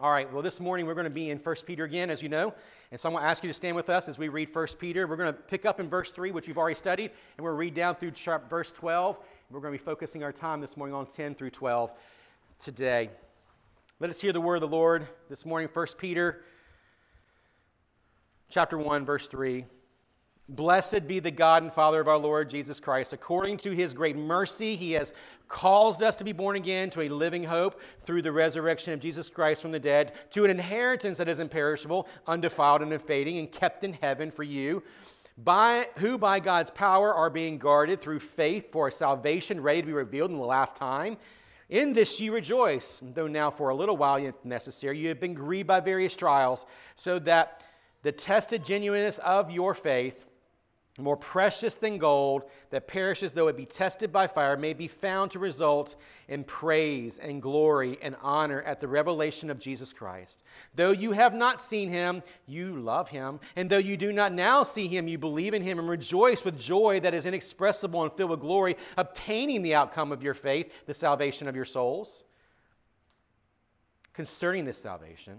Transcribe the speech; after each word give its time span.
All 0.00 0.10
right, 0.10 0.32
well, 0.32 0.42
this 0.42 0.58
morning 0.58 0.86
we're 0.86 0.94
going 0.94 1.04
to 1.04 1.10
be 1.10 1.28
in 1.28 1.38
1 1.38 1.56
Peter 1.66 1.84
again, 1.84 2.08
as 2.08 2.22
you 2.22 2.28
know. 2.30 2.54
And 2.90 2.98
so 2.98 3.08
I'm 3.08 3.12
going 3.12 3.22
to 3.22 3.28
ask 3.28 3.44
you 3.44 3.50
to 3.50 3.54
stand 3.54 3.76
with 3.76 3.90
us 3.90 4.08
as 4.08 4.16
we 4.16 4.28
read 4.28 4.52
1 4.52 4.66
Peter. 4.78 5.06
We're 5.06 5.16
going 5.16 5.32
to 5.32 5.38
pick 5.38 5.66
up 5.66 5.80
in 5.80 5.88
verse 5.88 6.12
3, 6.12 6.30
which 6.30 6.46
we've 6.46 6.56
already 6.56 6.76
studied, 6.76 7.10
and 7.36 7.44
we'll 7.44 7.54
read 7.54 7.74
down 7.74 7.96
through 7.96 8.12
verse 8.48 8.72
12. 8.72 9.18
We're 9.50 9.60
going 9.60 9.72
to 9.74 9.78
be 9.78 9.84
focusing 9.84 10.24
our 10.24 10.32
time 10.32 10.62
this 10.62 10.78
morning 10.78 10.94
on 10.94 11.06
10 11.06 11.34
through 11.34 11.50
12 11.50 11.92
today. 12.58 13.10
Let 14.00 14.08
us 14.08 14.18
hear 14.18 14.32
the 14.32 14.40
word 14.40 14.56
of 14.56 14.62
the 14.62 14.74
Lord 14.74 15.06
this 15.28 15.44
morning, 15.44 15.68
1 15.72 15.86
Peter 15.98 16.42
chapter 18.48 18.78
1, 18.78 19.04
verse 19.04 19.28
3. 19.28 19.66
Blessed 20.54 21.08
be 21.08 21.18
the 21.18 21.30
God 21.30 21.62
and 21.62 21.72
Father 21.72 21.98
of 21.98 22.08
our 22.08 22.18
Lord 22.18 22.50
Jesus 22.50 22.78
Christ. 22.78 23.14
According 23.14 23.56
to 23.58 23.70
his 23.70 23.94
great 23.94 24.16
mercy, 24.16 24.76
he 24.76 24.92
has 24.92 25.14
caused 25.48 26.02
us 26.02 26.14
to 26.16 26.24
be 26.24 26.32
born 26.32 26.56
again 26.56 26.90
to 26.90 27.00
a 27.00 27.08
living 27.08 27.42
hope 27.42 27.80
through 28.02 28.20
the 28.20 28.32
resurrection 28.32 28.92
of 28.92 29.00
Jesus 29.00 29.30
Christ 29.30 29.62
from 29.62 29.72
the 29.72 29.80
dead, 29.80 30.12
to 30.32 30.44
an 30.44 30.50
inheritance 30.50 31.16
that 31.18 31.28
is 31.28 31.38
imperishable, 31.38 32.06
undefiled, 32.26 32.82
and 32.82 32.92
unfading, 32.92 33.38
and 33.38 33.50
kept 33.50 33.82
in 33.82 33.94
heaven 33.94 34.30
for 34.30 34.42
you, 34.42 34.82
by, 35.38 35.88
who 35.96 36.18
by 36.18 36.38
God's 36.38 36.70
power 36.70 37.14
are 37.14 37.30
being 37.30 37.56
guarded 37.56 38.02
through 38.02 38.20
faith 38.20 38.70
for 38.70 38.90
salvation 38.90 39.58
ready 39.58 39.80
to 39.80 39.86
be 39.86 39.94
revealed 39.94 40.30
in 40.30 40.36
the 40.36 40.44
last 40.44 40.76
time. 40.76 41.16
In 41.70 41.94
this 41.94 42.20
you 42.20 42.34
rejoice, 42.34 43.00
though 43.14 43.26
now 43.26 43.50
for 43.50 43.70
a 43.70 43.74
little 43.74 43.96
while, 43.96 44.16
if 44.16 44.34
necessary, 44.44 44.98
you 44.98 45.08
have 45.08 45.20
been 45.20 45.32
grieved 45.32 45.68
by 45.68 45.80
various 45.80 46.14
trials, 46.14 46.66
so 46.94 47.18
that 47.20 47.64
the 48.02 48.12
tested 48.12 48.62
genuineness 48.62 49.16
of 49.18 49.50
your 49.50 49.74
faith, 49.74 50.26
more 50.98 51.16
precious 51.16 51.74
than 51.74 51.96
gold 51.96 52.42
that 52.68 52.86
perishes 52.86 53.32
though 53.32 53.48
it 53.48 53.56
be 53.56 53.64
tested 53.64 54.12
by 54.12 54.26
fire, 54.26 54.58
may 54.58 54.74
be 54.74 54.88
found 54.88 55.30
to 55.30 55.38
result 55.38 55.94
in 56.28 56.44
praise 56.44 57.18
and 57.18 57.40
glory 57.40 57.98
and 58.02 58.14
honor 58.20 58.60
at 58.62 58.78
the 58.78 58.86
revelation 58.86 59.48
of 59.48 59.58
Jesus 59.58 59.90
Christ. 59.90 60.42
Though 60.74 60.90
you 60.90 61.12
have 61.12 61.32
not 61.32 61.62
seen 61.62 61.88
him, 61.88 62.22
you 62.46 62.76
love 62.76 63.08
him. 63.08 63.40
And 63.56 63.70
though 63.70 63.78
you 63.78 63.96
do 63.96 64.12
not 64.12 64.34
now 64.34 64.62
see 64.62 64.86
him, 64.86 65.08
you 65.08 65.16
believe 65.16 65.54
in 65.54 65.62
him 65.62 65.78
and 65.78 65.88
rejoice 65.88 66.44
with 66.44 66.60
joy 66.60 67.00
that 67.00 67.14
is 67.14 67.24
inexpressible 67.24 68.02
and 68.02 68.12
filled 68.12 68.30
with 68.30 68.40
glory, 68.40 68.76
obtaining 68.98 69.62
the 69.62 69.74
outcome 69.74 70.12
of 70.12 70.22
your 70.22 70.34
faith, 70.34 70.70
the 70.84 70.92
salvation 70.92 71.48
of 71.48 71.56
your 71.56 71.64
souls. 71.64 72.22
Concerning 74.12 74.66
this 74.66 74.76
salvation, 74.76 75.38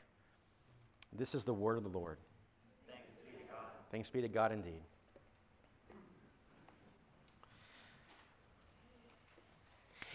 This 1.17 1.35
is 1.35 1.43
the 1.43 1.53
word 1.53 1.77
of 1.77 1.83
the 1.83 1.89
Lord. 1.89 2.17
Thanks 2.87 3.09
be 3.25 3.31
to 3.31 3.43
God. 3.51 3.65
Thanks 3.91 4.09
be 4.09 4.21
to 4.21 4.27
God 4.27 4.51
indeed. 4.51 4.81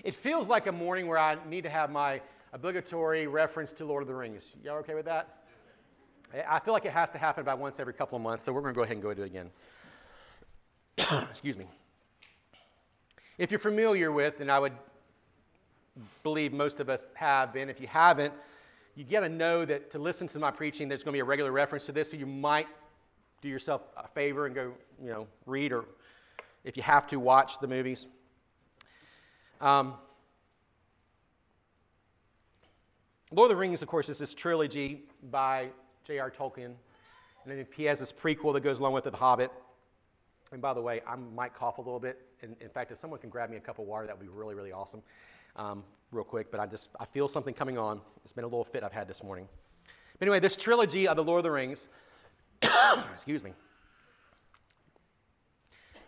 It 0.05 0.15
feels 0.15 0.49
like 0.49 0.67
a 0.67 0.73
morning 0.73 1.09
where 1.09 1.19
I 1.19 1.37
need 1.49 1.63
to 1.65 1.71
have 1.71 1.91
my 1.91 2.21
obligatory 2.53 3.27
reference 3.27 3.73
to 3.75 3.85
Lord 3.85 4.03
of 4.03 4.09
the 4.09 4.15
Rings. 4.15 4.55
Y'all 4.63 4.77
okay 4.79 4.95
with 4.95 5.07
that? 5.07 5.43
I 6.49 6.61
feel 6.61 6.75
like 6.75 6.85
it 6.85 6.93
has 6.93 7.11
to 7.11 7.19
happen 7.19 7.41
about 7.41 7.59
once 7.59 7.81
every 7.81 7.93
couple 7.93 8.17
of 8.17 8.23
months, 8.23 8.45
so 8.45 8.53
we're 8.53 8.61
going 8.61 8.75
to 8.75 8.79
go 8.79 8.83
ahead 8.83 8.97
and 8.97 9.03
go 9.03 9.13
do 9.15 9.23
it 9.23 9.27
again. 9.27 9.51
Excuse 11.31 11.57
me. 11.57 11.67
If 13.39 13.51
you're 13.51 13.61
familiar 13.61 14.11
with, 14.11 14.41
and 14.41 14.51
I 14.51 14.59
would 14.59 14.73
believe 16.23 16.53
most 16.53 16.81
of 16.81 16.89
us 16.89 17.09
have 17.15 17.53
been, 17.53 17.69
if 17.69 17.81
you 17.81 17.87
haven't, 17.87 18.33
you 18.97 19.05
got 19.05 19.21
to 19.21 19.29
know 19.29 19.65
that 19.65 19.91
to 19.91 19.99
listen 19.99 20.27
to 20.29 20.39
my 20.39 20.51
preaching, 20.51 20.89
there's 20.89 21.05
going 21.05 21.13
to 21.13 21.17
be 21.17 21.21
a 21.21 21.25
regular 21.25 21.53
reference 21.53 21.85
to 21.87 21.93
this, 21.93 22.11
so 22.11 22.17
you 22.17 22.27
might 22.27 22.67
do 23.43 23.49
yourself 23.49 23.87
a 23.97 24.09
favor 24.09 24.47
and 24.47 24.55
go, 24.55 24.73
you 25.03 25.11
know, 25.11 25.27
read 25.45 25.71
or 25.71 25.85
if 26.65 26.77
you 26.77 26.83
have 26.83 27.07
to, 27.09 27.21
watch 27.21 27.61
the 27.61 27.69
movies. 27.69 28.07
Um, 29.61 29.95
Lord 33.31 33.51
of 33.51 33.57
the 33.57 33.61
Rings, 33.61 33.83
of 33.83 33.89
course, 33.89 34.09
is 34.09 34.19
this 34.19 34.33
trilogy 34.33 35.03
by 35.31 35.69
J.R. 36.05 36.31
Tolkien. 36.31 36.65
And 36.65 36.75
then 37.45 37.67
he 37.77 37.85
has 37.85 38.01
this 38.01 38.13
prequel 38.13 38.55
that 38.55 38.61
goes 38.61 38.79
along 38.79 38.95
with 38.95 39.07
it, 39.07 39.11
The 39.11 39.19
Hobbit. 39.19 39.53
And 40.53 40.63
by 40.63 40.73
the 40.73 40.81
way, 40.81 41.03
I 41.07 41.17
might 41.17 41.55
cough 41.55 41.79
a 41.79 41.83
little 41.83 42.01
bit. 42.01 42.23
In, 42.43 42.57
in 42.61 42.71
fact, 42.71 42.91
if 42.91 42.99
someone 42.99 43.21
can 43.21 43.31
grab 43.31 43.51
me 43.51 43.59
a 43.59 43.61
cup 43.61 43.79
of 43.79 43.87
water, 43.87 44.07
that 44.07 44.19
would 44.19 44.25
be 44.25 44.33
really, 44.33 44.55
really 44.55 44.73
awesome 44.73 45.03
um, 45.57 45.83
real 46.13 46.25
quick, 46.25 46.51
but 46.51 46.61
I 46.61 46.67
just 46.67 46.91
I 47.01 47.05
feel 47.05 47.29
something 47.29 47.55
coming 47.55 47.79
on. 47.79 48.01
It's 48.25 48.33
been 48.33 48.45
a 48.45 48.49
little 48.49 48.65
fit 48.65 48.83
I've 48.83 48.93
had 48.93 49.09
this 49.09 49.23
morning. 49.23 49.49
But 50.19 50.29
anyway, 50.29 50.41
this 50.41 50.57
trilogy 50.57 51.07
of 51.07 51.17
the 51.17 51.25
Lord 51.25 51.41
of 51.41 51.45
the 51.45 51.51
Rings, 51.51 51.89
excuse 53.13 53.43
me. 53.43 53.53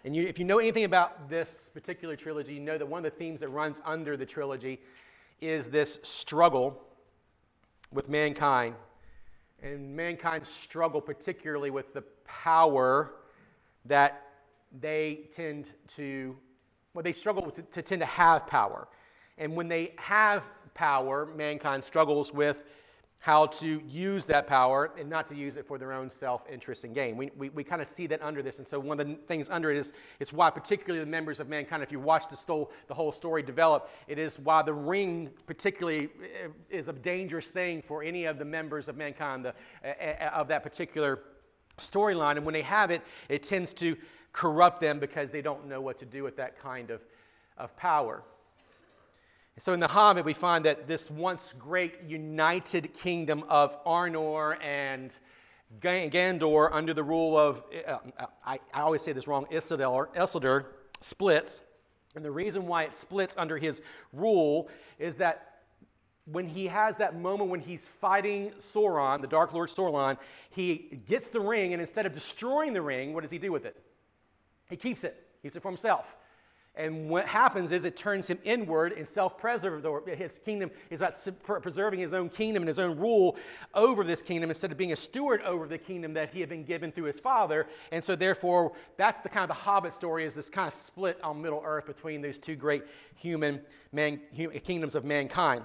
And 0.05 0.15
you, 0.15 0.27
if 0.27 0.39
you 0.39 0.45
know 0.45 0.59
anything 0.59 0.85
about 0.85 1.29
this 1.29 1.71
particular 1.75 2.17
trilogy, 2.17 2.55
you 2.55 2.61
know 2.61 2.79
that 2.79 2.87
one 2.87 3.05
of 3.05 3.13
the 3.13 3.19
themes 3.19 3.41
that 3.41 3.49
runs 3.49 3.83
under 3.85 4.17
the 4.17 4.25
trilogy 4.25 4.81
is 5.41 5.69
this 5.69 5.99
struggle 6.03 6.83
with 7.93 8.09
mankind. 8.09 8.75
And 9.63 9.95
mankind's 9.95 10.49
struggle, 10.49 11.01
particularly 11.01 11.71
with 11.71 11.93
the 11.93 12.03
power 12.25 13.15
that 13.87 14.23
they 14.81 15.29
tend 15.33 15.73
to, 15.97 16.37
well, 16.95 17.03
they 17.03 17.13
struggle 17.13 17.51
to, 17.51 17.63
to 17.63 17.83
tend 17.83 18.01
to 18.01 18.07
have 18.07 18.47
power. 18.47 18.89
And 19.39 19.57
when 19.57 19.69
they 19.69 19.93
have 19.97 20.45
power, 20.75 21.27
mankind 21.37 21.83
struggles 21.83 22.33
with 22.33 22.63
how 23.21 23.47
to 23.47 23.83
use 23.89 24.25
that 24.27 24.47
power 24.47 24.93
and 24.97 25.11
not 25.11 25.27
to 25.29 25.35
use 25.35 25.57
it 25.57 25.67
for 25.67 25.77
their 25.77 25.93
own 25.93 26.09
self 26.09 26.43
interest 26.51 26.85
and 26.85 26.95
gain. 26.95 27.17
We, 27.17 27.31
we, 27.37 27.49
we 27.49 27.65
kind 27.65 27.83
of 27.83 27.89
see 27.89 28.07
that 28.07 28.23
under 28.23 28.43
this. 28.43 28.59
And 28.59 28.67
so, 28.67 28.79
one 28.79 29.01
of 29.01 29.07
the 29.09 29.15
things 29.15 29.49
under 29.49 29.73
it 29.73 29.77
is 29.77 29.93
it's 30.21 30.33
why, 30.33 30.51
particularly 30.51 31.05
the 31.05 31.11
members 31.11 31.41
of 31.41 31.49
mankind, 31.49 31.83
if 31.83 31.91
you 31.91 31.99
watch 31.99 32.29
the, 32.29 32.67
the 32.87 32.95
whole 32.95 33.11
story 33.11 33.43
develop, 33.43 33.91
it 34.07 34.19
is 34.19 34.39
why 34.39 34.63
the 34.63 34.73
ring, 34.73 35.31
particularly, 35.47 36.11
eh, 36.23 36.49
is 36.71 36.89
a 36.89 36.93
dangerous 36.93 37.49
thing 37.49 37.83
for 37.83 38.05
any 38.05 38.25
of 38.25 38.39
the 38.39 38.45
members 38.45 38.87
of 38.87 38.97
mankind 38.97 39.45
the, 39.45 39.55
uh, 39.85 40.31
of 40.33 40.47
that 40.49 40.63
particular 40.63 41.21
storyline. 41.79 42.37
And 42.37 42.45
when 42.45 42.53
they 42.53 42.63
have 42.63 42.93
it, 42.93 43.03
it 43.29 43.43
tends 43.43 43.75
to 43.75 43.97
corrupt 44.33 44.81
them 44.81 45.01
because 45.01 45.33
they 45.33 45.43
don't 45.43 45.67
know 45.67 45.81
what 45.81 45.99
to 45.99 46.07
do 46.07 46.23
with 46.23 46.37
that 46.37 46.57
kind 46.57 46.91
of, 46.91 47.01
of 47.57 47.77
power. 47.77 48.23
So 49.61 49.73
in 49.73 49.81
the 49.81 49.89
Hobbit, 49.89 50.25
we 50.25 50.35
find 50.35 50.65
that 50.67 50.87
this 50.87 51.11
once 51.11 51.53
great 51.59 52.01
united 52.05 52.95
kingdom 52.95 53.43
of 53.49 53.85
Arnor 53.85 54.57
and 54.63 55.13
Gondor, 55.81 56.69
under 56.73 56.95
the 56.95 57.03
rule 57.03 57.37
of, 57.37 57.65
uh, 57.87 57.99
I, 58.47 58.61
I, 58.73 58.83
always 58.83 59.03
say 59.03 59.13
this 59.13 59.27
wrong, 59.27 59.47
Isildur, 59.51 60.15
Isildur, 60.15 60.67
splits. 61.01 61.61
And 62.15 62.25
the 62.25 62.31
reason 62.31 62.69
why 62.69 62.85
it 62.85 62.95
splits 62.95 63.35
under 63.37 63.59
his 63.59 63.83
rule 64.13 64.69
is 64.99 65.17
that 65.17 65.63
when 66.27 66.47
he 66.47 66.69
has 66.69 66.97
that 66.97 67.19
moment 67.19 67.51
when 67.51 67.61
he's 67.61 67.87
fighting 67.87 68.53
Sauron, 68.59 69.21
the 69.21 69.27
Dark 69.27 69.53
Lord 69.53 69.71
Sauron, 69.71 70.19
he 70.51 71.01
gets 71.09 71.31
the 71.31 71.41
ring, 71.41 71.73
and 71.73 71.81
instead 71.81 72.07
of 72.07 72.13
destroying 72.13 72.75
the 72.75 72.83
ring, 72.83 73.13
what 73.13 73.23
does 73.23 73.33
he 73.33 73.39
do 73.39 73.51
with 73.51 73.65
it? 73.65 73.77
He 74.71 74.77
keeps 74.77 75.03
it, 75.03 75.27
keeps 75.43 75.57
it 75.57 75.63
for 75.63 75.69
himself. 75.69 76.15
And 76.75 77.11
what 77.11 77.27
happens 77.27 77.73
is 77.73 77.85
it 77.85 77.97
turns 77.97 78.29
him 78.29 78.39
inward 78.45 78.93
and 78.93 79.07
self 79.07 79.37
preservatory. 79.37 80.15
His 80.15 80.39
kingdom 80.39 80.71
is 80.91 81.01
about 81.01 81.63
preserving 81.63 81.99
his 81.99 82.15
own 82.15 82.29
kingdom 82.29 82.63
and 82.63 82.69
his 82.69 82.79
own 82.79 82.97
rule 82.97 83.37
over 83.75 84.05
this 84.05 84.23
kingdom 84.23 84.49
instead 84.49 84.71
of 84.71 84.79
being 84.79 84.93
a 84.93 84.97
steward 84.97 85.43
over 85.43 85.67
the 85.67 85.77
kingdom 85.77 86.15
that 86.15 86.33
he 86.33 86.39
had 86.39 86.49
been 86.49 86.63
given 86.63 86.93
through 86.93 87.05
his 87.05 87.19
father. 87.19 87.67
And 87.91 88.03
so, 88.03 88.15
therefore, 88.15 88.73
that's 88.97 89.21
the 89.21 89.29
kind 89.29 89.43
of 89.43 89.49
the 89.49 89.55
Hobbit 89.55 89.93
story 89.93 90.25
is 90.25 90.35
this 90.35 90.49
kind 90.49 90.69
of 90.69 90.75
split 90.75 91.19
on 91.25 91.43
Middle 91.43 91.63
Earth 91.65 91.87
between 91.87 92.23
these 92.23 92.39
two 92.39 92.55
great 92.55 92.85
human 93.17 93.61
man, 93.91 94.21
kingdoms 94.65 94.95
of 94.95 95.05
mankind. 95.05 95.65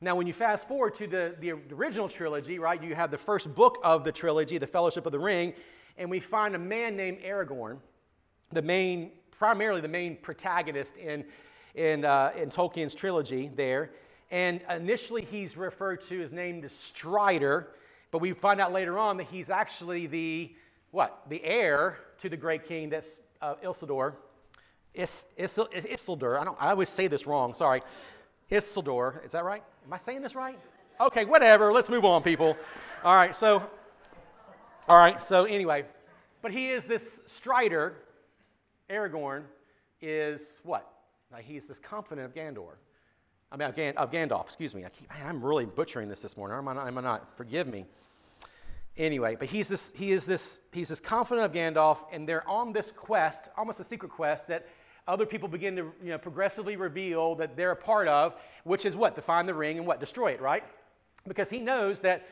Now, 0.00 0.14
when 0.14 0.26
you 0.26 0.32
fast 0.32 0.68
forward 0.68 0.94
to 0.96 1.06
the, 1.08 1.34
the 1.40 1.52
original 1.74 2.08
trilogy, 2.08 2.58
right, 2.58 2.80
you 2.80 2.94
have 2.94 3.10
the 3.10 3.18
first 3.18 3.52
book 3.54 3.78
of 3.82 4.04
the 4.04 4.12
trilogy, 4.12 4.58
The 4.58 4.66
Fellowship 4.66 5.06
of 5.06 5.12
the 5.12 5.18
Ring, 5.18 5.54
and 5.96 6.08
we 6.08 6.20
find 6.20 6.54
a 6.54 6.58
man 6.58 6.96
named 6.96 7.20
Aragorn, 7.22 7.78
the 8.52 8.62
main 8.62 9.10
primarily 9.38 9.80
the 9.80 9.88
main 9.88 10.16
protagonist 10.16 10.96
in, 10.96 11.24
in, 11.74 12.04
uh, 12.04 12.32
in 12.36 12.50
Tolkien's 12.50 12.94
trilogy 12.94 13.50
there. 13.54 13.90
And 14.30 14.60
initially, 14.68 15.22
he's 15.22 15.56
referred 15.56 16.02
to 16.02 16.22
as 16.22 16.32
named 16.32 16.64
as 16.64 16.72
Strider, 16.72 17.68
but 18.10 18.18
we 18.18 18.32
find 18.32 18.60
out 18.60 18.72
later 18.72 18.98
on 18.98 19.16
that 19.18 19.26
he's 19.28 19.48
actually 19.48 20.06
the 20.06 20.52
what? 20.90 21.22
The 21.28 21.44
heir 21.44 21.98
to 22.18 22.28
the 22.28 22.36
great 22.36 22.66
king 22.66 22.88
that's 22.88 23.20
uh, 23.42 23.54
Isildur. 23.62 24.14
Is, 24.94 25.26
Isildur. 25.38 26.40
I, 26.40 26.44
don't, 26.44 26.56
I 26.60 26.70
always 26.70 26.88
say 26.88 27.06
this 27.06 27.26
wrong. 27.26 27.54
Sorry. 27.54 27.82
Isildur. 28.50 29.24
Is 29.24 29.32
that 29.32 29.44
right? 29.44 29.62
Am 29.86 29.92
I 29.92 29.98
saying 29.98 30.22
this 30.22 30.34
right? 30.34 30.58
Okay, 31.00 31.24
whatever. 31.24 31.72
Let's 31.72 31.90
move 31.90 32.04
on, 32.04 32.22
people. 32.22 32.56
All 33.04 33.14
right, 33.14 33.36
so, 33.36 33.62
all 34.88 34.96
right, 34.96 35.22
so 35.22 35.44
anyway, 35.44 35.84
but 36.42 36.50
he 36.50 36.70
is 36.70 36.86
this 36.86 37.20
Strider. 37.26 37.94
Aragorn 38.90 39.44
is 40.00 40.60
what? 40.62 40.90
Like 41.32 41.44
he's 41.44 41.66
this 41.66 41.78
confidant 41.78 42.26
of 42.26 42.34
Gandor. 42.34 42.74
I 43.50 43.56
mean, 43.56 43.68
of, 43.68 43.76
Gan- 43.76 43.96
of 43.96 44.10
Gandalf, 44.10 44.44
excuse 44.44 44.74
me. 44.74 44.84
I 44.84 44.90
keep, 44.90 45.10
I'm 45.24 45.42
really 45.42 45.66
butchering 45.66 46.08
this 46.08 46.20
this 46.20 46.36
morning, 46.36 46.58
I'm 46.58 46.68
I, 46.68 46.74
not, 46.74 46.86
am 46.86 46.94
not? 47.02 47.36
Forgive 47.36 47.66
me. 47.66 47.86
Anyway, 48.96 49.36
but 49.38 49.48
he's 49.48 49.68
this, 49.68 49.92
he 49.96 50.10
is 50.10 50.26
this, 50.26 50.60
he's 50.72 50.88
this 50.88 51.00
confidant 51.00 51.46
of 51.46 51.52
Gandalf, 51.52 51.98
and 52.12 52.28
they're 52.28 52.46
on 52.48 52.72
this 52.72 52.92
quest, 52.92 53.48
almost 53.56 53.80
a 53.80 53.84
secret 53.84 54.10
quest, 54.10 54.48
that 54.48 54.66
other 55.06 55.24
people 55.24 55.48
begin 55.48 55.76
to 55.76 55.92
you 56.02 56.10
know, 56.10 56.18
progressively 56.18 56.76
reveal 56.76 57.34
that 57.36 57.56
they're 57.56 57.70
a 57.70 57.76
part 57.76 58.08
of, 58.08 58.34
which 58.64 58.84
is 58.84 58.96
what? 58.96 59.14
To 59.14 59.22
find 59.22 59.48
the 59.48 59.54
ring 59.54 59.78
and 59.78 59.86
what? 59.86 60.00
Destroy 60.00 60.32
it, 60.32 60.40
right? 60.40 60.64
Because 61.26 61.48
he 61.48 61.60
knows 61.60 62.00
that, 62.00 62.26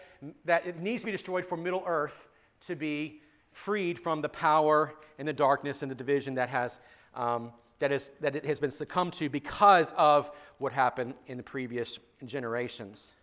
that 0.44 0.67
it 0.67 0.79
needs 0.79 1.03
to 1.03 1.06
be 1.06 1.12
destroyed 1.12 1.47
for 1.47 1.56
Middle 1.56 1.85
Earth 1.87 2.26
to 2.67 2.76
be 2.76 3.23
freed 3.56 3.99
from 3.99 4.20
the 4.20 4.29
power 4.29 4.93
and 5.19 5.26
the 5.26 5.32
darkness 5.32 5.81
and 5.81 5.91
the 5.91 5.94
division 5.94 6.35
that 6.35 6.50
has 6.50 6.79
um, 7.14 7.53
that, 7.79 7.91
is, 7.91 8.11
that 8.20 8.37
it 8.37 8.44
has 8.44 8.61
been 8.61 8.70
succumbed 8.70 9.14
to 9.14 9.31
because 9.31 9.94
of 9.97 10.31
what 10.58 10.75
happened 10.75 11.14
in 11.26 11.38
the 11.38 11.43
previous 11.43 11.99
generations. 12.26 13.14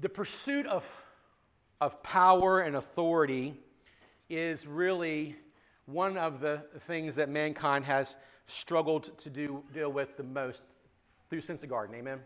The 0.00 0.08
pursuit 0.10 0.66
of, 0.66 0.84
of 1.80 2.02
power 2.02 2.60
and 2.60 2.76
authority 2.76 3.54
is 4.28 4.66
really 4.66 5.36
one 5.86 6.18
of 6.18 6.40
the 6.40 6.62
things 6.86 7.14
that 7.14 7.30
mankind 7.30 7.86
has 7.86 8.16
struggled 8.46 9.16
to 9.18 9.30
do, 9.30 9.62
deal 9.72 9.90
with 9.90 10.16
the 10.18 10.22
most 10.22 10.62
through 11.30 11.40
since 11.40 11.62
the 11.62 11.66
garden. 11.66 11.96
Amen? 11.96 12.20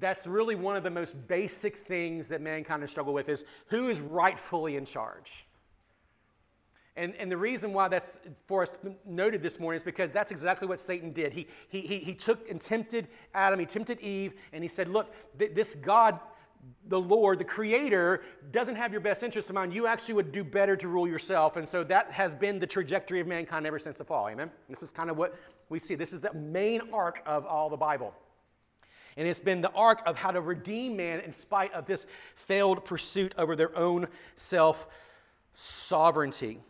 That's 0.00 0.26
really 0.26 0.54
one 0.54 0.76
of 0.76 0.82
the 0.82 0.90
most 0.90 1.14
basic 1.28 1.76
things 1.76 2.28
that 2.28 2.40
mankind 2.40 2.82
has 2.82 2.90
struggled 2.90 3.14
with 3.14 3.28
is 3.28 3.44
who 3.66 3.88
is 3.88 4.00
rightfully 4.00 4.76
in 4.76 4.84
charge. 4.84 5.46
And, 6.96 7.14
and 7.16 7.30
the 7.30 7.36
reason 7.36 7.74
why 7.74 7.88
that's 7.88 8.20
for 8.46 8.62
us 8.62 8.72
noted 9.04 9.42
this 9.42 9.60
morning 9.60 9.76
is 9.76 9.82
because 9.82 10.10
that's 10.12 10.32
exactly 10.32 10.66
what 10.66 10.80
Satan 10.80 11.12
did. 11.12 11.32
He, 11.32 11.46
he, 11.68 11.82
he, 11.82 11.98
he 11.98 12.14
took 12.14 12.48
and 12.50 12.58
tempted 12.58 13.08
Adam, 13.34 13.60
he 13.60 13.66
tempted 13.66 14.00
Eve, 14.00 14.32
and 14.52 14.62
he 14.62 14.68
said, 14.68 14.88
Look, 14.88 15.12
th- 15.38 15.54
this 15.54 15.74
God, 15.74 16.18
the 16.88 16.98
Lord, 16.98 17.38
the 17.38 17.44
Creator, 17.44 18.22
doesn't 18.50 18.76
have 18.76 18.92
your 18.92 19.02
best 19.02 19.22
interest 19.22 19.50
in 19.50 19.54
mind. 19.54 19.74
You 19.74 19.86
actually 19.86 20.14
would 20.14 20.32
do 20.32 20.42
better 20.42 20.74
to 20.74 20.88
rule 20.88 21.06
yourself. 21.06 21.56
And 21.56 21.68
so 21.68 21.84
that 21.84 22.10
has 22.12 22.34
been 22.34 22.58
the 22.58 22.66
trajectory 22.66 23.20
of 23.20 23.26
mankind 23.26 23.66
ever 23.66 23.78
since 23.78 23.98
the 23.98 24.04
fall. 24.04 24.28
Amen? 24.28 24.50
This 24.70 24.82
is 24.82 24.90
kind 24.90 25.10
of 25.10 25.18
what 25.18 25.36
we 25.68 25.78
see. 25.78 25.96
This 25.96 26.14
is 26.14 26.20
the 26.20 26.32
main 26.32 26.80
arc 26.94 27.22
of 27.26 27.44
all 27.44 27.68
the 27.68 27.76
Bible. 27.76 28.14
And 29.16 29.26
it's 29.26 29.40
been 29.40 29.62
the 29.62 29.72
arc 29.72 30.02
of 30.06 30.16
how 30.16 30.30
to 30.30 30.40
redeem 30.40 30.96
man 30.96 31.20
in 31.20 31.32
spite 31.32 31.72
of 31.72 31.86
this 31.86 32.06
failed 32.34 32.84
pursuit 32.84 33.34
over 33.38 33.56
their 33.56 33.76
own 33.76 34.08
self 34.36 34.86
sovereignty. 35.54 36.60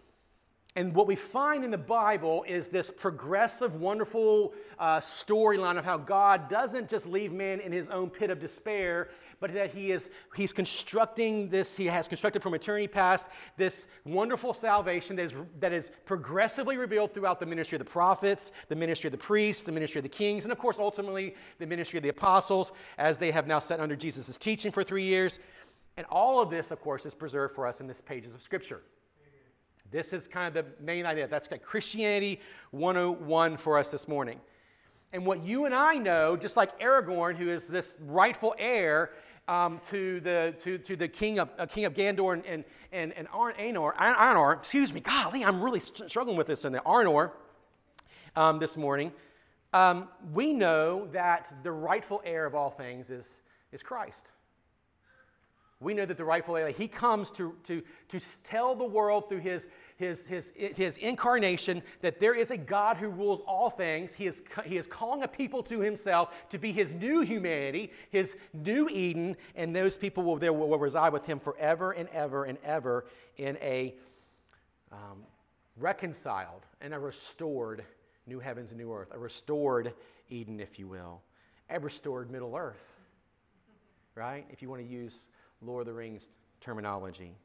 And 0.76 0.94
what 0.94 1.06
we 1.06 1.16
find 1.16 1.64
in 1.64 1.70
the 1.70 1.78
Bible 1.78 2.44
is 2.46 2.68
this 2.68 2.90
progressive, 2.90 3.76
wonderful 3.76 4.52
uh, 4.78 5.00
storyline 5.00 5.78
of 5.78 5.86
how 5.86 5.96
God 5.96 6.50
doesn't 6.50 6.90
just 6.90 7.06
leave 7.06 7.32
man 7.32 7.60
in 7.60 7.72
his 7.72 7.88
own 7.88 8.10
pit 8.10 8.28
of 8.28 8.38
despair, 8.38 9.08
but 9.40 9.52
that 9.54 9.72
he 9.72 9.92
is 9.92 10.10
he's 10.34 10.52
constructing 10.52 11.48
this, 11.48 11.76
he 11.76 11.86
has 11.86 12.08
constructed 12.08 12.42
from 12.42 12.54
eternity 12.54 12.88
past 12.88 13.28
this 13.56 13.86
wonderful 14.04 14.54
salvation 14.54 15.16
that 15.16 15.24
is, 15.24 15.34
that 15.60 15.72
is 15.72 15.90
progressively 16.04 16.76
revealed 16.76 17.12
throughout 17.12 17.40
the 17.40 17.46
ministry 17.46 17.76
of 17.76 17.84
the 17.84 17.90
prophets, 17.90 18.52
the 18.68 18.76
ministry 18.76 19.08
of 19.08 19.12
the 19.12 19.18
priests, 19.18 19.62
the 19.62 19.72
ministry 19.72 19.98
of 19.98 20.02
the 20.02 20.08
kings, 20.08 20.44
and 20.44 20.52
of 20.52 20.58
course, 20.58 20.76
ultimately, 20.78 21.34
the 21.58 21.66
ministry 21.66 21.98
of 21.98 22.02
the 22.02 22.08
apostles, 22.08 22.72
as 22.98 23.18
they 23.18 23.30
have 23.30 23.46
now 23.46 23.58
sat 23.58 23.80
under 23.80 23.96
Jesus' 23.96 24.38
teaching 24.38 24.72
for 24.72 24.82
three 24.82 25.04
years. 25.04 25.38
And 25.96 26.06
all 26.10 26.40
of 26.40 26.50
this, 26.50 26.70
of 26.70 26.80
course, 26.80 27.06
is 27.06 27.14
preserved 27.14 27.54
for 27.54 27.66
us 27.66 27.80
in 27.80 27.86
this 27.86 28.00
pages 28.00 28.34
of 28.34 28.42
Scripture. 28.42 28.82
This 29.90 30.12
is 30.12 30.26
kind 30.26 30.54
of 30.54 30.64
the 30.64 30.84
main 30.84 31.06
idea. 31.06 31.26
That's 31.28 31.50
like 31.50 31.62
Christianity 31.62 32.40
101 32.72 33.56
for 33.56 33.78
us 33.78 33.90
this 33.90 34.08
morning. 34.08 34.40
And 35.12 35.24
what 35.24 35.42
you 35.44 35.64
and 35.64 35.74
I 35.74 35.94
know, 35.94 36.36
just 36.36 36.56
like 36.56 36.78
Aragorn, 36.80 37.36
who 37.36 37.48
is 37.48 37.68
this 37.68 37.96
rightful 38.00 38.54
heir 38.58 39.12
um, 39.48 39.80
to, 39.90 40.20
the, 40.20 40.54
to, 40.60 40.78
to 40.78 40.96
the 40.96 41.08
king 41.08 41.38
of, 41.38 41.50
uh, 41.58 41.66
king 41.66 41.84
of 41.84 41.94
Gandor 41.94 42.32
and, 42.32 42.64
and, 42.92 43.12
and, 43.12 43.28
Arnor, 43.28 43.94
Arnor, 43.96 44.58
excuse 44.58 44.92
me, 44.92 45.00
golly, 45.00 45.44
I'm 45.44 45.62
really 45.62 45.80
st- 45.80 46.10
struggling 46.10 46.36
with 46.36 46.46
this 46.46 46.64
in 46.64 46.72
the 46.72 46.80
Arnor 46.80 47.30
um, 48.34 48.58
this 48.58 48.76
morning. 48.76 49.12
Um, 49.72 50.08
we 50.32 50.52
know 50.52 51.06
that 51.08 51.52
the 51.62 51.70
rightful 51.70 52.22
heir 52.24 52.46
of 52.46 52.54
all 52.54 52.70
things 52.70 53.10
is, 53.10 53.42
is 53.72 53.82
Christ. 53.82 54.32
We 55.80 55.92
know 55.92 56.06
that 56.06 56.16
the 56.16 56.24
rightful 56.24 56.56
heir, 56.56 56.70
he 56.70 56.88
comes 56.88 57.30
to, 57.32 57.54
to, 57.64 57.82
to 58.08 58.20
tell 58.42 58.74
the 58.74 58.84
world 58.84 59.28
through 59.28 59.40
his, 59.40 59.68
his, 59.96 60.26
his, 60.26 60.52
his 60.56 60.98
incarnation 60.98 61.82
that 62.02 62.20
there 62.20 62.34
is 62.34 62.50
a 62.50 62.56
God 62.56 62.96
who 62.96 63.08
rules 63.08 63.40
all 63.46 63.70
things. 63.70 64.12
He 64.14 64.26
is, 64.26 64.42
he 64.64 64.76
is 64.76 64.86
calling 64.86 65.22
a 65.22 65.28
people 65.28 65.62
to 65.64 65.80
himself 65.80 66.34
to 66.50 66.58
be 66.58 66.70
his 66.70 66.90
new 66.92 67.22
humanity, 67.22 67.90
his 68.10 68.36
new 68.52 68.88
Eden, 68.90 69.36
and 69.54 69.74
those 69.74 69.96
people 69.96 70.22
will, 70.22 70.36
there 70.36 70.52
will, 70.52 70.68
will 70.68 70.78
reside 70.78 71.12
with 71.12 71.24
him 71.24 71.40
forever 71.40 71.92
and 71.92 72.08
ever 72.10 72.44
and 72.44 72.58
ever 72.62 73.06
in 73.38 73.56
a 73.62 73.94
um, 74.92 75.24
reconciled 75.78 76.66
and 76.80 76.94
a 76.94 76.98
restored 76.98 77.84
new 78.26 78.38
heavens 78.38 78.70
and 78.70 78.80
new 78.80 78.92
earth, 78.92 79.08
a 79.12 79.18
restored 79.18 79.94
Eden, 80.28 80.60
if 80.60 80.78
you 80.78 80.88
will, 80.88 81.22
a 81.70 81.80
restored 81.80 82.30
Middle 82.30 82.56
Earth, 82.56 82.82
right? 84.14 84.44
If 84.50 84.62
you 84.62 84.68
want 84.68 84.82
to 84.82 84.88
use 84.88 85.28
Lord 85.62 85.82
of 85.82 85.86
the 85.86 85.92
Rings 85.92 86.28
terminology. 86.60 87.36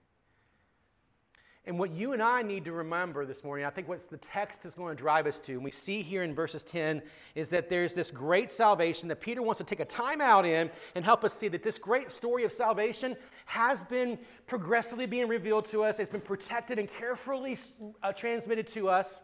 And 1.66 1.78
what 1.78 1.92
you 1.92 2.14
and 2.14 2.24
I 2.24 2.42
need 2.42 2.66
to 2.66 2.72
remember 2.72 3.24
this 3.24 3.44
morning, 3.44 3.66
I 3.66 3.70
think 3.70 3.88
what 3.88 4.10
the 4.10 4.18
text 4.18 4.66
is 4.66 4.74
going 4.74 4.96
to 4.96 5.00
drive 5.00 5.28
us 5.28 5.38
to, 5.42 5.54
and 5.54 5.64
we 5.64 5.70
see 5.70 6.02
here 6.02 6.24
in 6.24 6.34
verses 6.34 6.64
10, 6.64 7.04
is 7.36 7.50
that 7.50 7.70
there's 7.70 7.94
this 7.94 8.10
great 8.10 8.50
salvation 8.50 9.08
that 9.10 9.22
Peter 9.22 9.44
wants 9.44 9.60
to 9.60 9.64
take 9.64 9.80
a 9.80 9.86
time 9.86 10.22
out 10.22 10.44
in 10.44 10.72
and 10.96 11.06
help 11.06 11.24
us 11.24 11.36
see 11.36 11.48
that 11.50 11.62
this 11.62 11.78
great 11.78 12.12
story 12.12 12.46
of 12.46 12.52
salvation 12.52 13.16
has 13.46 13.84
been 13.84 14.18
progressively 14.48 15.06
being 15.06 15.28
revealed 15.28 15.66
to 15.66 15.84
us. 15.84 16.00
It's 16.00 16.12
been 16.12 16.20
protected 16.20 16.80
and 16.80 16.90
carefully 16.90 17.60
uh, 18.02 18.12
transmitted 18.12 18.66
to 18.68 18.90
us. 18.90 19.22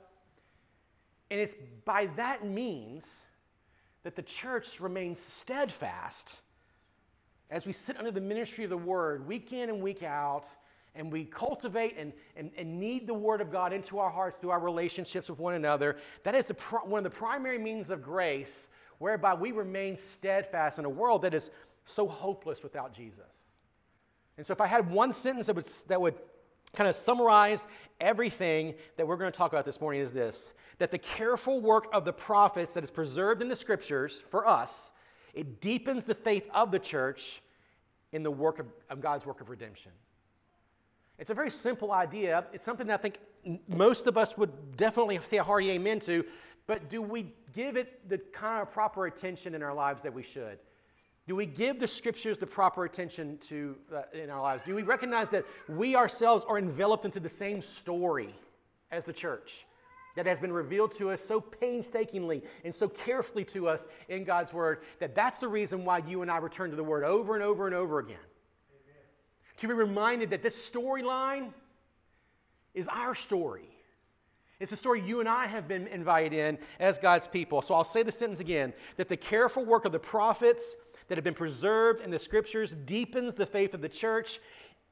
And 1.31 1.42
it's 1.42 1.56
by 1.86 2.06
that 2.18 2.45
means 2.45 3.25
that 4.04 4.16
the 4.16 4.22
church 4.22 4.80
remains 4.80 5.19
steadfast 5.19 6.39
as 7.50 7.66
we 7.66 7.74
sit 7.74 7.98
under 7.98 8.12
the 8.12 8.22
ministry 8.22 8.63
of 8.63 8.69
the 8.69 8.78
word 8.78 9.25
week 9.28 9.54
in 9.54 9.69
and 9.69 9.82
week 9.82 10.03
out, 10.03 10.48
and 10.98 11.12
we 11.12 11.24
cultivate 11.24 11.96
and, 11.98 12.12
and, 12.36 12.51
and 12.58 12.80
knead 12.80 13.08
the 13.08 13.13
word 13.13 13.39
of 13.39 13.51
God 13.51 13.72
into 13.72 14.00
our 14.00 14.10
hearts 14.10 14.38
through 14.42 14.50
our 14.50 14.60
relationships 14.60 15.30
with 15.30 15.39
one 15.39 15.54
another, 15.54 15.98
that 16.24 16.36
is 16.36 16.51
one 16.84 17.00
of 17.00 17.04
the 17.04 17.18
primary 17.18 17.58
means 17.58 17.89
of 17.89 18.01
grace 18.01 18.68
whereby 18.98 19.34
we 19.34 19.51
remain 19.51 19.96
steadfast 19.96 20.80
in 20.80 20.86
a 20.86 20.89
world 20.89 21.22
that 21.22 21.34
is 21.34 21.51
so 21.86 22.08
hopeless 22.08 22.63
without 22.63 22.94
Jesus. 22.94 23.62
And 24.38 24.46
so, 24.46 24.51
if 24.54 24.60
I 24.60 24.68
had 24.68 24.92
one 24.92 25.13
sentence 25.13 25.48
that 25.48 25.56
would, 25.56 25.68
that 25.88 26.01
would 26.01 26.16
kind 26.75 26.89
of 26.89 26.96
summarize 26.96 27.68
everything 28.01 28.75
that 28.98 29.08
we're 29.08 29.18
going 29.18 29.32
to 29.32 29.38
talk 29.38 29.51
about 29.51 29.66
this 29.66 29.80
morning, 29.80 30.01
is 30.01 30.12
this 30.12 30.54
that 30.80 30.92
the 30.92 30.98
careful 30.98 31.60
work 31.60 31.88
of 31.94 32.06
the 32.06 32.13
prophets 32.13 32.74
that 32.74 32.84
is 32.84 32.92
preserved 32.92 33.42
in 33.42 33.50
the 33.50 33.56
scriptures 33.56 34.24
for 34.30 34.48
us 34.48 34.92
it 35.38 35.62
deepens 35.62 36.06
the 36.06 36.16
faith 36.16 36.50
of 36.51 36.72
the 36.72 36.80
church 36.80 37.44
in 38.12 38.24
the 38.24 38.32
work 38.32 38.58
of, 38.58 38.66
of 38.89 39.01
God's 39.01 39.24
work 39.24 39.39
of 39.39 39.51
redemption. 39.51 39.92
It's 41.19 41.31
a 41.31 41.33
very 41.33 41.50
simple 41.50 41.91
idea. 41.91 42.45
It's 42.53 42.63
something 42.63 42.88
that 42.88 43.00
I 43.00 43.01
think 43.01 43.19
most 43.67 44.07
of 44.07 44.17
us 44.17 44.38
would 44.38 44.77
definitely 44.77 45.19
say 45.24 45.38
a 45.38 45.43
hearty 45.43 45.71
amen 45.71 46.00
to, 46.01 46.24
but 46.67 46.89
do 46.89 47.01
we 47.01 47.33
give 47.53 47.75
it 47.77 48.07
the 48.07 48.17
kind 48.17 48.62
of 48.62 48.71
proper 48.71 49.07
attention 49.07 49.55
in 49.55 49.63
our 49.63 49.74
lives 49.74 50.03
that 50.03 50.13
we 50.13 50.21
should? 50.21 50.59
Do 51.27 51.36
we 51.36 51.45
give 51.45 51.79
the 51.79 51.88
scriptures 51.88 52.38
the 52.38 52.47
proper 52.47 52.86
attention 52.86 53.38
to 53.50 53.75
uh, 53.93 54.03
in 54.13 54.29
our 54.29 54.41
lives? 54.41 54.63
Do 54.65 54.75
we 54.75 54.83
recognize 54.83 55.29
that 55.29 55.45
we 55.67 55.95
ourselves 55.95 56.45
are 56.47 56.57
enveloped 56.57 57.05
into 57.05 57.19
the 57.19 57.29
same 57.29 57.62
story 57.62 58.33
as 58.91 59.05
the 59.05 59.13
church? 59.13 59.65
that 60.17 60.25
has 60.25 60.39
been 60.39 60.51
revealed 60.51 60.91
to 60.95 61.12
us 61.12 61.24
so 61.24 61.39
painstakingly 61.39 62.41
and 62.65 62.74
so 62.74 62.89
carefully 62.89 63.45
to 63.45 63.67
us 63.69 63.86
in 64.09 64.24
God's 64.24 64.51
Word 64.51 64.79
that 65.00 65.13
that's 65.13 65.38
the 65.38 65.47
reason 65.47 65.86
why 65.86 66.00
you 66.00 66.24
and 66.24 66.31
I 66.31 66.38
return 66.38 66.71
to 66.71 66.75
the 66.75 66.83
Word 66.83 67.03
over 67.03 67.36
and 67.36 67.43
over 67.43 67.67
and 67.67 67.75
over 67.75 68.00
again. 68.00 68.17
To 69.57 69.67
be 69.67 69.73
reminded 69.73 70.29
that 70.31 70.43
this 70.43 70.69
storyline 70.69 71.53
is 72.73 72.87
our 72.87 73.15
story. 73.15 73.69
It's 74.59 74.71
a 74.71 74.75
story 74.75 75.01
you 75.01 75.19
and 75.19 75.29
I 75.29 75.45
have 75.45 75.67
been 75.67 75.87
invited 75.87 76.33
in 76.33 76.57
as 76.79 76.97
God's 76.97 77.27
people. 77.27 77.61
So 77.61 77.75
I'll 77.75 77.83
say 77.83 78.03
the 78.03 78.11
sentence 78.11 78.39
again 78.39 78.73
that 78.97 79.09
the 79.09 79.17
careful 79.17 79.63
work 79.65 79.85
of 79.85 79.91
the 79.91 79.99
prophets 79.99 80.75
that 81.07 81.17
have 81.17 81.23
been 81.23 81.33
preserved 81.33 82.01
in 82.01 82.11
the 82.11 82.19
scriptures 82.19 82.75
deepens 82.85 83.35
the 83.35 83.45
faith 83.45 83.73
of 83.73 83.81
the 83.81 83.89
church 83.89 84.39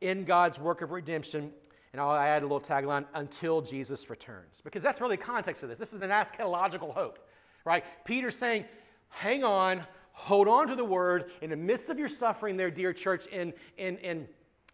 in 0.01 0.23
God's 0.23 0.59
work 0.59 0.81
of 0.81 0.91
redemption 0.91 1.51
and 1.93 2.01
I'll 2.01 2.13
add 2.13 2.41
a 2.41 2.45
little 2.45 2.59
tagline 2.59 3.05
until 3.13 3.61
Jesus 3.61 4.09
returns. 4.09 4.59
Because 4.61 4.83
that's 4.83 4.99
really 4.99 5.15
the 5.15 5.23
context 5.23 5.63
of 5.63 5.69
this. 5.69 5.77
This 5.77 5.93
is 5.93 6.01
an 6.01 6.09
eschatological 6.09 6.93
hope, 6.93 7.19
right? 7.63 7.85
Peter's 8.03 8.35
saying, 8.35 8.65
hang 9.07 9.45
on, 9.45 9.81
Hold 10.17 10.47
on 10.47 10.69
to 10.69 10.75
the 10.75 10.85
word 10.85 11.31
in 11.41 11.49
the 11.49 11.57
midst 11.57 11.89
of 11.89 11.99
your 11.99 12.07
suffering, 12.07 12.55
there, 12.55 12.71
dear 12.71 12.93
church, 12.93 13.27
in, 13.27 13.53
in, 13.77 13.97
in 13.97 14.27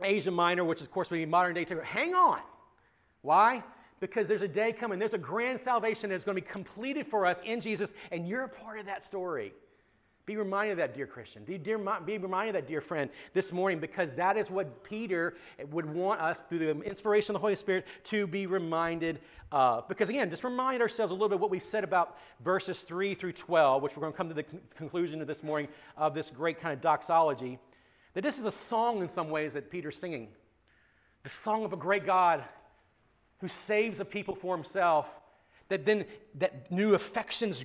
Asia 0.03 0.31
Minor, 0.31 0.63
which 0.63 0.79
is 0.79 0.85
of 0.85 0.91
course 0.91 1.09
would 1.09 1.17
be 1.17 1.25
modern 1.25 1.53
day. 1.53 1.65
Turkey. 1.65 1.85
Hang 1.85 2.13
on. 2.13 2.39
Why? 3.21 3.63
Because 3.99 4.27
there's 4.27 4.41
a 4.41 4.47
day 4.47 4.73
coming, 4.73 4.97
there's 4.97 5.13
a 5.13 5.17
grand 5.19 5.59
salvation 5.59 6.09
that's 6.09 6.23
going 6.23 6.35
to 6.35 6.41
be 6.41 6.47
completed 6.47 7.05
for 7.05 7.25
us 7.25 7.41
in 7.45 7.61
Jesus, 7.61 7.93
and 8.11 8.27
you're 8.27 8.43
a 8.43 8.49
part 8.49 8.79
of 8.79 8.87
that 8.87 9.03
story. 9.03 9.53
Be 10.25 10.37
reminded 10.37 10.73
of 10.73 10.77
that, 10.77 10.95
dear 10.95 11.07
Christian. 11.07 11.43
Be, 11.43 11.57
dear, 11.57 11.77
be 12.05 12.17
reminded 12.17 12.55
of 12.55 12.61
that, 12.61 12.67
dear 12.67 12.81
friend, 12.81 13.09
this 13.33 13.51
morning, 13.51 13.79
because 13.79 14.11
that 14.11 14.37
is 14.37 14.51
what 14.51 14.83
Peter 14.83 15.35
would 15.71 15.85
want 15.85 16.21
us, 16.21 16.41
through 16.47 16.59
the 16.59 16.81
inspiration 16.81 17.35
of 17.35 17.41
the 17.41 17.43
Holy 17.43 17.55
Spirit, 17.55 17.85
to 18.05 18.27
be 18.27 18.45
reminded 18.45 19.19
of. 19.51 19.87
Because 19.87 20.09
again, 20.09 20.29
just 20.29 20.43
remind 20.43 20.81
ourselves 20.81 21.11
a 21.11 21.13
little 21.13 21.29
bit 21.29 21.39
what 21.39 21.49
we 21.49 21.59
said 21.59 21.83
about 21.83 22.17
verses 22.43 22.79
3 22.79 23.13
through 23.15 23.33
12, 23.33 23.81
which 23.81 23.95
we're 23.97 24.01
going 24.01 24.13
to 24.13 24.17
come 24.17 24.29
to 24.29 24.35
the 24.35 24.45
conclusion 24.75 25.21
of 25.21 25.27
this 25.27 25.43
morning 25.43 25.67
of 25.97 26.13
this 26.13 26.29
great 26.29 26.59
kind 26.61 26.73
of 26.73 26.81
doxology. 26.81 27.59
That 28.13 28.21
this 28.21 28.37
is 28.37 28.45
a 28.45 28.51
song 28.51 29.01
in 29.01 29.07
some 29.07 29.29
ways 29.29 29.53
that 29.53 29.71
Peter's 29.71 29.97
singing. 29.97 30.29
The 31.23 31.29
song 31.29 31.63
of 31.63 31.73
a 31.73 31.77
great 31.77 32.05
God 32.05 32.43
who 33.39 33.47
saves 33.47 33.99
a 33.99 34.05
people 34.05 34.35
for 34.35 34.55
himself, 34.55 35.07
that 35.69 35.85
then 35.85 36.05
that 36.35 36.71
new 36.71 36.93
affections 36.93 37.63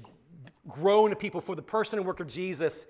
grow 0.68 1.06
into 1.06 1.16
people 1.16 1.40
for 1.40 1.54
the 1.54 1.62
person 1.62 1.98
and 1.98 2.06
work 2.06 2.20
of 2.20 2.28
Jesus, 2.28 2.86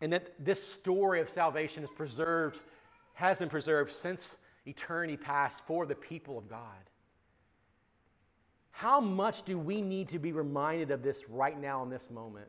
and 0.00 0.12
that 0.12 0.32
this 0.38 0.62
story 0.62 1.20
of 1.20 1.28
salvation 1.28 1.82
is 1.82 1.90
preserved, 1.90 2.60
has 3.14 3.38
been 3.38 3.48
preserved 3.48 3.92
since 3.92 4.36
eternity 4.66 5.16
past 5.16 5.62
for 5.66 5.86
the 5.86 5.94
people 5.94 6.38
of 6.38 6.48
God. 6.48 6.60
How 8.70 9.00
much 9.00 9.42
do 9.42 9.58
we 9.58 9.82
need 9.82 10.08
to 10.10 10.20
be 10.20 10.30
reminded 10.30 10.92
of 10.92 11.02
this 11.02 11.28
right 11.28 11.60
now 11.60 11.82
in 11.82 11.90
this 11.90 12.10
moment? 12.10 12.46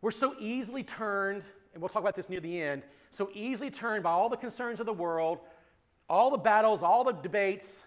We're 0.00 0.12
so 0.12 0.34
easily 0.38 0.82
turned, 0.82 1.42
and 1.72 1.82
we'll 1.82 1.88
talk 1.88 2.02
about 2.02 2.16
this 2.16 2.28
near 2.28 2.40
the 2.40 2.60
end, 2.60 2.82
so 3.10 3.30
easily 3.34 3.70
turned 3.70 4.02
by 4.02 4.10
all 4.10 4.28
the 4.28 4.36
concerns 4.36 4.80
of 4.80 4.86
the 4.86 4.92
world, 4.92 5.38
all 6.08 6.30
the 6.30 6.38
battles, 6.38 6.82
all 6.82 7.04
the 7.04 7.12
debates, 7.12 7.84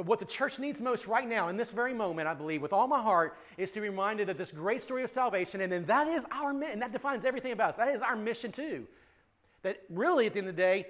but 0.00 0.06
what 0.06 0.18
the 0.18 0.24
church 0.24 0.58
needs 0.58 0.80
most 0.80 1.06
right 1.06 1.28
now, 1.28 1.48
in 1.48 1.58
this 1.58 1.72
very 1.72 1.92
moment, 1.92 2.26
I 2.26 2.32
believe, 2.32 2.62
with 2.62 2.72
all 2.72 2.86
my 2.86 3.02
heart, 3.02 3.36
is 3.58 3.70
to 3.72 3.82
be 3.82 3.88
reminded 3.90 4.28
that 4.28 4.38
this 4.38 4.50
great 4.50 4.82
story 4.82 5.02
of 5.02 5.10
salvation, 5.10 5.60
and 5.60 5.70
then 5.70 5.84
that 5.84 6.08
is 6.08 6.24
our 6.30 6.54
mission, 6.54 6.72
and 6.72 6.82
that 6.82 6.90
defines 6.90 7.26
everything 7.26 7.52
about 7.52 7.70
us. 7.70 7.76
That 7.76 7.94
is 7.94 8.00
our 8.00 8.16
mission 8.16 8.50
too. 8.50 8.86
That 9.62 9.82
really, 9.90 10.26
at 10.26 10.32
the 10.32 10.38
end 10.38 10.48
of 10.48 10.56
the 10.56 10.62
day, 10.62 10.86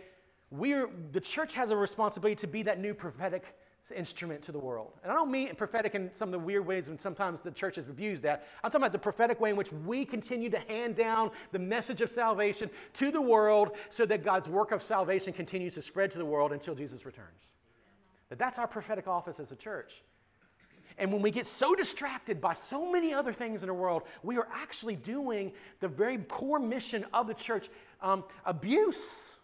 we're, 0.51 0.91
the 1.11 1.21
church 1.21 1.55
has 1.55 1.73
a 1.73 1.77
responsibility 1.77 2.37
to 2.37 2.47
be 2.47 2.63
that 2.63 2.79
new 2.79 2.95
prophetic 2.95 3.57
instrument 3.95 4.43
to 4.43 4.53
the 4.53 4.59
world. 4.59 4.93
And 5.03 5.11
I 5.11 5.15
don't 5.15 5.31
mean 5.31 5.55
prophetic 5.55 5.95
in 5.95 6.13
some 6.13 6.29
of 6.29 6.33
the 6.33 6.39
weird 6.39 6.67
ways 6.67 6.89
when 6.89 6.99
sometimes 6.99 7.43
the 7.43 7.51
church 7.51 7.77
has 7.77 7.89
abused 7.89 8.23
that. 8.23 8.47
I'm 8.63 8.71
talking 8.71 8.83
about 8.83 8.93
the 8.93 8.99
prophetic 8.99 9.41
way 9.41 9.51
in 9.51 9.57
which 9.57 9.73
we 9.73 10.05
continue 10.05 10.51
to 10.51 10.59
hand 10.61 10.97
down 10.97 11.31
the 11.53 11.59
message 11.59 12.01
of 12.01 12.11
salvation 12.11 12.71
to 12.95 13.11
the 13.11 13.21
world 13.21 13.73
so 13.91 14.07
that 14.07 14.25
God's 14.25 14.49
work 14.49 14.73
of 14.73 14.83
salvation 14.83 15.33
continues 15.33 15.75
to 15.75 15.83
spread 15.83 16.11
to 16.13 16.19
the 16.19 16.25
world 16.25 16.53
until 16.53 16.75
Jesus 16.75 17.05
returns. 17.05 17.53
That 18.29 18.39
that's 18.39 18.59
our 18.59 18.69
prophetic 18.69 19.09
office 19.09 19.41
as 19.41 19.51
a 19.51 19.57
church. 19.57 20.03
And 20.99 21.13
when 21.13 21.23
we 21.23 21.31
get 21.31 21.47
so 21.47 21.75
distracted 21.75 22.41
by 22.41 22.53
so 22.53 22.91
many 22.91 23.15
other 23.15 23.33
things 23.33 23.63
in 23.63 23.69
the 23.69 23.75
world, 23.75 24.03
we 24.23 24.37
are 24.37 24.49
actually 24.53 24.97
doing 24.97 25.53
the 25.81 25.89
very 25.89 26.19
core 26.19 26.59
mission 26.59 27.07
of 27.13 27.27
the 27.27 27.35
church 27.35 27.71
um, 28.03 28.25
abuse. 28.45 29.35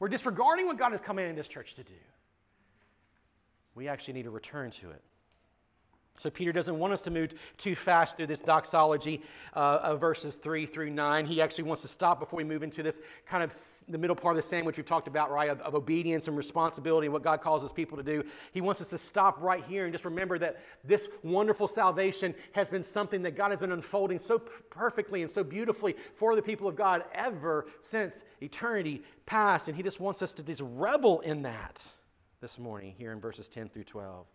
We're 0.00 0.08
disregarding 0.08 0.66
what 0.66 0.78
God 0.78 0.92
has 0.92 1.00
come 1.00 1.18
in 1.18 1.36
this 1.36 1.48
church 1.48 1.74
to 1.74 1.84
do. 1.84 1.94
We 3.74 3.88
actually 3.88 4.14
need 4.14 4.24
to 4.24 4.30
return 4.30 4.70
to 4.72 4.90
it. 4.90 5.02
So, 6.20 6.28
Peter 6.28 6.52
doesn't 6.52 6.78
want 6.78 6.92
us 6.92 7.00
to 7.02 7.10
move 7.10 7.32
too 7.56 7.74
fast 7.74 8.18
through 8.18 8.26
this 8.26 8.42
doxology 8.42 9.22
uh, 9.56 9.78
of 9.82 10.00
verses 10.00 10.34
3 10.34 10.66
through 10.66 10.90
9. 10.90 11.24
He 11.24 11.40
actually 11.40 11.64
wants 11.64 11.80
to 11.80 11.88
stop 11.88 12.20
before 12.20 12.36
we 12.36 12.44
move 12.44 12.62
into 12.62 12.82
this 12.82 13.00
kind 13.24 13.42
of 13.42 13.56
the 13.88 13.96
middle 13.96 14.14
part 14.14 14.36
of 14.36 14.42
the 14.42 14.46
sandwich 14.46 14.76
we've 14.76 14.84
talked 14.84 15.08
about, 15.08 15.30
right, 15.30 15.48
of, 15.48 15.62
of 15.62 15.74
obedience 15.74 16.28
and 16.28 16.36
responsibility 16.36 17.06
and 17.06 17.14
what 17.14 17.22
God 17.22 17.40
calls 17.40 17.62
his 17.62 17.72
people 17.72 17.96
to 17.96 18.02
do. 18.02 18.22
He 18.52 18.60
wants 18.60 18.82
us 18.82 18.90
to 18.90 18.98
stop 18.98 19.40
right 19.40 19.64
here 19.64 19.84
and 19.84 19.94
just 19.94 20.04
remember 20.04 20.38
that 20.40 20.60
this 20.84 21.08
wonderful 21.22 21.66
salvation 21.66 22.34
has 22.52 22.68
been 22.68 22.82
something 22.82 23.22
that 23.22 23.34
God 23.34 23.50
has 23.50 23.58
been 23.58 23.72
unfolding 23.72 24.18
so 24.18 24.38
perfectly 24.38 25.22
and 25.22 25.30
so 25.30 25.42
beautifully 25.42 25.96
for 26.16 26.36
the 26.36 26.42
people 26.42 26.68
of 26.68 26.76
God 26.76 27.02
ever 27.14 27.66
since 27.80 28.24
eternity 28.42 29.02
past. 29.24 29.68
And 29.68 29.76
he 29.76 29.82
just 29.82 30.00
wants 30.00 30.20
us 30.20 30.34
to 30.34 30.42
just 30.42 30.60
revel 30.62 31.20
in 31.20 31.40
that 31.42 31.82
this 32.40 32.58
morning 32.58 32.94
here 32.96 33.12
in 33.12 33.20
verses 33.20 33.48
10 33.48 33.68
through 33.68 33.84
12. 33.84 34.26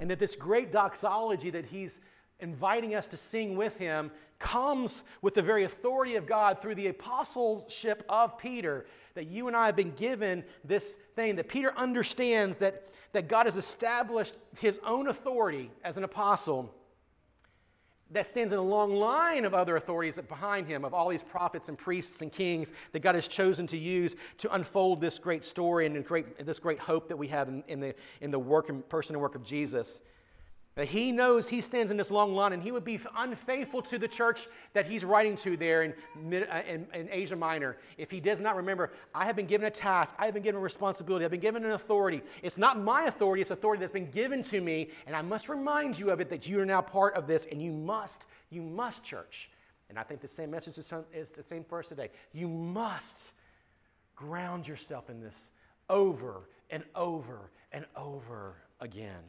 And 0.00 0.10
that 0.10 0.18
this 0.18 0.36
great 0.36 0.70
doxology 0.70 1.50
that 1.50 1.64
he's 1.64 2.00
inviting 2.40 2.94
us 2.94 3.06
to 3.08 3.16
sing 3.16 3.56
with 3.56 3.76
him 3.76 4.10
comes 4.38 5.02
with 5.22 5.34
the 5.34 5.42
very 5.42 5.64
authority 5.64 6.16
of 6.16 6.26
God 6.26 6.60
through 6.60 6.74
the 6.74 6.88
apostleship 6.88 8.04
of 8.08 8.36
Peter. 8.36 8.84
That 9.14 9.28
you 9.28 9.48
and 9.48 9.56
I 9.56 9.66
have 9.66 9.76
been 9.76 9.92
given 9.92 10.44
this 10.64 10.96
thing, 11.14 11.36
that 11.36 11.48
Peter 11.48 11.72
understands 11.76 12.58
that, 12.58 12.88
that 13.12 13.28
God 13.28 13.46
has 13.46 13.56
established 13.56 14.36
his 14.58 14.78
own 14.84 15.08
authority 15.08 15.70
as 15.84 15.96
an 15.96 16.04
apostle 16.04 16.74
that 18.10 18.26
stands 18.26 18.52
in 18.52 18.58
a 18.58 18.62
long 18.62 18.94
line 18.94 19.44
of 19.44 19.54
other 19.54 19.76
authorities 19.76 20.18
behind 20.28 20.66
him, 20.66 20.84
of 20.84 20.94
all 20.94 21.08
these 21.08 21.22
prophets 21.22 21.68
and 21.68 21.78
priests 21.78 22.22
and 22.22 22.30
kings 22.30 22.72
that 22.92 23.00
God 23.00 23.14
has 23.14 23.26
chosen 23.26 23.66
to 23.68 23.76
use 23.76 24.14
to 24.38 24.54
unfold 24.54 25.00
this 25.00 25.18
great 25.18 25.44
story 25.44 25.86
and 25.86 26.04
great, 26.04 26.38
this 26.44 26.58
great 26.58 26.78
hope 26.78 27.08
that 27.08 27.16
we 27.16 27.26
have 27.28 27.48
in, 27.48 27.64
in, 27.66 27.80
the, 27.80 27.94
in 28.20 28.30
the 28.30 28.38
work 28.38 28.68
and 28.68 28.86
person 28.88 29.14
and 29.14 29.22
work 29.22 29.34
of 29.34 29.42
Jesus. 29.42 30.02
He 30.82 31.12
knows 31.12 31.48
he 31.48 31.60
stands 31.60 31.92
in 31.92 31.96
this 31.96 32.10
long 32.10 32.34
line 32.34 32.52
and 32.52 32.60
he 32.60 32.72
would 32.72 32.84
be 32.84 32.98
unfaithful 33.16 33.80
to 33.82 33.96
the 33.96 34.08
church 34.08 34.48
that 34.72 34.86
he's 34.86 35.04
writing 35.04 35.36
to 35.36 35.56
there 35.56 35.84
in, 35.84 35.94
uh, 36.34 36.62
in, 36.68 36.88
in, 36.92 37.08
Asia 37.12 37.36
Minor 37.36 37.76
if 37.96 38.10
he 38.10 38.18
does 38.18 38.40
not 38.40 38.56
remember, 38.56 38.90
I 39.14 39.24
have 39.24 39.36
been 39.36 39.46
given 39.46 39.68
a 39.68 39.70
task, 39.70 40.16
I 40.18 40.24
have 40.24 40.34
been 40.34 40.42
given 40.42 40.58
a 40.58 40.62
responsibility, 40.62 41.24
I've 41.24 41.30
been 41.30 41.38
given 41.38 41.64
an 41.64 41.72
authority. 41.72 42.22
It's 42.42 42.58
not 42.58 42.80
my 42.80 43.04
authority, 43.04 43.40
it's 43.40 43.52
authority 43.52 43.80
that's 43.80 43.92
been 43.92 44.10
given 44.10 44.42
to 44.44 44.60
me, 44.60 44.88
and 45.06 45.14
I 45.14 45.22
must 45.22 45.48
remind 45.48 45.96
you 45.96 46.10
of 46.10 46.20
it 46.20 46.28
that 46.30 46.48
you 46.48 46.58
are 46.60 46.66
now 46.66 46.80
part 46.80 47.14
of 47.14 47.28
this, 47.28 47.46
and 47.52 47.62
you 47.62 47.70
must, 47.70 48.26
you 48.50 48.60
must, 48.60 49.04
church. 49.04 49.50
And 49.88 49.96
I 49.96 50.02
think 50.02 50.20
the 50.20 50.28
same 50.28 50.50
message 50.50 50.76
is, 50.76 50.92
is 51.12 51.30
the 51.30 51.42
same 51.44 51.62
for 51.62 51.78
us 51.78 51.88
today. 51.88 52.10
You 52.32 52.48
must 52.48 53.30
ground 54.16 54.66
yourself 54.66 55.08
in 55.08 55.20
this 55.20 55.52
over 55.88 56.48
and 56.70 56.82
over 56.96 57.50
and 57.70 57.84
over 57.96 58.56
again. 58.80 59.22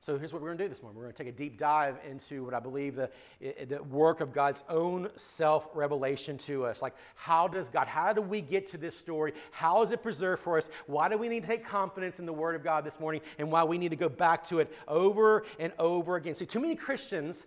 So 0.00 0.16
here's 0.16 0.32
what 0.32 0.40
we're 0.40 0.48
going 0.48 0.58
to 0.58 0.64
do 0.64 0.68
this 0.68 0.80
morning. 0.80 0.96
We're 0.96 1.06
going 1.06 1.14
to 1.14 1.24
take 1.24 1.34
a 1.34 1.36
deep 1.36 1.58
dive 1.58 1.96
into 2.08 2.44
what 2.44 2.54
I 2.54 2.60
believe 2.60 2.94
the, 2.94 3.10
the 3.40 3.82
work 3.82 4.20
of 4.20 4.32
God's 4.32 4.62
own 4.68 5.10
self 5.16 5.66
revelation 5.74 6.38
to 6.38 6.66
us. 6.66 6.80
Like, 6.80 6.94
how 7.16 7.48
does 7.48 7.68
God, 7.68 7.88
how 7.88 8.12
do 8.12 8.22
we 8.22 8.40
get 8.40 8.68
to 8.68 8.78
this 8.78 8.96
story? 8.96 9.32
How 9.50 9.82
is 9.82 9.90
it 9.90 10.02
preserved 10.02 10.42
for 10.42 10.56
us? 10.56 10.68
Why 10.86 11.08
do 11.08 11.18
we 11.18 11.28
need 11.28 11.42
to 11.42 11.48
take 11.48 11.66
confidence 11.66 12.20
in 12.20 12.26
the 12.26 12.32
Word 12.32 12.54
of 12.54 12.62
God 12.62 12.84
this 12.84 13.00
morning? 13.00 13.22
And 13.38 13.50
why 13.50 13.64
we 13.64 13.76
need 13.76 13.90
to 13.90 13.96
go 13.96 14.08
back 14.08 14.44
to 14.48 14.60
it 14.60 14.72
over 14.86 15.44
and 15.58 15.72
over 15.80 16.14
again. 16.14 16.36
See, 16.36 16.46
too 16.46 16.60
many 16.60 16.76
Christians 16.76 17.46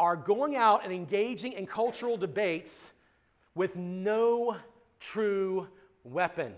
are 0.00 0.16
going 0.16 0.56
out 0.56 0.82
and 0.82 0.92
engaging 0.92 1.52
in 1.52 1.66
cultural 1.66 2.16
debates 2.16 2.90
with 3.54 3.76
no 3.76 4.56
true 4.98 5.68
weapon. 6.02 6.52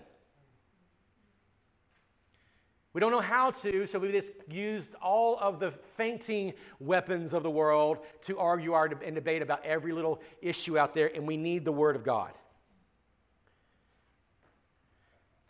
We 2.93 2.99
don't 2.99 3.11
know 3.11 3.21
how 3.21 3.49
to, 3.49 3.87
so 3.87 3.97
we 3.97 4.11
just 4.11 4.31
used 4.47 4.93
all 5.01 5.39
of 5.39 5.59
the 5.59 5.71
fainting 5.71 6.53
weapons 6.79 7.33
of 7.33 7.41
the 7.41 7.49
world 7.49 7.97
to 8.21 8.37
argue 8.37 8.73
our, 8.73 8.85
and 9.03 9.15
debate 9.15 9.41
about 9.41 9.65
every 9.65 9.91
little 9.93 10.21
issue 10.43 10.77
out 10.77 10.93
there, 10.93 11.11
and 11.15 11.27
we 11.27 11.35
need 11.35 11.65
the 11.65 11.71
Word 11.71 11.95
of 11.95 12.03
God. 12.03 12.31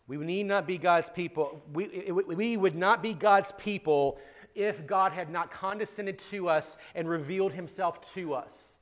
We 0.08 0.18
need 0.18 0.46
not 0.46 0.66
be 0.66 0.78
God's 0.78 1.10
people. 1.10 1.62
We, 1.74 2.12
we 2.12 2.56
would 2.56 2.76
not 2.76 3.02
be 3.02 3.14
God's 3.14 3.52
people 3.58 4.20
if 4.56 4.86
God 4.88 5.12
had 5.12 5.30
not 5.30 5.52
condescended 5.52 6.20
to 6.20 6.48
us 6.48 6.78
and 6.96 7.10
revealed 7.10 7.52
Himself 7.52 8.14
to 8.14 8.34
us. 8.34 8.73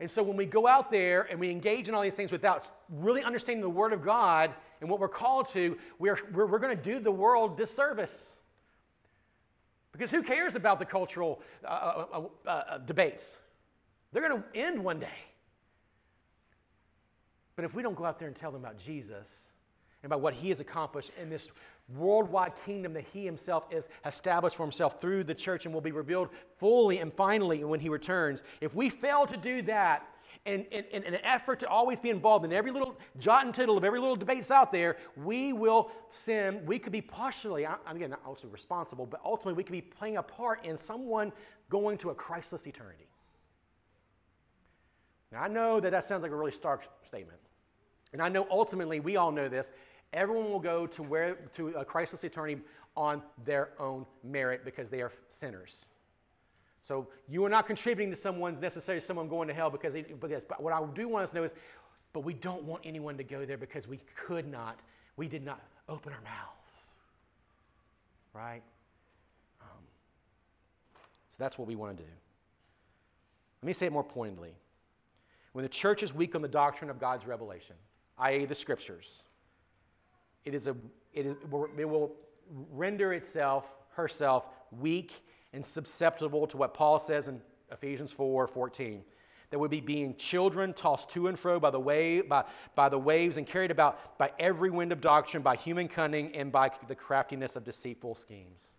And 0.00 0.10
so 0.10 0.22
when 0.22 0.36
we 0.36 0.46
go 0.46 0.66
out 0.66 0.90
there 0.90 1.28
and 1.30 1.38
we 1.38 1.50
engage 1.50 1.88
in 1.88 1.94
all 1.94 2.00
these 2.00 2.14
things 2.14 2.32
without 2.32 2.66
really 2.88 3.22
understanding 3.22 3.60
the 3.60 3.68
Word 3.68 3.92
of 3.92 4.02
God 4.02 4.52
and 4.80 4.88
what 4.88 4.98
we're 4.98 5.08
called 5.08 5.46
to, 5.48 5.76
we're, 5.98 6.18
we're, 6.32 6.46
we're 6.46 6.58
going 6.58 6.76
to 6.76 6.82
do 6.82 6.98
the 6.98 7.10
world 7.10 7.58
disservice. 7.58 8.34
Because 9.92 10.10
who 10.10 10.22
cares 10.22 10.54
about 10.54 10.78
the 10.78 10.86
cultural 10.86 11.42
uh, 11.64 11.68
uh, 11.68 12.22
uh, 12.46 12.48
uh 12.48 12.78
debates? 12.78 13.38
They're 14.12 14.26
going 14.26 14.42
to 14.42 14.58
end 14.58 14.82
one 14.82 14.98
day. 14.98 15.08
But 17.56 17.66
if 17.66 17.74
we 17.74 17.82
don't 17.82 17.94
go 17.94 18.06
out 18.06 18.18
there 18.18 18.28
and 18.28 18.36
tell 18.36 18.50
them 18.50 18.64
about 18.64 18.78
Jesus 18.78 19.48
and 20.02 20.10
about 20.10 20.22
what 20.22 20.32
he 20.32 20.48
has 20.48 20.60
accomplished 20.60 21.10
in 21.20 21.28
this 21.28 21.48
worldwide 21.96 22.52
kingdom 22.64 22.92
that 22.94 23.04
he 23.12 23.24
himself 23.24 23.64
is 23.70 23.88
established 24.06 24.56
for 24.56 24.62
himself 24.62 25.00
through 25.00 25.24
the 25.24 25.34
church 25.34 25.64
and 25.64 25.74
will 25.74 25.80
be 25.80 25.92
revealed 25.92 26.28
fully 26.58 26.98
and 26.98 27.12
finally 27.12 27.64
when 27.64 27.80
he 27.80 27.88
returns. 27.88 28.42
If 28.60 28.74
we 28.74 28.90
fail 28.90 29.26
to 29.26 29.36
do 29.36 29.62
that, 29.62 30.06
and 30.46 30.64
in 30.66 31.04
an 31.04 31.18
effort 31.22 31.60
to 31.60 31.68
always 31.68 32.00
be 32.00 32.08
involved 32.08 32.44
in 32.44 32.52
every 32.52 32.70
little 32.70 32.98
jot 33.18 33.44
and 33.44 33.54
tittle 33.54 33.76
of 33.76 33.84
every 33.84 34.00
little 34.00 34.16
debate 34.16 34.38
that's 34.38 34.50
out 34.50 34.72
there, 34.72 34.96
we 35.16 35.52
will 35.52 35.90
sin. 36.12 36.62
We 36.64 36.78
could 36.78 36.92
be 36.92 37.02
partially, 37.02 37.66
I 37.66 37.76
again, 37.88 38.10
not 38.10 38.22
ultimately 38.24 38.52
responsible, 38.52 39.04
but 39.04 39.20
ultimately 39.24 39.54
we 39.54 39.64
could 39.64 39.72
be 39.72 39.82
playing 39.82 40.16
a 40.16 40.22
part 40.22 40.64
in 40.64 40.76
someone 40.76 41.32
going 41.68 41.98
to 41.98 42.10
a 42.10 42.14
Christless 42.14 42.66
eternity. 42.66 43.06
Now, 45.30 45.42
I 45.42 45.48
know 45.48 45.78
that 45.78 45.90
that 45.90 46.04
sounds 46.04 46.22
like 46.22 46.32
a 46.32 46.36
really 46.36 46.52
stark 46.52 46.88
statement. 47.04 47.38
And 48.12 48.20
I 48.20 48.28
know 48.28 48.46
ultimately, 48.50 48.98
we 48.98 49.16
all 49.16 49.30
know 49.30 49.48
this, 49.48 49.72
everyone 50.12 50.50
will 50.50 50.60
go 50.60 50.86
to, 50.86 51.02
where, 51.02 51.34
to 51.54 51.68
a 51.68 51.84
Christless 51.84 52.24
eternity 52.24 52.60
on 52.96 53.22
their 53.44 53.70
own 53.78 54.04
merit 54.24 54.64
because 54.64 54.90
they 54.90 55.00
are 55.00 55.12
sinners. 55.28 55.86
So 56.82 57.08
you 57.28 57.44
are 57.44 57.48
not 57.48 57.66
contributing 57.66 58.10
to 58.10 58.16
someone's 58.16 58.60
necessarily 58.60 59.00
someone 59.00 59.28
going 59.28 59.48
to 59.48 59.54
hell 59.54 59.70
because, 59.70 59.92
they, 59.92 60.02
because 60.02 60.44
but 60.44 60.62
what 60.62 60.72
I 60.72 60.82
do 60.94 61.08
want 61.08 61.24
us 61.24 61.30
to 61.30 61.36
know 61.36 61.44
is, 61.44 61.54
but 62.12 62.24
we 62.24 62.34
don't 62.34 62.64
want 62.64 62.82
anyone 62.84 63.16
to 63.16 63.24
go 63.24 63.44
there 63.44 63.58
because 63.58 63.86
we 63.86 64.00
could 64.16 64.50
not, 64.50 64.80
we 65.16 65.28
did 65.28 65.44
not 65.44 65.60
open 65.88 66.12
our 66.12 66.20
mouths. 66.22 66.72
Right? 68.32 68.62
Um, 69.60 69.84
so 71.30 71.36
that's 71.38 71.58
what 71.58 71.68
we 71.68 71.76
want 71.76 71.96
to 71.96 72.02
do. 72.02 72.08
Let 73.62 73.66
me 73.66 73.72
say 73.72 73.86
it 73.86 73.92
more 73.92 74.04
pointedly. 74.04 74.54
When 75.52 75.62
the 75.64 75.68
church 75.68 76.02
is 76.02 76.14
weak 76.14 76.34
on 76.34 76.42
the 76.42 76.48
doctrine 76.48 76.90
of 76.90 76.98
God's 76.98 77.26
revelation, 77.26 77.76
i.e., 78.18 78.44
the 78.46 78.54
scriptures, 78.54 79.22
it, 80.44 80.54
is 80.54 80.66
a, 80.66 80.76
it, 81.12 81.26
is, 81.26 81.36
it 81.78 81.88
will 81.88 82.12
render 82.72 83.12
itself, 83.12 83.70
herself, 83.90 84.46
weak 84.80 85.12
and 85.52 85.64
susceptible 85.64 86.46
to 86.46 86.56
what 86.56 86.74
Paul 86.74 86.98
says 86.98 87.28
in 87.28 87.40
Ephesians 87.70 88.12
4 88.12 88.46
14. 88.46 89.02
That 89.50 89.58
would 89.58 89.70
be 89.70 89.80
being 89.80 90.14
children 90.14 90.72
tossed 90.72 91.08
to 91.10 91.26
and 91.26 91.36
fro 91.36 91.58
by 91.58 91.70
the, 91.70 91.80
wave, 91.80 92.28
by, 92.28 92.44
by 92.76 92.88
the 92.88 92.98
waves 92.98 93.36
and 93.36 93.44
carried 93.44 93.72
about 93.72 94.16
by 94.16 94.30
every 94.38 94.70
wind 94.70 94.92
of 94.92 95.00
doctrine, 95.00 95.42
by 95.42 95.56
human 95.56 95.88
cunning, 95.88 96.36
and 96.36 96.52
by 96.52 96.70
the 96.86 96.94
craftiness 96.94 97.56
of 97.56 97.64
deceitful 97.64 98.14
schemes. 98.14 98.74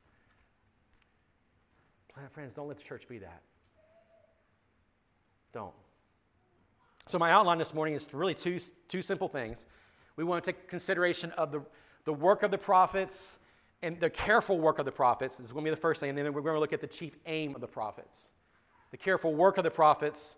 Friends, 2.32 2.54
don't 2.54 2.68
let 2.68 2.78
the 2.78 2.84
church 2.84 3.08
be 3.08 3.18
that. 3.18 3.42
Don't. 5.54 5.74
So, 7.08 7.18
my 7.18 7.32
outline 7.32 7.58
this 7.58 7.74
morning 7.74 7.96
is 7.96 8.08
really 8.14 8.36
two, 8.36 8.60
two 8.88 9.02
simple 9.02 9.28
things. 9.28 9.66
We 10.16 10.24
want 10.24 10.44
to 10.44 10.52
take 10.52 10.68
consideration 10.68 11.32
of 11.32 11.52
the, 11.52 11.62
the 12.06 12.14
work 12.14 12.44
of 12.44 12.52
the 12.52 12.58
prophets 12.58 13.38
and 13.82 14.00
the 14.00 14.10
careful 14.10 14.60
work 14.60 14.80
of 14.80 14.86
the 14.86 14.92
prophets. 14.92 15.38
This 15.38 15.46
is 15.46 15.52
going 15.52 15.66
to 15.66 15.72
be 15.72 15.76
the 15.76 15.82
first 15.82 16.00
thing. 16.00 16.10
And 16.10 16.18
then 16.18 16.34
we're 16.34 16.42
going 16.42 16.56
to 16.56 16.60
look 16.60 16.74
at 16.74 16.82
the 16.82 16.88
chief 16.88 17.18
aim 17.26 17.56
of 17.56 17.62
the 17.62 17.68
prophets. 17.68 18.30
The 18.92 18.98
careful 18.98 19.34
work 19.34 19.58
of 19.58 19.64
the 19.64 19.72
prophets, 19.72 20.36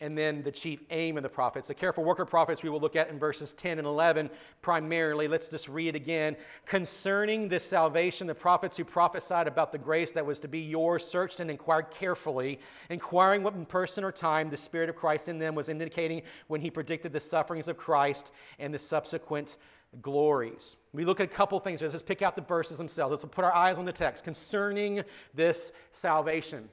and 0.00 0.16
then 0.16 0.42
the 0.42 0.52
chief 0.52 0.82
aim 0.90 1.16
of 1.16 1.22
the 1.22 1.28
prophets. 1.28 1.68
The 1.68 1.74
careful 1.74 2.04
worker 2.04 2.26
prophets 2.26 2.62
we 2.62 2.68
will 2.68 2.80
look 2.80 2.96
at 2.96 3.08
in 3.08 3.18
verses 3.18 3.54
10 3.54 3.78
and 3.78 3.86
11 3.86 4.28
primarily. 4.60 5.26
Let's 5.26 5.48
just 5.48 5.68
read 5.68 5.96
again. 5.96 6.36
Concerning 6.66 7.48
this 7.48 7.64
salvation, 7.64 8.26
the 8.26 8.34
prophets 8.34 8.76
who 8.76 8.84
prophesied 8.84 9.48
about 9.48 9.72
the 9.72 9.78
grace 9.78 10.12
that 10.12 10.26
was 10.26 10.38
to 10.40 10.48
be 10.48 10.60
yours 10.60 11.06
searched 11.06 11.40
and 11.40 11.50
inquired 11.50 11.90
carefully, 11.90 12.60
inquiring 12.90 13.42
what 13.42 13.54
in 13.54 13.64
person 13.64 14.04
or 14.04 14.12
time 14.12 14.50
the 14.50 14.56
Spirit 14.56 14.90
of 14.90 14.96
Christ 14.96 15.28
in 15.28 15.38
them 15.38 15.54
was 15.54 15.68
indicating 15.68 16.22
when 16.48 16.60
he 16.60 16.70
predicted 16.70 17.12
the 17.12 17.20
sufferings 17.20 17.68
of 17.68 17.78
Christ 17.78 18.32
and 18.58 18.74
the 18.74 18.78
subsequent 18.78 19.56
glories. 20.02 20.76
We 20.92 21.04
look 21.04 21.20
at 21.20 21.24
a 21.24 21.34
couple 21.34 21.58
things. 21.60 21.80
Let's 21.80 21.92
just 21.92 22.06
pick 22.06 22.20
out 22.20 22.36
the 22.36 22.42
verses 22.42 22.76
themselves. 22.76 23.12
Let's 23.12 23.24
put 23.24 23.44
our 23.44 23.54
eyes 23.54 23.78
on 23.78 23.86
the 23.86 23.92
text 23.92 24.24
concerning 24.24 25.02
this 25.34 25.72
salvation. 25.92 26.68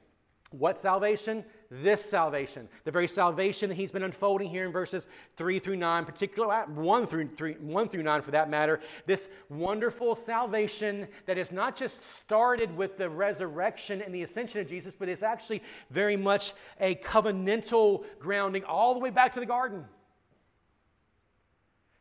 What 0.52 0.78
salvation? 0.78 1.44
This 1.82 2.06
salvation. 2.06 2.68
The 2.84 2.92
very 2.92 3.08
salvation 3.08 3.70
that 3.70 3.76
he's 3.76 3.92
been 3.92 4.04
unfolding 4.04 4.48
here 4.48 4.64
in 4.66 4.72
verses 4.72 5.08
3 5.38 5.58
through 5.58 5.78
9, 5.78 6.06
particularly 6.06 6.54
uh, 6.54 6.66
1 6.68 7.08
through, 7.08 7.30
3, 7.30 7.54
1 7.54 7.90
through 7.90 8.04
9 8.04 8.22
for 8.22 8.30
that 8.30 8.48
matter. 8.48 8.80
This 9.08 9.28
wonderful 9.50 10.14
salvation 10.14 11.08
that 11.26 11.40
is 11.40 11.52
not 11.52 11.76
just 11.76 12.18
started 12.18 12.78
with 12.78 12.98
the 12.98 13.10
resurrection 13.10 14.04
and 14.04 14.14
the 14.14 14.22
ascension 14.22 14.62
of 14.62 14.68
Jesus, 14.68 14.94
but 14.94 15.10
it's 15.10 15.24
actually 15.24 15.64
very 15.90 16.16
much 16.16 16.54
a 16.80 16.94
covenantal 16.96 18.06
grounding 18.20 18.64
all 18.66 18.94
the 18.94 19.00
way 19.00 19.10
back 19.10 19.34
to 19.34 19.40
the 19.40 19.46
garden. 19.46 19.84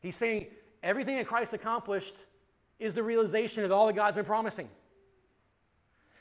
He's 0.01 0.17
saying, 0.17 0.49
Everything 0.83 1.17
that 1.17 1.27
Christ 1.27 1.55
accomplished 1.55 2.17
is 2.79 2.93
the 2.93 3.03
realization 3.03 3.65
of 3.65 3.73
all 3.73 3.87
that 3.87 3.95
God's 3.95 4.17
been 4.17 4.25
promising. 4.27 4.69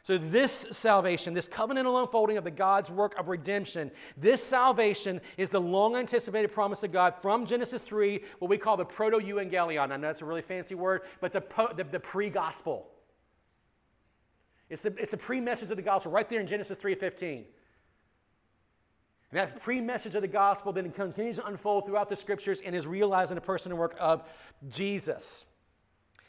So, 0.03 0.17
this 0.17 0.65
salvation, 0.71 1.33
this 1.33 1.47
covenantal 1.47 2.01
unfolding 2.01 2.37
of 2.37 2.43
the 2.43 2.51
God's 2.51 2.89
work 2.89 3.17
of 3.19 3.29
redemption, 3.29 3.91
this 4.17 4.43
salvation 4.43 5.21
is 5.37 5.51
the 5.51 5.61
long 5.61 5.95
anticipated 5.95 6.51
promise 6.51 6.83
of 6.83 6.91
God 6.91 7.13
from 7.21 7.45
Genesis 7.45 7.83
3, 7.83 8.23
what 8.39 8.49
we 8.49 8.57
call 8.57 8.77
the 8.77 8.85
proto 8.85 9.17
euangelion. 9.17 9.91
I 9.91 9.97
know 9.97 10.07
that's 10.07 10.21
a 10.21 10.25
really 10.25 10.41
fancy 10.41 10.73
word, 10.73 11.01
but 11.19 11.31
the, 11.31 11.43
the, 11.75 11.83
the 11.83 11.99
pre 11.99 12.31
gospel. 12.31 12.87
It's 14.71 14.81
the, 14.81 14.95
it's 14.97 15.11
the 15.11 15.17
pre 15.17 15.39
message 15.39 15.69
of 15.69 15.75
the 15.75 15.83
gospel 15.83 16.11
right 16.11 16.27
there 16.27 16.39
in 16.39 16.47
Genesis 16.47 16.77
3:15. 16.77 17.43
And 19.31 19.39
that 19.39 19.61
pre 19.61 19.81
message 19.81 20.15
of 20.15 20.23
the 20.23 20.27
gospel 20.27 20.73
then 20.73 20.89
continues 20.91 21.37
to 21.37 21.45
unfold 21.45 21.85
throughout 21.85 22.09
the 22.09 22.15
scriptures 22.15 22.59
and 22.65 22.75
is 22.75 22.87
realized 22.87 23.31
in 23.31 23.35
the 23.35 23.41
person 23.41 23.71
and 23.71 23.79
work 23.79 23.95
of 23.99 24.27
Jesus. 24.69 25.45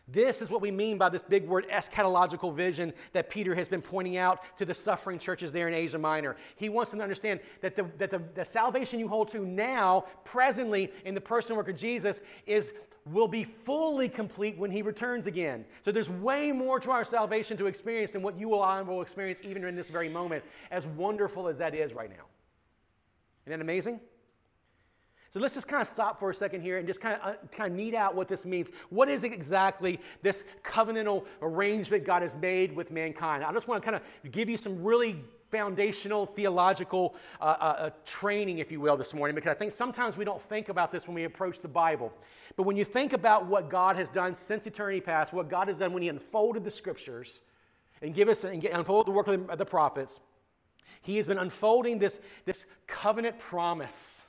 This 0.09 0.43
is 0.43 0.51
what 0.51 0.61
we 0.61 0.71
mean 0.71 0.99
by 0.99 1.09
this 1.09 1.23
big 1.23 1.47
word 1.47 1.67
eschatological 1.71 2.55
vision 2.55 2.93
that 3.13 3.31
Peter 3.31 3.55
has 3.55 3.69
been 3.69 3.81
pointing 3.81 4.17
out 4.17 4.41
to 4.59 4.65
the 4.65 4.75
suffering 4.75 5.19
churches 5.19 5.53
there 5.53 5.69
in 5.69 5.75
Asia 5.75 5.99
Minor. 5.99 6.37
He 6.57 6.69
wants 6.69 6.91
them 6.91 6.99
to 6.99 7.05
understand 7.05 7.41
that 7.61 7.77
the, 7.77 7.87
that 7.99 8.11
the, 8.11 8.21
the 8.35 8.45
salvation 8.45 8.99
you 8.99 9.07
hold 9.07 9.31
to 9.31 9.47
now, 9.47 10.05
presently, 10.25 10.93
in 11.05 11.15
the 11.15 11.21
person 11.21 11.57
work 11.57 11.69
of 11.69 11.77
Jesus, 11.77 12.21
is 12.47 12.73
will 13.11 13.29
be 13.29 13.45
fully 13.45 14.09
complete 14.09 14.57
when 14.57 14.71
he 14.71 14.83
returns 14.83 15.27
again. 15.27 15.65
So 15.85 15.91
there's 15.91 16.11
way 16.11 16.53
more 16.53 16.79
to 16.81 16.91
our 16.91 17.05
salvation 17.05 17.57
to 17.57 17.67
experience 17.67 18.13
than 18.13 18.23
what 18.23 18.39
you 18.39 18.49
will 18.49 18.63
I 18.63 18.81
will 18.83 19.03
experience 19.03 19.41
even 19.43 19.65
in 19.65 19.75
this 19.75 19.91
very 19.91 20.09
moment, 20.09 20.45
as 20.71 20.87
wonderful 20.87 21.49
as 21.49 21.59
that 21.59 21.75
is 21.75 21.93
right 21.95 22.11
now. 22.11 22.25
Isn't 23.45 23.59
that 23.59 23.61
amazing? 23.61 24.01
So 25.33 25.41
let's 25.41 25.55
just 25.55 25.67
kind 25.67 25.81
of 25.81 25.89
stop 25.89 26.21
for 26.21 26.29
a 26.29 26.35
second 26.35 26.61
here 26.61 26.77
and 26.77 26.87
just 26.87 27.01
kind 27.01 27.19
of, 27.19 27.27
uh, 27.27 27.37
kind 27.51 27.73
of 27.73 27.79
knead 27.79 27.95
out 27.95 28.15
what 28.15 28.29
this 28.29 28.45
means. 28.45 28.71
What 28.91 29.09
is 29.09 29.25
exactly 29.25 29.99
this 30.21 30.45
covenantal 30.63 31.25
arrangement 31.41 32.05
God 32.05 32.21
has 32.21 32.37
made 32.37 32.77
with 32.77 32.91
mankind? 32.91 33.43
I 33.43 33.51
just 33.51 33.67
want 33.67 33.83
to 33.83 33.91
kind 33.91 33.97
of 33.97 34.31
give 34.31 34.51
you 34.51 34.59
some 34.59 34.85
really 34.85 35.25
foundational 35.51 36.27
theological 36.27 37.15
uh, 37.41 37.45
uh, 37.45 37.65
uh, 37.65 37.91
training, 38.05 38.59
if 38.59 38.71
you 38.71 38.79
will, 38.79 38.99
this 38.99 39.15
morning, 39.15 39.35
because 39.35 39.51
I 39.51 39.55
think 39.55 39.73
sometimes 39.73 40.19
we 40.19 40.27
don't 40.27 40.43
think 40.51 40.69
about 40.69 40.93
this 40.93 41.07
when 41.07 41.15
we 41.15 41.25
approach 41.25 41.61
the 41.61 41.69
Bible. 41.69 42.13
But 42.55 42.65
when 42.65 42.77
you 42.77 42.85
think 42.85 43.15
about 43.15 43.47
what 43.47 43.71
God 43.71 43.97
has 43.97 44.11
done 44.11 44.35
since 44.35 44.67
eternity 44.67 45.01
past, 45.01 45.33
what 45.33 45.49
God 45.49 45.67
has 45.69 45.79
done 45.79 45.95
when 45.95 46.03
He 46.03 46.11
unfolded 46.11 46.63
the 46.63 46.71
scriptures 46.71 47.41
and 48.03 48.15
give 48.15 48.29
us 48.29 48.45
and 48.45 48.63
unfolded 48.63 49.07
the 49.11 49.17
work 49.17 49.29
of 49.29 49.47
the, 49.47 49.53
of 49.53 49.59
the 49.59 49.65
prophets, 49.65 50.21
he 51.01 51.17
has 51.17 51.27
been 51.27 51.39
unfolding 51.39 51.99
this, 51.99 52.21
this 52.45 52.67
covenant 52.87 53.39
promise 53.39 54.27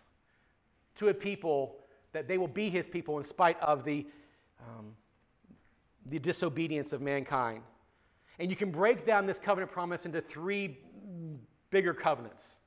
to 0.96 1.10
a 1.10 1.14
people 1.14 1.78
that 2.12 2.28
they 2.28 2.38
will 2.38 2.48
be 2.48 2.70
his 2.70 2.88
people 2.88 3.18
in 3.18 3.24
spite 3.24 3.60
of 3.62 3.84
the, 3.84 4.06
um, 4.60 4.96
the 6.06 6.20
disobedience 6.20 6.94
of 6.94 7.02
mankind. 7.02 7.64
And 8.40 8.50
you 8.50 8.56
can 8.56 8.72
break 8.72 9.06
down 9.06 9.26
this 9.26 9.40
covenant 9.40 9.72
promise 9.72 10.06
into 10.06 10.22
three 10.22 10.80
bigger 11.70 11.94
covenants. 11.94 12.58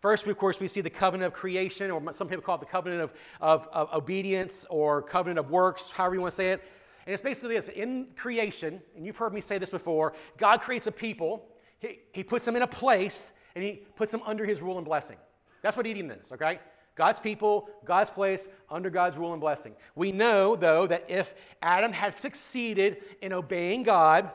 First, 0.00 0.26
of 0.26 0.36
course, 0.36 0.58
we 0.58 0.66
see 0.66 0.80
the 0.80 0.90
covenant 0.90 1.32
of 1.32 1.32
creation, 1.32 1.90
or 1.92 2.12
some 2.12 2.26
people 2.26 2.42
call 2.42 2.56
it 2.56 2.60
the 2.60 2.66
covenant 2.66 3.02
of, 3.02 3.12
of, 3.40 3.68
of 3.72 3.92
obedience 3.94 4.66
or 4.68 5.00
covenant 5.00 5.38
of 5.38 5.50
works, 5.50 5.90
however 5.90 6.16
you 6.16 6.20
want 6.20 6.32
to 6.32 6.36
say 6.36 6.50
it. 6.50 6.62
And 7.06 7.14
it's 7.14 7.22
basically 7.22 7.54
this 7.54 7.68
in 7.68 8.08
creation, 8.16 8.80
and 8.96 9.06
you've 9.06 9.16
heard 9.16 9.32
me 9.32 9.40
say 9.40 9.58
this 9.58 9.70
before 9.70 10.14
God 10.38 10.60
creates 10.60 10.88
a 10.88 10.92
people, 10.92 11.48
he, 11.78 12.00
he 12.12 12.24
puts 12.24 12.44
them 12.44 12.56
in 12.56 12.62
a 12.62 12.66
place 12.66 13.32
and 13.54 13.64
he 13.64 13.82
puts 13.96 14.10
them 14.10 14.22
under 14.24 14.44
his 14.44 14.62
rule 14.62 14.76
and 14.78 14.84
blessing. 14.84 15.16
That's 15.62 15.76
what 15.76 15.86
Eden 15.86 16.10
is, 16.10 16.32
okay? 16.32 16.58
God's 16.94 17.20
people, 17.20 17.68
God's 17.84 18.10
place, 18.10 18.48
under 18.70 18.90
God's 18.90 19.16
rule 19.16 19.32
and 19.32 19.40
blessing. 19.40 19.74
We 19.94 20.12
know, 20.12 20.56
though, 20.56 20.86
that 20.86 21.06
if 21.08 21.34
Adam 21.62 21.92
had 21.92 22.20
succeeded 22.20 22.98
in 23.22 23.32
obeying 23.32 23.82
God, 23.82 24.30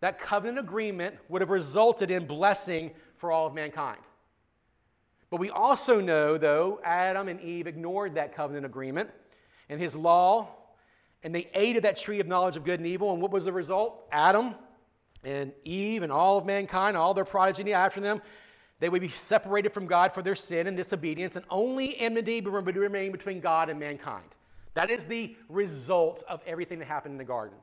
that 0.00 0.18
covenant 0.18 0.58
agreement 0.58 1.16
would 1.28 1.40
have 1.40 1.50
resulted 1.50 2.10
in 2.10 2.26
blessing 2.26 2.90
for 3.16 3.30
all 3.30 3.46
of 3.46 3.54
mankind. 3.54 4.00
But 5.30 5.38
we 5.38 5.48
also 5.48 6.00
know, 6.00 6.36
though, 6.36 6.80
Adam 6.84 7.28
and 7.28 7.40
Eve 7.40 7.66
ignored 7.68 8.16
that 8.16 8.34
covenant 8.34 8.66
agreement 8.66 9.08
and 9.68 9.80
his 9.80 9.94
law, 9.94 10.48
and 11.22 11.32
they 11.32 11.48
ate 11.54 11.76
of 11.76 11.84
that 11.84 11.96
tree 11.96 12.18
of 12.18 12.26
knowledge 12.26 12.56
of 12.56 12.64
good 12.64 12.80
and 12.80 12.86
evil. 12.86 13.12
And 13.12 13.22
what 13.22 13.30
was 13.30 13.44
the 13.44 13.52
result? 13.52 14.04
Adam 14.10 14.56
and 15.22 15.52
Eve 15.64 16.02
and 16.02 16.10
all 16.10 16.36
of 16.36 16.44
mankind, 16.44 16.96
all 16.96 17.14
their 17.14 17.24
progeny 17.24 17.72
after 17.72 18.00
them, 18.00 18.20
they 18.82 18.88
would 18.88 19.00
be 19.00 19.10
separated 19.10 19.72
from 19.72 19.86
God 19.86 20.12
for 20.12 20.22
their 20.22 20.34
sin 20.34 20.66
and 20.66 20.76
disobedience, 20.76 21.36
and 21.36 21.44
only 21.50 21.96
enmity 22.00 22.40
would 22.40 22.76
remain 22.76 23.12
between 23.12 23.38
God 23.38 23.70
and 23.70 23.78
mankind. 23.78 24.26
That 24.74 24.90
is 24.90 25.04
the 25.04 25.36
result 25.48 26.24
of 26.28 26.42
everything 26.48 26.80
that 26.80 26.88
happened 26.88 27.12
in 27.12 27.18
the 27.18 27.24
garden. 27.24 27.56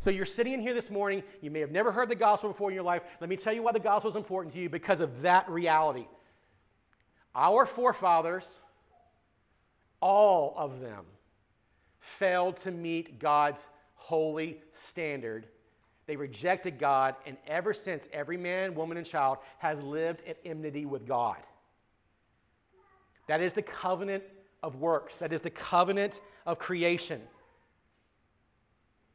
So 0.00 0.08
you're 0.08 0.24
sitting 0.24 0.54
in 0.54 0.60
here 0.60 0.72
this 0.72 0.90
morning, 0.90 1.24
you 1.42 1.50
may 1.50 1.60
have 1.60 1.72
never 1.72 1.92
heard 1.92 2.08
the 2.08 2.14
gospel 2.14 2.48
before 2.48 2.70
in 2.70 2.74
your 2.74 2.84
life. 2.84 3.02
Let 3.20 3.28
me 3.28 3.36
tell 3.36 3.52
you 3.52 3.62
why 3.62 3.72
the 3.72 3.80
gospel 3.80 4.08
is 4.08 4.16
important 4.16 4.54
to 4.54 4.60
you 4.60 4.70
because 4.70 5.02
of 5.02 5.20
that 5.20 5.46
reality. 5.50 6.06
Our 7.34 7.66
forefathers, 7.66 8.58
all 10.00 10.54
of 10.56 10.80
them, 10.80 11.04
failed 12.00 12.56
to 12.58 12.70
meet 12.70 13.18
God's 13.18 13.68
holy 13.94 14.62
standard. 14.70 15.48
They 16.12 16.16
rejected 16.16 16.78
God, 16.78 17.14
and 17.24 17.38
ever 17.46 17.72
since, 17.72 18.06
every 18.12 18.36
man, 18.36 18.74
woman, 18.74 18.98
and 18.98 19.06
child 19.06 19.38
has 19.60 19.82
lived 19.82 20.20
at 20.28 20.36
enmity 20.44 20.84
with 20.84 21.08
God. 21.08 21.38
That 23.28 23.40
is 23.40 23.54
the 23.54 23.62
covenant 23.62 24.22
of 24.62 24.76
works, 24.76 25.16
that 25.16 25.32
is 25.32 25.40
the 25.40 25.48
covenant 25.48 26.20
of 26.44 26.58
creation. 26.58 27.22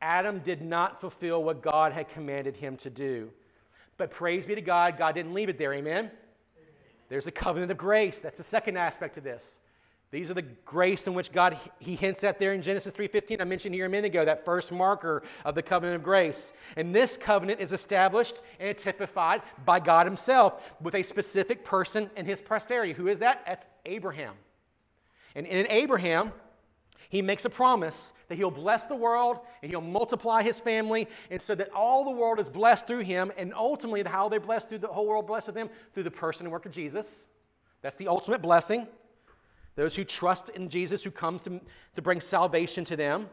Adam 0.01 0.39
did 0.39 0.63
not 0.63 0.99
fulfill 0.99 1.43
what 1.43 1.61
God 1.61 1.91
had 1.91 2.09
commanded 2.09 2.57
him 2.57 2.77
to 2.77 2.89
do. 2.89 3.29
But 3.97 4.09
praise 4.09 4.47
be 4.47 4.55
to 4.55 4.61
God, 4.61 4.97
God 4.97 5.13
didn't 5.13 5.35
leave 5.35 5.49
it 5.49 5.59
there. 5.59 5.75
Amen? 5.75 6.05
Amen? 6.05 6.11
There's 7.09 7.27
a 7.27 7.31
covenant 7.31 7.71
of 7.71 7.77
grace. 7.77 8.21
That's 8.21 8.39
the 8.39 8.43
second 8.43 8.75
aspect 8.75 9.19
of 9.19 9.23
this. 9.23 9.59
These 10.09 10.29
are 10.29 10.33
the 10.33 10.41
grace 10.41 11.05
in 11.05 11.13
which 11.13 11.33
God 11.33 11.57
he 11.79 11.95
hints 11.95 12.23
at 12.23 12.39
there 12.39 12.53
in 12.53 12.61
Genesis 12.61 12.93
3:15. 12.93 13.41
I 13.41 13.43
mentioned 13.43 13.75
here 13.75 13.85
a 13.85 13.89
minute 13.89 14.07
ago 14.07 14.23
that 14.23 14.45
first 14.45 14.71
marker 14.71 15.21
of 15.43 15.53
the 15.53 15.61
covenant 15.61 15.97
of 15.97 16.03
grace. 16.03 16.53
And 16.77 16.95
this 16.95 17.17
covenant 17.17 17.59
is 17.59 17.73
established 17.73 18.41
and 18.59 18.77
typified 18.77 19.41
by 19.65 19.81
God 19.81 20.07
himself 20.07 20.71
with 20.81 20.95
a 20.95 21.03
specific 21.03 21.65
person 21.65 22.09
and 22.15 22.25
his 22.25 22.41
posterity. 22.41 22.93
Who 22.93 23.07
is 23.07 23.19
that? 23.19 23.43
That's 23.45 23.67
Abraham. 23.85 24.35
And 25.35 25.45
in 25.45 25.67
Abraham, 25.69 26.31
he 27.09 27.21
makes 27.21 27.43
a 27.43 27.49
promise 27.49 28.13
that 28.29 28.35
he'll 28.35 28.49
bless 28.49 28.85
the 28.85 28.95
world 28.95 29.39
and 29.61 29.69
he'll 29.69 29.81
multiply 29.81 30.41
his 30.41 30.61
family, 30.61 31.07
and 31.29 31.41
so 31.41 31.53
that 31.55 31.69
all 31.71 32.05
the 32.05 32.11
world 32.11 32.39
is 32.39 32.47
blessed 32.47 32.87
through 32.87 33.01
him. 33.01 33.31
And 33.37 33.53
ultimately, 33.53 34.03
how 34.03 34.29
they're 34.29 34.39
blessed 34.39 34.69
through 34.69 34.79
the 34.79 34.87
whole 34.87 35.05
world 35.05 35.27
blessed 35.27 35.47
with 35.47 35.57
him 35.57 35.69
through 35.93 36.03
the 36.03 36.11
person 36.11 36.45
and 36.45 36.53
work 36.53 36.65
of 36.65 36.71
Jesus. 36.71 37.27
That's 37.81 37.97
the 37.97 38.07
ultimate 38.07 38.41
blessing. 38.41 38.87
Those 39.77 39.95
who 39.95 40.03
trust 40.03 40.49
in 40.49 40.69
Jesus, 40.69 41.03
who 41.03 41.11
comes 41.11 41.43
to, 41.43 41.61
to 41.95 42.01
bring 42.01 42.19
salvation 42.19 42.83
to 42.85 42.95
them. 42.95 43.29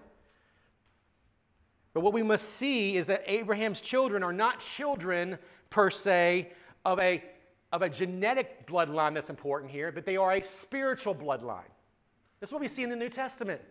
But 1.95 2.03
what 2.03 2.13
we 2.13 2.23
must 2.23 2.51
see 2.51 2.97
is 2.97 3.07
that 3.07 3.23
Abraham's 3.27 3.81
children 3.81 4.23
are 4.23 4.33
not 4.33 4.61
children 4.61 5.39
per 5.71 5.89
se 5.89 6.53
of 6.85 7.01
a, 7.01 7.25
of 7.73 7.81
a 7.81 7.89
genetic 7.89 8.67
bloodline 8.67 9.15
that's 9.15 9.31
important 9.31 9.73
here, 9.73 9.91
but 9.91 10.05
they 10.05 10.19
are 10.19 10.35
a 10.35 10.45
spiritual 10.45 11.15
bloodline. 11.15 11.63
That's 12.41 12.53
what 12.53 12.61
we 12.61 12.69
see 12.69 12.83
in 12.83 12.91
the 12.91 12.97
New 12.97 13.09
Testament. 13.09 13.63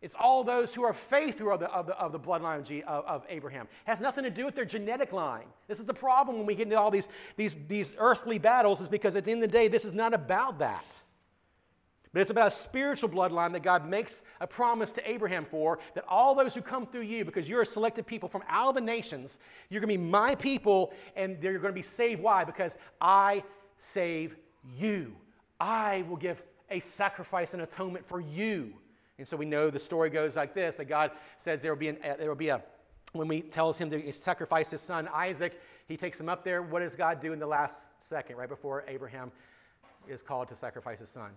It's 0.00 0.14
all 0.18 0.42
those 0.44 0.72
who 0.72 0.84
are 0.84 0.94
faith 0.94 1.38
who 1.38 1.48
are 1.48 1.58
the, 1.58 1.70
of, 1.70 1.88
the, 1.88 1.98
of 1.98 2.12
the 2.12 2.20
bloodline 2.20 2.60
of, 2.60 2.64
G, 2.64 2.82
of, 2.84 3.04
of, 3.04 3.26
Abraham. 3.28 3.66
It 3.66 3.90
has 3.90 4.00
nothing 4.00 4.24
to 4.24 4.30
do 4.30 4.46
with 4.46 4.54
their 4.54 4.64
genetic 4.64 5.12
line. 5.12 5.46
This 5.66 5.78
is 5.78 5.84
the 5.84 5.92
problem 5.92 6.38
when 6.38 6.46
we 6.46 6.54
get 6.54 6.68
into 6.68 6.78
all 6.78 6.90
these, 6.90 7.08
these, 7.36 7.54
these 7.66 7.92
earthly 7.98 8.38
battles, 8.38 8.80
is 8.80 8.88
because 8.88 9.14
at 9.14 9.26
the 9.26 9.32
end 9.32 9.42
of 9.42 9.50
the 9.50 9.58
day, 9.58 9.68
this 9.68 9.84
is 9.84 9.92
not 9.92 10.14
about 10.14 10.60
that. 10.60 11.02
But 12.12 12.20
it's 12.22 12.30
about 12.30 12.48
a 12.48 12.50
spiritual 12.50 13.10
bloodline 13.10 13.52
that 13.52 13.62
God 13.62 13.88
makes 13.88 14.22
a 14.40 14.46
promise 14.46 14.92
to 14.92 15.10
Abraham 15.10 15.44
for 15.44 15.78
that 15.94 16.04
all 16.08 16.34
those 16.34 16.54
who 16.54 16.62
come 16.62 16.86
through 16.86 17.02
you, 17.02 17.24
because 17.24 17.48
you're 17.48 17.62
a 17.62 17.66
selected 17.66 18.06
people 18.06 18.28
from 18.28 18.42
all 18.50 18.72
the 18.72 18.80
nations, 18.80 19.38
you're 19.68 19.80
going 19.80 19.92
to 19.92 19.98
be 19.98 20.04
my 20.10 20.34
people 20.34 20.92
and 21.16 21.40
they're 21.40 21.58
going 21.58 21.72
to 21.72 21.72
be 21.72 21.82
saved. 21.82 22.22
Why? 22.22 22.44
Because 22.44 22.76
I 23.00 23.42
save 23.78 24.36
you. 24.76 25.14
I 25.60 26.04
will 26.08 26.16
give 26.16 26.42
a 26.70 26.80
sacrifice 26.80 27.54
and 27.54 27.62
atonement 27.62 28.06
for 28.06 28.20
you. 28.20 28.72
And 29.18 29.26
so 29.26 29.36
we 29.36 29.46
know 29.46 29.68
the 29.68 29.80
story 29.80 30.10
goes 30.10 30.36
like 30.36 30.54
this 30.54 30.76
that 30.76 30.86
God 30.86 31.10
says 31.38 31.60
there 31.60 31.72
will 31.72 31.80
be, 31.80 31.88
an, 31.88 31.98
uh, 32.04 32.14
there 32.18 32.28
will 32.28 32.36
be 32.36 32.50
a, 32.50 32.62
when 33.12 33.26
we 33.26 33.40
tells 33.40 33.78
him 33.78 33.90
to 33.90 34.12
sacrifice 34.12 34.70
his 34.70 34.80
son 34.80 35.08
Isaac, 35.12 35.60
he 35.88 35.96
takes 35.96 36.20
him 36.20 36.28
up 36.28 36.44
there. 36.44 36.62
What 36.62 36.80
does 36.80 36.94
God 36.94 37.20
do 37.20 37.32
in 37.32 37.38
the 37.38 37.46
last 37.46 37.92
second, 38.00 38.36
right 38.36 38.48
before 38.48 38.84
Abraham 38.86 39.32
is 40.06 40.22
called 40.22 40.48
to 40.48 40.54
sacrifice 40.54 41.00
his 41.00 41.08
son? 41.08 41.30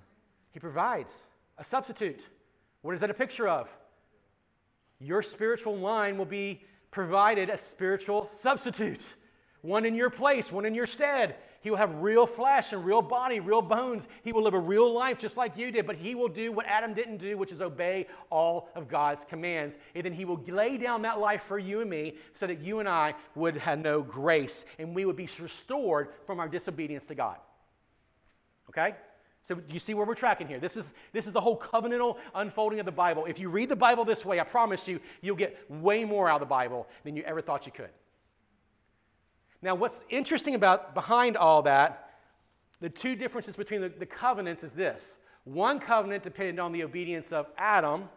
He 0.52 0.60
provides 0.60 1.28
a 1.58 1.64
substitute. 1.64 2.28
What 2.82 2.94
is 2.96 3.02
that 3.02 3.10
a 3.10 3.16
picture 3.16 3.48
of? 3.48 3.70
Your 5.00 5.22
spiritual 5.22 5.78
line 5.78 6.18
will 6.18 6.26
be 6.26 6.64
provided 6.92 7.50
a 7.50 7.58
spiritual 7.58 8.26
substitute, 8.26 9.16
one 9.62 9.86
in 9.86 9.96
your 9.96 10.10
place, 10.10 10.52
one 10.52 10.66
in 10.66 10.76
your 10.76 10.88
stead. 10.88 11.36
He 11.62 11.70
will 11.70 11.78
have 11.78 12.02
real 12.02 12.26
flesh 12.26 12.74
and 12.74 12.84
real 12.84 13.04
body, 13.04 13.40
real 13.40 13.62
bones. 13.62 14.08
He 14.24 14.34
will 14.34 14.42
live 14.42 14.56
a 14.56 14.60
real 14.60 14.92
life 14.92 15.20
just 15.20 15.38
like 15.38 15.56
you 15.56 15.72
did, 15.72 15.86
but 15.86 15.96
he 15.96 16.16
will 16.16 16.28
do 16.28 16.52
what 16.52 16.66
Adam 16.66 16.94
didn't 16.94 17.18
do, 17.18 17.38
which 17.38 17.52
is 17.52 17.62
obey 17.62 18.08
all 18.32 18.70
of 18.76 18.88
God's 18.88 19.26
commands. 19.26 19.78
And 19.94 20.04
then 20.04 20.14
he 20.14 20.26
will 20.26 20.44
lay 20.48 20.78
down 20.78 21.04
that 21.04 21.20
life 21.20 21.44
for 21.48 21.60
you 21.60 21.82
and 21.82 21.90
me 21.90 22.16
so 22.34 22.48
that 22.48 22.62
you 22.62 22.80
and 22.80 22.90
I 22.90 23.14
would 23.36 23.56
have 23.58 23.80
no 23.80 24.02
grace 24.02 24.66
and 24.80 24.96
we 24.96 25.06
would 25.06 25.16
be 25.16 25.30
restored 25.40 26.10
from 26.26 26.40
our 26.40 26.50
disobedience 26.50 27.06
to 27.08 27.16
God. 27.16 27.38
Okay? 28.70 28.96
So 29.44 29.60
you 29.70 29.80
see 29.80 29.94
where 29.94 30.06
we're 30.06 30.16
tracking 30.16 30.48
here. 30.48 30.60
This 30.60 30.78
is, 30.78 30.94
this 31.14 31.26
is 31.26 31.34
the 31.34 31.42
whole 31.42 31.58
covenantal 31.58 32.18
unfolding 32.36 32.80
of 32.80 32.86
the 32.86 32.92
Bible. 32.92 33.26
If 33.26 33.40
you 33.40 33.50
read 33.50 33.70
the 33.70 33.76
Bible 33.76 34.06
this 34.06 34.24
way, 34.24 34.40
I 34.40 34.44
promise 34.44 34.88
you, 34.88 35.00
you'll 35.22 35.36
get 35.36 35.58
way 35.70 36.06
more 36.06 36.30
out 36.30 36.36
of 36.36 36.42
the 36.42 36.46
Bible 36.46 36.88
than 37.04 37.16
you 37.16 37.24
ever 37.24 37.42
thought 37.42 37.66
you 37.66 37.72
could. 37.72 37.90
Now, 39.62 39.76
what's 39.76 40.04
interesting 40.10 40.56
about 40.56 40.94
behind 40.94 41.38
all 41.38 41.64
that, 41.64 42.10
the 42.80 42.90
two 42.90 43.16
differences 43.16 43.56
between 43.56 43.82
the, 43.82 43.90
the 43.90 44.06
covenants 44.06 44.64
is 44.64 44.74
this. 44.74 45.18
One 45.44 45.80
covenant 45.80 46.24
depended 46.24 46.60
on 46.60 46.72
the 46.72 46.84
obedience 46.84 47.32
of 47.32 47.48
Adam, 47.58 48.10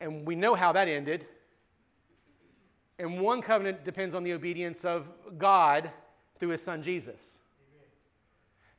and 0.00 0.26
we 0.26 0.34
know 0.34 0.54
how 0.54 0.72
that 0.72 0.88
ended. 0.88 1.26
And 2.98 3.20
one 3.20 3.42
covenant 3.42 3.84
depends 3.84 4.14
on 4.14 4.22
the 4.22 4.32
obedience 4.32 4.84
of 4.84 5.06
God 5.36 5.90
through 6.38 6.50
his 6.50 6.62
son 6.62 6.82
Jesus. 6.82 7.38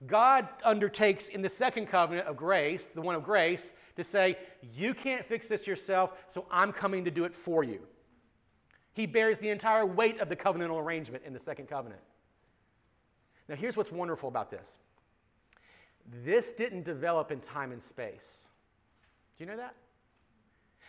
God 0.08 0.48
undertakes 0.64 1.30
in 1.30 1.42
the 1.42 1.50
second 1.50 1.88
covenant 1.88 2.28
of 2.28 2.36
grace, 2.36 2.88
the 2.94 3.02
one 3.02 3.16
of 3.16 3.24
grace, 3.24 3.74
to 3.96 4.04
say, 4.04 4.38
You 4.74 4.94
can't 4.94 5.26
fix 5.26 5.48
this 5.48 5.66
yourself, 5.66 6.12
so 6.30 6.46
I'm 6.52 6.72
coming 6.72 7.06
to 7.06 7.12
do 7.12 7.24
it 7.24 7.34
for 7.34 7.64
you. 7.64 7.80
He 8.94 9.06
bears 9.06 9.38
the 9.40 9.50
entire 9.50 9.86
weight 9.86 10.20
of 10.20 10.30
the 10.30 10.36
covenantal 10.36 10.80
arrangement 10.80 11.24
in 11.26 11.34
the 11.34 11.40
second 11.40 11.68
covenant. 11.68 12.02
Now, 13.48 13.56
here's 13.56 13.78
what's 13.78 13.92
wonderful 13.92 14.30
about 14.30 14.50
this 14.50 14.78
this 16.24 16.52
didn't 16.52 16.84
develop 16.84 17.32
in 17.32 17.40
time 17.40 17.72
and 17.72 17.82
space. 17.82 18.44
Do 19.38 19.44
you 19.44 19.50
know 19.50 19.58
that? 19.58 19.76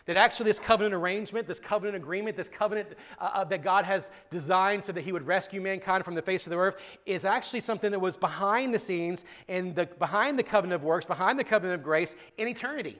That 0.07 0.17
actually, 0.17 0.45
this 0.45 0.61
covenant 0.61 0.95
arrangement, 0.95 1.49
this 1.49 1.59
covenant 1.59 1.97
agreement, 1.97 2.37
this 2.37 2.49
covenant 2.49 2.91
uh, 3.19 3.31
uh, 3.35 3.45
that 3.45 3.63
God 3.65 3.85
has 3.85 4.11
designed 4.31 4.85
so 4.85 4.93
that 4.93 5.03
He 5.03 5.11
would 5.11 5.27
rescue 5.27 5.61
mankind 5.61 6.05
from 6.05 6.15
the 6.15 6.23
face 6.23 6.47
of 6.47 6.51
the 6.51 6.59
earth 6.59 6.77
is 7.07 7.25
actually 7.25 7.61
something 7.61 7.91
that 7.91 7.99
was 7.99 8.17
behind 8.17 8.73
the 8.73 8.79
scenes 8.79 9.25
and 9.49 9.75
the, 9.75 9.87
behind 9.87 10.39
the 10.39 10.45
covenant 10.45 10.81
of 10.81 10.85
works, 10.85 11.05
behind 11.05 11.39
the 11.39 11.45
covenant 11.45 11.81
of 11.81 11.85
grace 11.85 12.15
in 12.39 12.47
eternity. 12.47 12.99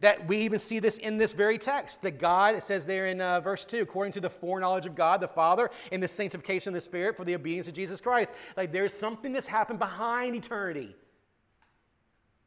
That 0.00 0.28
we 0.28 0.38
even 0.38 0.60
see 0.60 0.78
this 0.78 0.98
in 0.98 1.18
this 1.18 1.32
very 1.32 1.58
text 1.58 2.02
that 2.02 2.20
God, 2.20 2.54
it 2.54 2.62
says 2.62 2.86
there 2.86 3.08
in 3.08 3.20
uh, 3.20 3.40
verse 3.40 3.64
2, 3.64 3.82
according 3.82 4.12
to 4.12 4.20
the 4.20 4.30
foreknowledge 4.30 4.86
of 4.86 4.94
God 4.94 5.20
the 5.20 5.26
Father 5.26 5.68
and 5.90 6.00
the 6.00 6.08
sanctification 6.08 6.68
of 6.68 6.74
the 6.74 6.80
Spirit 6.80 7.16
for 7.16 7.24
the 7.24 7.34
obedience 7.34 7.66
of 7.66 7.74
Jesus 7.74 8.00
Christ. 8.00 8.34
Like 8.56 8.70
there's 8.70 8.94
something 8.94 9.32
that's 9.32 9.46
happened 9.46 9.80
behind 9.80 10.36
eternity 10.36 10.94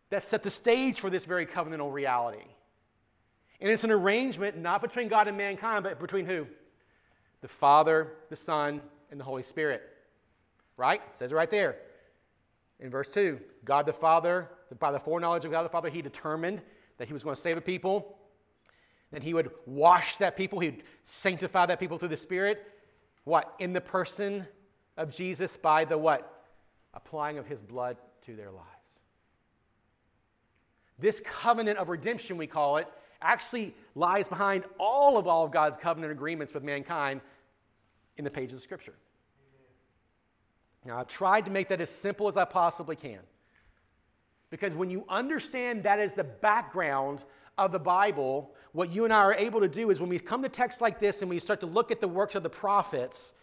that 0.09 0.23
set 0.23 0.43
the 0.43 0.49
stage 0.49 1.01
for 1.01 1.09
this 1.09 1.25
very 1.25 1.45
covenantal 1.45 1.91
reality. 1.91 2.45
And 3.59 3.71
it's 3.71 3.83
an 3.83 3.91
arrangement 3.91 4.57
not 4.57 4.81
between 4.81 5.07
God 5.07 5.27
and 5.27 5.37
mankind, 5.37 5.83
but 5.83 5.99
between 5.99 6.25
who? 6.25 6.47
The 7.41 7.47
Father, 7.47 8.13
the 8.29 8.35
Son, 8.35 8.81
and 9.09 9.19
the 9.19 9.23
Holy 9.23 9.43
Spirit. 9.43 9.81
Right? 10.75 11.01
It 11.11 11.17
says 11.17 11.31
it 11.31 11.35
right 11.35 11.49
there. 11.49 11.77
In 12.79 12.91
verse 12.91 13.09
2, 13.09 13.39
God 13.65 13.87
the 13.87 13.93
Father, 13.93 14.49
by 14.77 14.91
the 14.91 14.99
foreknowledge 14.99 15.45
of 15.45 15.51
God 15.51 15.63
the 15.63 15.69
Father, 15.69 15.89
He 15.89 16.03
determined 16.03 16.61
that 16.97 17.07
He 17.07 17.13
was 17.13 17.23
going 17.23 17.35
to 17.35 17.41
save 17.41 17.57
a 17.57 17.61
people. 17.61 18.19
that 19.11 19.23
He 19.23 19.33
would 19.33 19.51
wash 19.65 20.17
that 20.17 20.35
people, 20.35 20.59
He'd 20.59 20.83
sanctify 21.03 21.65
that 21.65 21.79
people 21.79 21.97
through 21.97 22.09
the 22.09 22.17
Spirit. 22.17 22.71
What? 23.23 23.55
In 23.59 23.73
the 23.73 23.81
person 23.81 24.47
of 24.97 25.09
Jesus 25.09 25.57
by 25.57 25.85
the 25.85 25.97
what? 25.97 26.45
Applying 26.93 27.37
of 27.37 27.47
His 27.47 27.61
blood 27.61 27.97
to 28.25 28.35
their 28.35 28.51
lives. 28.51 28.67
This 30.99 31.21
covenant 31.23 31.77
of 31.77 31.89
redemption, 31.89 32.37
we 32.37 32.47
call 32.47 32.77
it, 32.77 32.87
actually 33.21 33.73
lies 33.95 34.27
behind 34.27 34.63
all 34.79 35.17
of 35.17 35.27
all 35.27 35.45
of 35.45 35.51
God's 35.51 35.77
covenant 35.77 36.11
agreements 36.11 36.53
with 36.53 36.63
mankind 36.63 37.21
in 38.17 38.23
the 38.23 38.31
pages 38.31 38.57
of 38.57 38.63
Scripture. 38.63 38.95
Now, 40.85 40.99
I've 40.99 41.07
tried 41.07 41.45
to 41.45 41.51
make 41.51 41.67
that 41.69 41.81
as 41.81 41.89
simple 41.89 42.27
as 42.27 42.37
I 42.37 42.45
possibly 42.45 42.95
can. 42.95 43.19
Because 44.49 44.73
when 44.73 44.89
you 44.89 45.03
understand 45.09 45.83
that 45.83 45.99
is 45.99 46.13
the 46.13 46.23
background 46.23 47.25
of 47.57 47.71
the 47.71 47.79
Bible, 47.79 48.51
what 48.71 48.91
you 48.91 49.03
and 49.03 49.13
I 49.13 49.17
are 49.17 49.33
able 49.33 49.59
to 49.59 49.67
do 49.67 49.89
is 49.89 49.99
when 49.99 50.09
we 50.09 50.19
come 50.19 50.43
to 50.43 50.49
texts 50.49 50.79
like 50.79 50.99
this 50.99 51.21
and 51.21 51.29
we 51.29 51.39
start 51.39 51.59
to 51.61 51.65
look 51.65 51.91
at 51.91 51.99
the 51.99 52.07
works 52.07 52.35
of 52.35 52.43
the 52.43 52.49
prophets, 52.49 53.33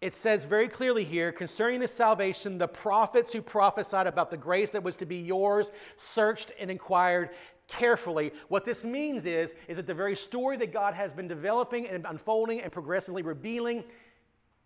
it 0.00 0.14
says 0.14 0.44
very 0.44 0.68
clearly 0.68 1.04
here 1.04 1.32
concerning 1.32 1.80
the 1.80 1.88
salvation, 1.88 2.58
the 2.58 2.68
prophets 2.68 3.32
who 3.32 3.42
prophesied 3.42 4.06
about 4.06 4.30
the 4.30 4.36
grace 4.36 4.70
that 4.70 4.82
was 4.82 4.96
to 4.96 5.06
be 5.06 5.16
yours 5.16 5.70
searched 5.96 6.52
and 6.58 6.70
inquired 6.70 7.30
carefully. 7.68 8.32
What 8.48 8.64
this 8.64 8.84
means 8.84 9.26
is, 9.26 9.54
is 9.68 9.76
that 9.76 9.86
the 9.86 9.94
very 9.94 10.16
story 10.16 10.56
that 10.58 10.72
God 10.72 10.94
has 10.94 11.12
been 11.14 11.28
developing 11.28 11.88
and 11.88 12.04
unfolding 12.06 12.60
and 12.60 12.72
progressively 12.72 13.22
revealing 13.22 13.84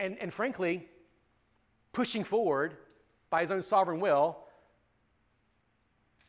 and, 0.01 0.19
and 0.19 0.33
frankly, 0.33 0.89
pushing 1.93 2.25
forward 2.25 2.77
by 3.31 3.41
his 3.41 3.51
own 3.51 3.63
sovereign 3.63 4.01
will, 4.01 4.39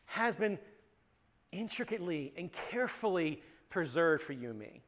has 0.06 0.36
been 0.36 0.58
intricately 1.52 2.32
and 2.36 2.50
carefully 2.52 3.42
preserved 3.68 4.22
for 4.22 4.32
you 4.32 4.50
and 4.50 4.58
me. 4.58 4.82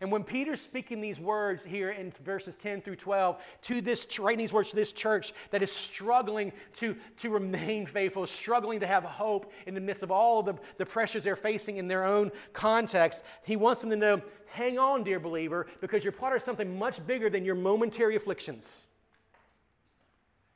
And 0.00 0.10
when 0.10 0.24
Peter's 0.24 0.60
speaking 0.60 1.00
these 1.00 1.20
words 1.20 1.64
here 1.64 1.90
in 1.90 2.12
verses 2.24 2.56
10 2.56 2.82
through 2.82 2.96
12 2.96 3.42
to 3.62 3.80
this, 3.80 4.06
writing 4.18 4.38
these 4.38 4.52
words 4.52 4.70
to 4.70 4.76
this 4.76 4.92
church 4.92 5.32
that 5.50 5.62
is 5.62 5.70
struggling 5.70 6.52
to, 6.76 6.96
to 7.20 7.30
remain 7.30 7.86
faithful, 7.86 8.26
struggling 8.26 8.80
to 8.80 8.86
have 8.86 9.04
hope 9.04 9.52
in 9.66 9.74
the 9.74 9.80
midst 9.80 10.02
of 10.02 10.10
all 10.10 10.42
the, 10.42 10.54
the 10.78 10.86
pressures 10.86 11.22
they're 11.22 11.36
facing 11.36 11.76
in 11.76 11.86
their 11.86 12.04
own 12.04 12.32
context, 12.52 13.22
he 13.42 13.56
wants 13.56 13.80
them 13.80 13.90
to 13.90 13.96
know 13.96 14.22
hang 14.46 14.78
on, 14.78 15.02
dear 15.02 15.18
believer, 15.18 15.66
because 15.80 16.04
you're 16.04 16.12
part 16.12 16.36
of 16.36 16.42
something 16.42 16.78
much 16.78 17.04
bigger 17.06 17.30
than 17.30 17.42
your 17.44 17.54
momentary 17.54 18.16
afflictions. 18.16 18.84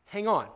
Hang 0.06 0.28
on. 0.28 0.48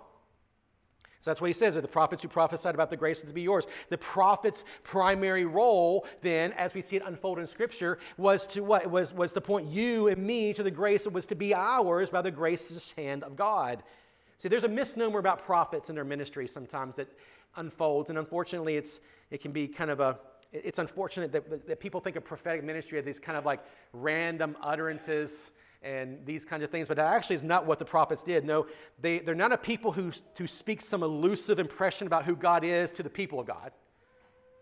So 1.21 1.31
that's 1.31 1.41
what 1.41 1.49
he 1.49 1.55
says 1.55 1.77
are 1.77 1.83
the 1.83 1.89
prophets 1.89 2.23
who 2.23 2.29
prophesied 2.29 2.75
about 2.75 2.89
the 2.89 2.97
grace 2.97 3.21
to 3.21 3.27
be 3.27 3.43
yours. 3.43 3.67
The 3.91 3.99
prophet's 3.99 4.65
primary 4.85 5.45
role, 5.45 6.07
then, 6.23 6.53
as 6.53 6.73
we 6.73 6.81
see 6.81 6.97
it 6.97 7.03
unfold 7.05 7.39
in 7.39 7.47
Scripture, 7.47 7.99
was 8.17 8.47
to 8.49 8.63
what? 8.63 8.91
Was, 8.91 9.13
was 9.13 9.33
to 9.35 9.41
point 9.41 9.69
you 9.69 10.09
and 10.09 10.23
me 10.25 10.55
to 10.55 10.63
the 10.63 10.71
grace 10.71 11.05
that 11.05 11.13
was 11.13 11.27
to 11.27 11.35
be 11.35 11.55
ours 11.55 12.09
by 12.09 12.23
the 12.23 12.31
gracious 12.31 12.93
hand 12.93 13.23
of 13.23 13.37
God. 13.37 13.83
See, 14.39 14.49
there's 14.49 14.65
a 14.65 14.69
misnomer 14.69 15.19
about 15.19 15.45
prophets 15.45 15.91
and 15.91 15.97
their 15.97 16.05
ministry 16.05 16.49
sometimes 16.49 16.97
that 16.97 17.09
unfolds, 17.57 18.09
and 18.09 18.19
unfortunately, 18.19 18.77
it's, 18.77 19.01
it 19.31 19.43
can 19.43 19.53
be 19.53 19.69
kind 19.69 19.91
of 19.91 20.01
a 20.01 20.19
it's 20.53 20.81
unfortunate 20.81 21.31
that, 21.31 21.67
that 21.69 21.79
people 21.79 22.01
think 22.01 22.17
of 22.17 22.25
prophetic 22.25 22.65
ministry 22.65 22.99
as 22.99 23.05
these 23.05 23.21
kind 23.21 23.39
of 23.39 23.45
like 23.45 23.61
random 23.93 24.57
utterances 24.61 25.53
and 25.83 26.19
these 26.27 26.45
kinds 26.45 26.63
of 26.63 26.71
things, 26.71 26.89
but 26.89 26.97
that 26.99 27.15
actually 27.15 27.37
is 27.37 27.43
not 27.43 27.67
what 27.67 27.79
the 27.79 27.85
prophets 27.85 28.23
did. 28.23 28.45
No, 28.45 28.67
they, 29.01 29.21
they're 29.21 29.35
not 29.35 29.53
a 29.53 29.59
people 29.59 29.93
who, 29.93 30.13
who 30.37 30.47
speak 30.47 30.83
some 30.83 31.03
elusive 31.03 31.59
impression 31.59 32.07
about 32.07 32.25
who 32.25 32.37
God 32.37 32.65
is 32.65 32.93
to 32.93 33.03
the 33.03 33.11
people 33.11 33.41
of 33.41 33.47
God. 33.47 33.73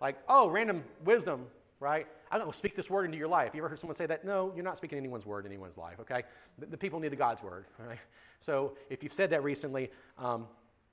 Like, 0.01 0.17
oh, 0.29 0.49
random 0.49 0.85
wisdom, 1.05 1.47
right? 1.81 2.07
I'm 2.31 2.41
going 2.41 2.53
to 2.53 2.57
speak 2.57 2.77
this 2.77 2.89
word 2.89 3.05
into 3.05 3.19
your 3.19 3.29
life. 3.29 3.51
You 3.53 3.61
ever 3.61 3.69
heard 3.69 3.81
someone 3.81 3.97
say 3.97 4.07
that? 4.07 4.25
No, 4.25 4.53
you're 4.55 4.65
not 4.65 4.77
speaking 4.77 4.99
anyone's 4.99 5.27
word 5.27 5.45
in 5.45 5.51
anyone's 5.51 5.77
life, 5.77 5.99
okay? 6.01 6.23
The, 6.59 6.67
the 6.67 6.77
people 6.77 7.01
need 7.01 7.11
the 7.11 7.17
God's 7.17 7.43
word, 7.43 7.65
right? 7.79 7.99
So 8.41 8.77
if 8.91 9.03
you've 9.03 9.13
said 9.13 9.31
that 9.31 9.43
recently, 9.43 9.91
um, 10.19 10.47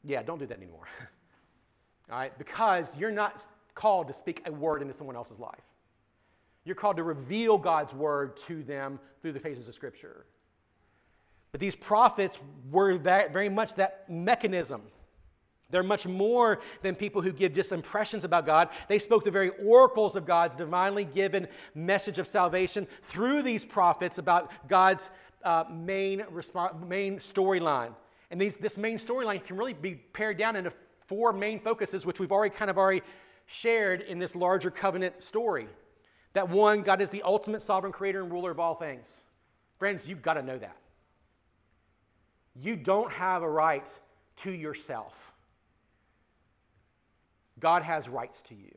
yeah, 0.04 0.24
don't 0.24 0.40
do 0.40 0.48
that 0.48 0.58
anymore. 0.58 0.88
All 2.12 2.18
right? 2.18 2.36
Because 2.38 2.90
you're 2.98 3.12
not 3.12 3.46
called 3.76 4.08
to 4.08 4.14
speak 4.14 4.42
a 4.46 4.52
word 4.52 4.82
into 4.82 4.94
someone 4.94 5.16
else's 5.16 5.40
life. 5.40 5.62
You're 6.66 6.76
called 6.76 6.98
to 6.98 7.04
reveal 7.04 7.58
God's 7.58 7.94
word 7.94 8.38
to 8.48 8.64
them 8.64 9.00
through 9.22 9.34
the 9.34 9.40
pages 9.40 9.68
of 9.68 9.76
Scripture. 9.76 10.26
But 11.52 11.62
these 11.62 11.76
prophets 11.76 12.40
were 12.70 12.98
that, 12.98 13.32
very 13.32 13.50
much 13.50 13.76
that 13.76 14.10
mechanism. 14.10 14.82
They're 15.70 15.84
much 15.84 16.06
more 16.06 16.60
than 16.82 16.96
people 16.96 17.22
who 17.22 17.32
give 17.32 17.54
just 17.54 17.72
impressions 17.72 18.24
about 18.24 18.46
God. 18.46 18.70
They 18.88 19.00
spoke 19.00 19.24
the 19.24 19.32
very 19.32 19.52
oracles 19.64 20.16
of 20.16 20.26
God's 20.26 20.56
divinely 20.56 21.06
given 21.06 21.48
message 21.74 22.20
of 22.20 22.28
salvation 22.28 22.88
through 23.04 23.42
these 23.42 23.64
prophets 23.64 24.18
about 24.18 24.52
God's 24.68 25.10
uh, 25.44 25.64
main, 25.72 26.22
resp- 26.34 26.88
main 26.88 27.18
storyline. 27.18 27.94
And 28.32 28.42
these, 28.42 28.58
this 28.58 28.78
main 28.78 28.98
storyline 28.98 29.44
can 29.44 29.56
really 29.56 29.74
be 29.74 29.96
pared 29.96 30.38
down 30.38 30.56
into 30.56 30.72
four 31.08 31.32
main 31.32 31.60
focuses, 31.60 32.06
which 32.06 32.20
we've 32.20 32.32
already 32.32 32.54
kind 32.54 32.70
of 32.70 32.78
already 32.78 33.02
shared 33.46 34.02
in 34.02 34.20
this 34.20 34.36
larger 34.36 34.72
covenant 34.72 35.22
story. 35.22 35.68
That 36.36 36.50
one, 36.50 36.82
God 36.82 37.02
is 37.02 37.10
the 37.10 37.24
ultimate 37.24 37.62
sovereign 37.62 37.94
creator 37.94 38.22
and 38.22 38.30
ruler 38.30 38.52
of 38.52 38.60
all 38.60 38.76
things. 38.76 39.22
Friends, 39.80 40.06
you've 40.08 40.22
got 40.22 40.34
to 40.34 40.44
know 40.44 40.58
that. 40.58 40.76
You 42.58 42.76
don't 42.76 43.10
have 43.12 43.42
a 43.42 43.50
right 43.50 43.88
to 44.38 44.52
yourself. 44.52 45.14
God 47.58 47.84
has 47.84 48.10
rights 48.10 48.42
to 48.44 48.54
you. 48.54 48.76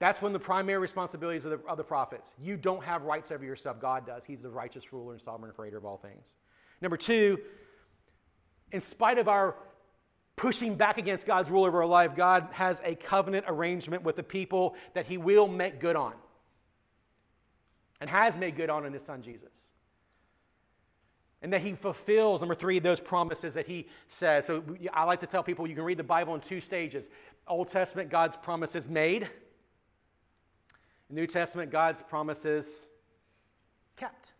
That's 0.00 0.20
one 0.20 0.34
of 0.34 0.38
the 0.38 0.44
primary 0.44 0.78
responsibilities 0.78 1.46
of 1.46 1.52
the, 1.52 1.66
of 1.66 1.78
the 1.78 1.84
prophets. 1.84 2.34
You 2.38 2.58
don't 2.58 2.84
have 2.84 3.04
rights 3.04 3.30
over 3.30 3.42
yourself. 3.42 3.80
God 3.80 4.06
does. 4.06 4.22
He's 4.26 4.42
the 4.42 4.50
righteous 4.50 4.92
ruler 4.92 5.14
and 5.14 5.22
sovereign 5.22 5.52
creator 5.52 5.78
of 5.78 5.86
all 5.86 5.96
things. 5.96 6.26
Number 6.82 6.98
two, 6.98 7.38
in 8.70 8.82
spite 8.82 9.16
of 9.16 9.28
our 9.28 9.56
pushing 10.36 10.74
back 10.74 10.98
against 10.98 11.26
God's 11.26 11.50
rule 11.50 11.64
over 11.64 11.82
our 11.82 11.88
life, 11.88 12.16
God 12.16 12.48
has 12.52 12.80
a 12.84 12.94
covenant 12.94 13.44
arrangement 13.48 14.02
with 14.02 14.16
the 14.16 14.22
people 14.22 14.74
that 14.94 15.06
He 15.06 15.16
will 15.16 15.48
make 15.48 15.80
good 15.80 15.96
on 15.96 16.14
and 18.00 18.10
has 18.10 18.36
made 18.36 18.56
good 18.56 18.70
on 18.70 18.84
in 18.84 18.92
His 18.92 19.02
Son 19.02 19.22
Jesus. 19.22 19.52
And 21.42 21.52
that 21.52 21.60
He 21.60 21.74
fulfills, 21.74 22.40
number 22.40 22.54
three, 22.54 22.78
those 22.78 23.00
promises 23.00 23.54
that 23.54 23.66
He 23.66 23.86
says. 24.08 24.46
So 24.46 24.64
I 24.92 25.04
like 25.04 25.20
to 25.20 25.26
tell 25.26 25.42
people 25.42 25.66
you 25.66 25.74
can 25.74 25.84
read 25.84 25.98
the 25.98 26.04
Bible 26.04 26.34
in 26.34 26.40
two 26.40 26.60
stages 26.60 27.08
Old 27.46 27.68
Testament, 27.68 28.10
God's 28.10 28.36
promises 28.36 28.88
made, 28.88 29.28
New 31.10 31.26
Testament, 31.26 31.70
God's 31.70 32.02
promises 32.02 32.88
kept. 33.96 34.32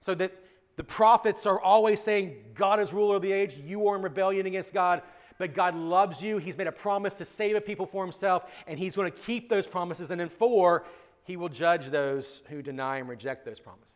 So 0.00 0.14
that 0.14 0.32
the 0.80 0.84
prophets 0.84 1.44
are 1.44 1.60
always 1.60 2.00
saying, 2.00 2.42
God 2.54 2.80
is 2.80 2.90
ruler 2.90 3.16
of 3.16 3.20
the 3.20 3.30
age, 3.30 3.54
you 3.66 3.86
are 3.86 3.96
in 3.96 4.02
rebellion 4.02 4.46
against 4.46 4.72
God, 4.72 5.02
but 5.36 5.52
God 5.52 5.74
loves 5.74 6.22
you. 6.22 6.38
He's 6.38 6.56
made 6.56 6.68
a 6.68 6.72
promise 6.72 7.12
to 7.16 7.26
save 7.26 7.54
a 7.54 7.60
people 7.60 7.84
for 7.84 8.02
himself, 8.02 8.50
and 8.66 8.78
he's 8.78 8.96
going 8.96 9.12
to 9.12 9.18
keep 9.18 9.50
those 9.50 9.66
promises. 9.66 10.10
And 10.10 10.18
then, 10.18 10.30
four, 10.30 10.86
he 11.24 11.36
will 11.36 11.50
judge 11.50 11.90
those 11.90 12.42
who 12.48 12.62
deny 12.62 12.96
and 12.96 13.10
reject 13.10 13.44
those 13.44 13.60
promises. 13.60 13.94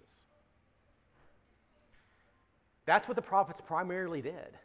That's 2.84 3.08
what 3.08 3.16
the 3.16 3.22
prophets 3.22 3.62
primarily 3.62 4.20
did. 4.20 4.58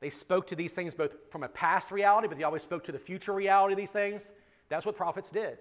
They 0.00 0.08
spoke 0.08 0.46
to 0.46 0.56
these 0.56 0.72
things 0.72 0.94
both 0.94 1.16
from 1.28 1.42
a 1.42 1.48
past 1.48 1.90
reality, 1.90 2.28
but 2.28 2.38
they 2.38 2.44
always 2.44 2.62
spoke 2.62 2.84
to 2.84 2.92
the 2.92 2.98
future 2.98 3.34
reality 3.34 3.74
of 3.74 3.78
these 3.78 3.90
things. 3.90 4.32
That's 4.70 4.86
what 4.86 4.96
prophets 4.96 5.30
did. 5.30 5.58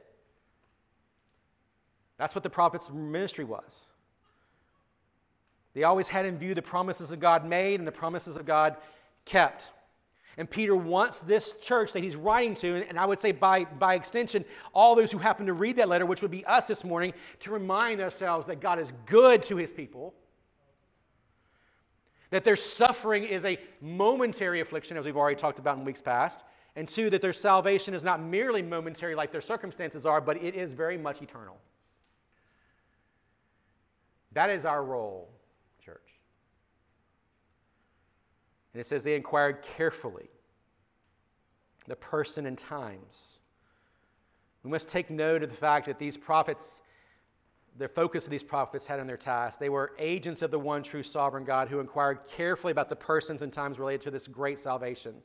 That's 2.17 2.33
what 2.33 2.43
the 2.43 2.49
prophet's 2.49 2.89
ministry 2.89 3.43
was. 3.43 3.89
They 5.73 5.83
always 5.83 6.07
had 6.07 6.25
in 6.25 6.37
view 6.37 6.53
the 6.53 6.61
promises 6.61 7.11
of 7.11 7.19
God 7.19 7.45
made 7.45 7.79
and 7.79 7.87
the 7.87 7.91
promises 7.91 8.37
of 8.37 8.45
God 8.45 8.77
kept. 9.25 9.71
And 10.37 10.49
Peter 10.49 10.75
wants 10.75 11.21
this 11.21 11.53
church 11.61 11.93
that 11.93 12.01
he's 12.01 12.15
writing 12.15 12.55
to, 12.55 12.87
and 12.87 12.99
I 12.99 13.05
would 13.05 13.19
say 13.19 13.31
by, 13.31 13.65
by 13.65 13.95
extension, 13.95 14.43
all 14.73 14.95
those 14.95 15.11
who 15.11 15.19
happen 15.19 15.45
to 15.45 15.53
read 15.53 15.75
that 15.75 15.89
letter, 15.89 16.05
which 16.05 16.21
would 16.21 16.31
be 16.31 16.45
us 16.45 16.65
this 16.65 16.83
morning, 16.83 17.13
to 17.41 17.51
remind 17.51 18.01
ourselves 18.01 18.47
that 18.47 18.59
God 18.59 18.79
is 18.79 18.93
good 19.05 19.43
to 19.43 19.57
his 19.57 19.71
people, 19.71 20.13
that 22.31 22.43
their 22.43 22.55
suffering 22.55 23.23
is 23.23 23.45
a 23.45 23.59
momentary 23.79 24.59
affliction, 24.59 24.97
as 24.97 25.05
we've 25.05 25.17
already 25.17 25.39
talked 25.39 25.59
about 25.59 25.77
in 25.77 25.85
weeks 25.85 26.01
past, 26.01 26.43
and 26.75 26.87
two, 26.87 27.11
that 27.11 27.21
their 27.21 27.33
salvation 27.33 27.93
is 27.93 28.03
not 28.03 28.19
merely 28.19 28.63
momentary 28.63 29.13
like 29.13 29.31
their 29.31 29.41
circumstances 29.41 30.03
are, 30.03 30.19
but 30.19 30.37
it 30.37 30.55
is 30.55 30.73
very 30.73 30.97
much 30.97 31.21
eternal. 31.21 31.59
That 34.31 34.49
is 34.49 34.65
our 34.65 34.83
role 34.83 35.29
And 38.73 38.81
it 38.81 38.87
says 38.87 39.03
they 39.03 39.15
inquired 39.15 39.61
carefully 39.61 40.29
the 41.87 41.95
person 41.95 42.45
and 42.45 42.57
times. 42.57 43.39
We 44.63 44.71
must 44.71 44.89
take 44.89 45.09
note 45.09 45.43
of 45.43 45.49
the 45.49 45.55
fact 45.55 45.85
that 45.87 45.99
these 45.99 46.15
prophets, 46.15 46.81
the 47.77 47.87
focus 47.87 48.25
of 48.25 48.31
these 48.31 48.43
prophets 48.43 48.85
had 48.85 48.99
on 48.99 49.07
their 49.07 49.17
task. 49.17 49.59
They 49.59 49.69
were 49.69 49.91
agents 49.99 50.41
of 50.41 50.51
the 50.51 50.59
one 50.59 50.81
true 50.81 51.03
sovereign 51.03 51.43
God 51.43 51.67
who 51.67 51.79
inquired 51.79 52.19
carefully 52.27 52.71
about 52.71 52.89
the 52.89 52.95
persons 52.95 53.41
and 53.41 53.51
times 53.51 53.79
related 53.79 54.01
to 54.03 54.11
this 54.11 54.27
great 54.27 54.59
salvation. 54.59 55.15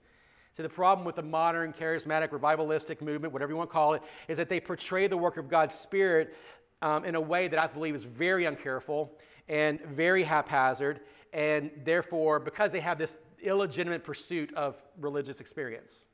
See, 0.55 0.65
the 0.65 0.69
problem 0.69 1.05
with 1.05 1.15
the 1.15 1.23
modern, 1.23 1.73
charismatic, 1.73 2.31
revivalistic 2.31 3.01
movement, 3.01 3.33
whatever 3.33 3.53
you 3.53 3.57
want 3.57 3.71
to 3.71 3.73
call 3.73 3.95
it, 3.95 4.03
is 4.27 4.37
that 4.39 4.49
they 4.49 4.59
portray 4.59 5.07
the 5.07 5.17
work 5.17 5.37
of 5.37 5.49
God's 5.49 5.75
Spirit 5.75 6.35
um, 6.83 7.05
in 7.05 7.15
a 7.15 7.21
way 7.21 7.47
that 7.47 7.61
I 7.61 7.69
believe 7.69 7.95
is 7.95 8.03
very 8.05 8.45
uncareful 8.45 9.11
and 9.49 9.81
very 9.83 10.25
haphazard. 10.25 11.01
And 11.33 11.71
therefore, 11.85 12.41
because 12.41 12.73
they 12.73 12.81
have 12.81 12.99
this 12.99 13.17
illegitimate 13.43 14.05
pursuit 14.05 14.53
of 14.55 14.81
religious 14.99 15.41
experience. 15.41 16.07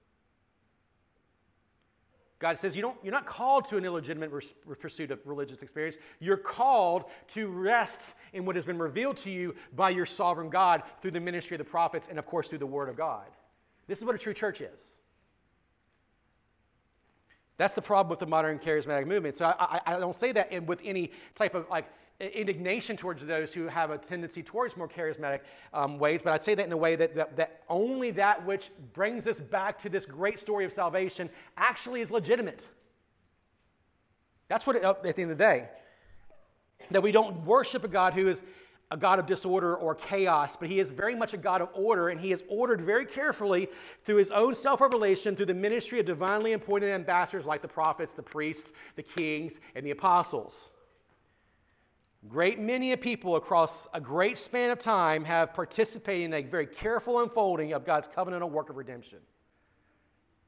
God 2.38 2.58
says 2.58 2.76
you 2.76 2.82
don't, 2.82 2.96
you're 3.02 3.12
not 3.12 3.26
called 3.26 3.68
to 3.68 3.78
an 3.78 3.84
illegitimate 3.84 4.30
res- 4.30 4.52
pursuit 4.78 5.10
of 5.10 5.18
religious 5.24 5.62
experience. 5.62 5.96
You're 6.20 6.36
called 6.36 7.04
to 7.28 7.48
rest 7.48 8.14
in 8.32 8.44
what 8.44 8.56
has 8.56 8.66
been 8.66 8.78
revealed 8.78 9.16
to 9.18 9.30
you 9.30 9.54
by 9.74 9.90
your 9.90 10.04
sovereign 10.04 10.50
God 10.50 10.82
through 11.00 11.12
the 11.12 11.20
ministry 11.20 11.54
of 11.54 11.58
the 11.58 11.70
prophets 11.70 12.08
and, 12.08 12.18
of 12.18 12.26
course, 12.26 12.48
through 12.48 12.58
the 12.58 12.66
Word 12.66 12.88
of 12.88 12.96
God. 12.96 13.28
This 13.86 13.98
is 13.98 14.04
what 14.04 14.14
a 14.14 14.18
true 14.18 14.34
church 14.34 14.60
is. 14.60 14.94
That's 17.56 17.74
the 17.74 17.82
problem 17.82 18.10
with 18.10 18.18
the 18.18 18.26
modern 18.26 18.58
charismatic 18.58 19.06
movement. 19.06 19.36
So 19.36 19.46
I, 19.46 19.80
I, 19.86 19.94
I 19.94 20.00
don't 20.00 20.16
say 20.16 20.32
that 20.32 20.50
in, 20.50 20.66
with 20.66 20.80
any 20.84 21.12
type 21.34 21.54
of 21.54 21.68
like 21.70 21.86
indignation 22.20 22.96
towards 22.96 23.24
those 23.24 23.52
who 23.52 23.66
have 23.66 23.90
a 23.90 23.98
tendency 23.98 24.42
towards 24.42 24.76
more 24.76 24.88
charismatic 24.88 25.40
um, 25.72 25.98
ways, 25.98 26.20
but 26.22 26.32
I'd 26.32 26.42
say 26.42 26.54
that 26.54 26.64
in 26.64 26.72
a 26.72 26.76
way 26.76 26.96
that, 26.96 27.14
that, 27.16 27.36
that 27.36 27.62
only 27.68 28.12
that 28.12 28.44
which 28.46 28.70
brings 28.92 29.26
us 29.26 29.40
back 29.40 29.78
to 29.80 29.88
this 29.88 30.06
great 30.06 30.38
story 30.38 30.64
of 30.64 30.72
salvation 30.72 31.28
actually 31.56 32.00
is 32.00 32.10
legitimate. 32.10 32.68
That's 34.48 34.66
what, 34.66 34.76
it, 34.76 34.84
at 34.84 35.02
the 35.02 35.08
end 35.22 35.32
of 35.32 35.38
the 35.38 35.44
day. 35.44 35.68
that 36.90 37.02
we 37.02 37.10
don't 37.10 37.44
worship 37.44 37.82
a 37.84 37.88
God 37.88 38.14
who 38.14 38.28
is 38.28 38.42
a 38.90 38.96
God 38.96 39.18
of 39.18 39.26
disorder 39.26 39.74
or 39.74 39.94
chaos, 39.94 40.56
but 40.56 40.68
he 40.68 40.78
is 40.78 40.90
very 40.90 41.16
much 41.16 41.34
a 41.34 41.36
God 41.36 41.60
of 41.62 41.68
order, 41.74 42.10
and 42.10 42.20
he 42.20 42.32
is 42.32 42.44
ordered 42.48 42.80
very 42.82 43.06
carefully 43.06 43.68
through 44.04 44.16
his 44.16 44.30
own 44.30 44.54
self 44.54 44.80
revelation, 44.80 45.34
through 45.34 45.46
the 45.46 45.54
ministry 45.54 45.98
of 45.98 46.06
divinely 46.06 46.52
appointed 46.52 46.90
ambassadors 46.90 47.46
like 47.46 47.62
the 47.62 47.68
prophets, 47.68 48.14
the 48.14 48.22
priests, 48.22 48.72
the 48.94 49.02
kings, 49.02 49.58
and 49.74 49.84
the 49.84 49.90
apostles. 49.90 50.70
Great 52.28 52.58
many 52.58 52.92
of 52.92 53.00
people 53.00 53.36
across 53.36 53.86
a 53.92 54.00
great 54.00 54.38
span 54.38 54.70
of 54.70 54.78
time 54.78 55.24
have 55.24 55.52
participated 55.52 56.24
in 56.24 56.34
a 56.34 56.42
very 56.42 56.66
careful 56.66 57.20
unfolding 57.20 57.72
of 57.72 57.84
God's 57.84 58.08
covenantal 58.08 58.50
work 58.50 58.70
of 58.70 58.76
redemption. 58.76 59.18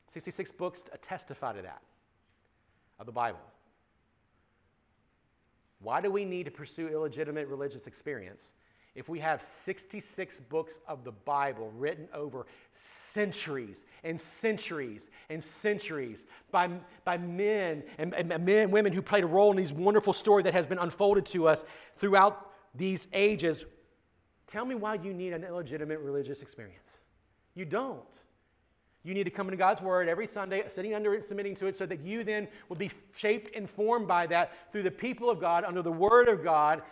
66 0.09 0.53
books 0.53 0.83
testify 1.03 1.53
to 1.53 1.63
that, 1.63 1.83
of 2.99 3.07
the 3.07 3.13
Bible. 3.13 3.41
Why 5.81 6.01
do 6.01 6.11
we 6.11 6.25
need 6.25 6.45
to 6.45 6.51
pursue 6.51 6.89
illegitimate 6.89 7.49
religious 7.49 7.87
experience 7.87 8.55
if 8.97 9.09
we 9.11 9.21
have 9.21 9.43
66 9.43 10.41
books 10.49 10.81
of 10.89 11.05
the 11.05 11.13
Bible 11.13 11.71
written 11.77 12.09
over 12.15 12.47
centuries 12.73 13.85
and 14.03 14.19
centuries 14.19 15.11
and 15.29 15.45
centuries 15.45 16.25
by, 16.51 16.71
by 17.05 17.19
men 17.19 17.85
and, 17.99 18.15
and 18.15 18.29
men 18.29 18.65
and 18.65 18.73
women 18.73 18.93
who 18.93 19.03
played 19.03 19.23
a 19.23 19.27
role 19.27 19.51
in 19.51 19.57
these 19.57 19.73
wonderful 19.73 20.15
story 20.15 20.43
that 20.43 20.55
has 20.55 20.67
been 20.67 20.79
unfolded 20.79 21.27
to 21.27 21.47
us 21.47 21.67
throughout 21.99 22.51
these 22.75 23.07
ages? 23.13 23.67
Tell 24.47 24.65
me 24.65 24.75
why 24.75 24.95
you 24.95 25.13
need 25.13 25.35
an 25.35 25.45
illegitimate 25.45 26.01
religious 26.01 26.41
experience. 26.41 27.01
You 27.55 27.67
don't. 27.67 28.03
You 29.07 29.15
need 29.15 29.25
to 29.25 29.31
come 29.31 29.47
into 29.47 29.57
God's 29.57 29.83
Word 29.83 30.09
every 30.09 30.27
Sunday, 30.27 30.65
sitting 30.69 30.93
under 30.93 31.15
it, 31.15 31.23
submitting 31.23 31.55
to 31.57 31.67
it, 31.67 31.77
so 31.77 31.87
that 31.87 32.01
you 32.01 32.25
then 32.25 32.49
will 32.69 32.77
be 32.77 32.91
shaped 33.15 33.55
and 33.55 33.71
formed 33.71 34.09
by 34.09 34.27
that 34.27 34.73
through 34.73 34.83
the 34.83 34.91
people 34.91 35.31
of 35.31 35.41
God, 35.41 35.63
under 35.63 35.81
the 35.81 35.93
Word 35.93 36.29
of 36.29 36.43
God, 36.43 36.83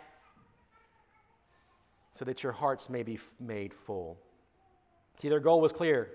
so 2.15 2.25
that 2.25 2.41
your 2.41 2.51
hearts 2.51 2.89
may 2.89 3.03
be 3.03 3.19
made 3.39 3.73
full. 3.73 4.17
See, 5.21 5.29
their 5.29 5.39
goal 5.39 5.61
was 5.61 5.71
clear 5.71 6.09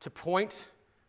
to 0.00 0.10
point 0.10 0.66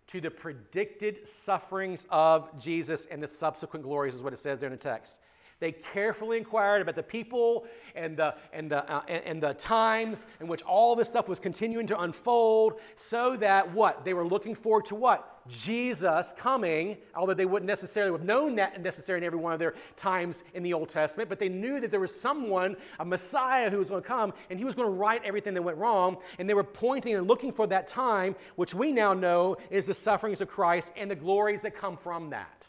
to 0.08 0.20
the 0.20 0.32
predicted 0.32 1.26
sufferings 1.28 2.06
of 2.10 2.58
Jesus 2.60 3.06
and 3.12 3.22
the 3.22 3.28
subsequent 3.28 3.86
glories, 3.86 4.16
is 4.16 4.24
what 4.24 4.34
it 4.34 4.40
says 4.40 4.60
there 4.60 4.68
in 4.68 4.74
the 4.74 4.78
text. 4.78 5.22
They 5.60 5.72
carefully 5.72 6.38
inquired 6.38 6.82
about 6.82 6.96
the 6.96 7.04
people 7.04 7.68
and 7.94 8.18
the, 8.18 8.36
and, 8.52 8.70
the, 8.70 8.90
uh, 8.92 9.04
and, 9.08 9.24
and 9.26 9.44
the 9.44 9.54
times 9.54 10.26
in 10.40 10.48
which 10.48 10.64
all 10.64 10.96
this 10.96 11.08
stuff 11.08 11.30
was 11.30 11.40
continuing 11.40 11.86
to 11.88 12.00
unfold 12.00 12.80
so 12.96 13.38
that 13.38 13.72
what? 13.72 14.04
They 14.04 14.16
were 14.16 14.26
looking 14.26 14.56
forward 14.56 14.86
to 14.86 14.96
what? 14.96 15.31
Jesus 15.48 16.34
coming, 16.38 16.98
although 17.16 17.34
they 17.34 17.46
wouldn't 17.46 17.68
necessarily 17.68 18.12
have 18.12 18.24
known 18.26 18.56
that 18.56 18.82
necessarily 18.82 19.24
in 19.24 19.28
every 19.28 19.40
one 19.40 19.54
of 19.54 19.60
their 19.60 19.74
times 19.96 20.44
in 20.54 20.62
the 20.62 20.74
Old 20.74 20.90
Testament, 20.90 21.30
but 21.30 21.40
they 21.40 21.50
knew 21.50 21.80
that 21.80 21.90
there 21.90 22.00
was 22.00 22.14
someone, 22.14 22.76
a 23.00 23.06
Messiah, 23.06 23.70
who 23.70 23.80
was 23.80 23.88
going 23.88 24.02
to 24.02 24.08
come 24.08 24.34
and 24.50 24.60
he 24.60 24.66
was 24.66 24.76
going 24.76 24.88
to 24.88 24.94
right 24.94 25.22
everything 25.24 25.54
that 25.54 25.62
went 25.62 25.78
wrong. 25.78 26.18
And 26.38 26.48
they 26.48 26.54
were 26.54 26.64
pointing 26.64 27.16
and 27.16 27.28
looking 27.28 27.52
for 27.52 27.66
that 27.68 27.88
time, 27.88 28.36
which 28.56 28.74
we 28.74 28.92
now 28.92 29.14
know 29.14 29.58
is 29.70 29.86
the 29.86 29.94
sufferings 29.94 30.42
of 30.42 30.48
Christ 30.48 30.94
and 30.96 31.10
the 31.10 31.16
glories 31.16 31.64
that 31.64 31.76
come 31.76 31.98
from 31.98 32.30
that. 32.30 32.68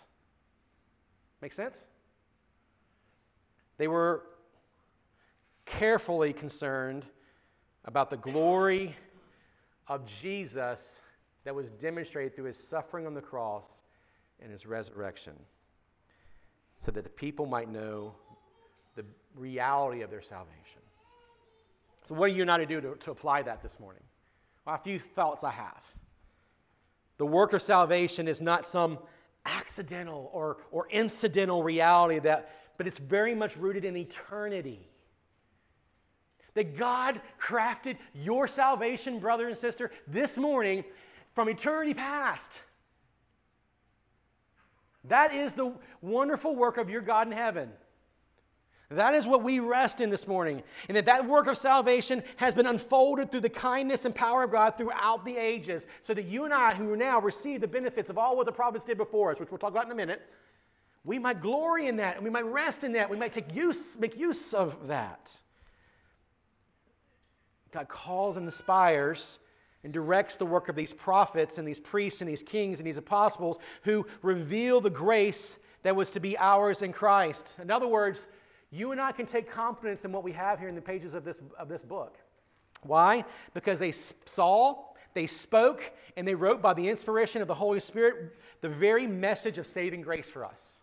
Make 1.41 1.53
sense? 1.53 1.85
They 3.77 3.89
were 3.89 4.23
carefully 5.67 6.33
concerned 6.33 7.05
about 7.85 8.11
the 8.11 8.17
glory 8.17 8.95
of 9.89 10.07
Jesus 10.07 11.03
that 11.45 11.55
was 11.55 11.71
demonstrated 11.71 12.35
through 12.35 12.47
his 12.47 12.57
suffering 12.57 13.07
on 13.07 13.15
the 13.15 13.21
cross 13.21 13.83
and 14.41 14.51
his 14.51 14.67
resurrection, 14.67 15.35
so 16.81 16.91
that 16.91 17.05
the 17.05 17.11
people 17.11 17.47
might 17.47 17.71
know 17.71 18.15
the 18.97 19.05
reality 19.35 20.03
of 20.03 20.11
their 20.11 20.23
salvation. 20.23 20.81
So, 22.05 22.15
what 22.15 22.31
are 22.31 22.35
you 22.35 22.43
and 22.43 22.51
I 22.51 22.59
to 22.59 22.67
do 22.67 22.81
to, 22.81 22.95
to 22.95 23.11
apply 23.11 23.43
that 23.43 23.63
this 23.63 23.79
morning? 23.79 24.03
Well, 24.65 24.75
a 24.75 24.79
few 24.79 24.99
thoughts 24.99 25.45
I 25.45 25.51
have. 25.51 25.83
The 27.19 27.27
work 27.27 27.53
of 27.53 27.63
salvation 27.63 28.27
is 28.27 28.41
not 28.41 28.65
some 28.65 28.99
accidental 29.47 30.31
or, 30.33 30.59
or 30.71 30.89
incidental 30.91 31.63
reality 31.63 32.19
that 32.21 32.51
but 32.77 32.87
it's 32.87 32.99
very 32.99 33.35
much 33.35 33.57
rooted 33.57 33.85
in 33.85 33.97
eternity. 33.97 34.89
That 36.55 36.77
God 36.77 37.21
crafted 37.41 37.97
your 38.13 38.49
salvation, 38.49 39.21
brother 39.21 39.49
and 39.49 39.57
sister, 39.57 39.91
this 40.07 40.37
morning 40.37 40.85
from 41.35 41.49
eternity 41.49 41.95
past. 41.95 42.61
That 45.05 45.35
is 45.35 45.53
the 45.53 45.73
wonderful 46.01 46.55
work 46.55 46.77
of 46.77 46.89
your 46.89 47.01
God 47.01 47.27
in 47.27 47.33
heaven. 47.33 47.71
That 48.91 49.15
is 49.15 49.27
what 49.27 49.43
we 49.43 49.59
rest 49.59 50.01
in 50.01 50.11
this 50.11 50.27
morning. 50.27 50.63
And 50.89 50.97
that 50.97 51.07
that 51.07 51.27
work 51.27 51.47
of 51.47 51.57
salvation 51.57 52.23
has 52.37 52.55
been 52.55 52.67
unfolded 52.67 53.31
through 53.31 53.41
the 53.41 53.49
kindness 53.49 54.05
and 54.05 54.15
power 54.15 54.45
of 54.45 54.53
God 54.53 54.77
throughout 54.77 55.25
the 55.25 55.37
ages. 55.37 55.87
So 56.03 56.15
that 56.15 56.27
you 56.27 56.45
and 56.45 56.53
I, 56.53 56.75
who 56.75 56.95
now 56.95 57.21
receive 57.21 57.61
the 57.61 57.69
benefits 57.69 58.11
of 58.11 58.19
all 58.19 58.37
what 58.37 58.47
the 58.47 58.53
prophets 58.53 58.85
did 58.85 58.99
before 58.99 59.33
us, 59.33 59.41
which 59.41 59.51
we'll 59.51 59.59
talk 59.59 59.71
about 59.71 59.87
in 59.87 59.93
a 59.93 59.97
minute, 59.97 60.23
we 61.05 61.19
might 61.19 61.41
glory 61.41 61.89
in 61.89 61.97
that 61.97 62.17
and 62.17 62.25
we 62.25 62.31
might 62.31 62.45
rest 62.45 62.85
in 62.85 62.93
that. 62.93 63.11
We 63.11 63.17
might 63.17 63.33
take 63.33 63.55
use, 63.55 63.99
make 63.99 64.17
use 64.17 64.55
of 64.55 64.89
that. 64.89 65.37
God 67.73 67.89
calls 67.89 68.37
and 68.37 68.45
inspires 68.45 69.39
and 69.85 69.93
directs 69.93 70.37
the 70.37 70.47
work 70.47 70.69
of 70.69 70.77
these 70.77 70.93
prophets 70.93 71.59
and 71.59 71.67
these 71.67 71.81
priests 71.81 72.21
and 72.21 72.31
these 72.31 72.43
kings 72.43 72.79
and 72.79 72.87
these 72.87 72.99
apostles 72.99 73.59
who 73.83 74.07
reveal 74.23 74.81
the 74.81 74.91
grace 74.91 75.59
that 75.83 75.97
was 75.97 76.11
to 76.13 76.21
be 76.21 76.39
ours 76.39 76.83
in 76.83 76.93
Christ. 76.93 77.57
In 77.61 77.71
other 77.71 77.89
words, 77.89 78.27
you 78.71 78.93
and 78.93 79.01
I 79.01 79.13
can 79.13 79.27
take 79.27 79.51
confidence 79.51 80.05
in 80.05 80.13
what 80.13 80.23
we 80.23 80.33
have 80.33 80.59
here 80.59 80.69
in 80.69 80.75
the 80.75 80.81
pages 80.81 81.15
of 81.15 81.25
this, 81.25 81.39
of 81.59 81.69
this 81.69 81.83
book. 81.83 82.17
Why? 82.83 83.25
Because 83.55 83.79
they 83.79 83.93
saw, 84.25 84.85
they 85.15 85.27
spoke, 85.27 85.93
and 86.17 86.27
they 86.27 86.35
wrote 86.35 86.63
by 86.63 86.75
the 86.75 86.89
inspiration 86.89 87.43
of 87.43 87.49
the 87.49 87.55
Holy 87.55 87.81
Spirit 87.81 88.37
the 88.61 88.69
very 88.69 89.07
message 89.07 89.59
of 89.59 89.67
saving 89.67 90.03
grace 90.03 90.31
for 90.31 90.45
us 90.45 90.82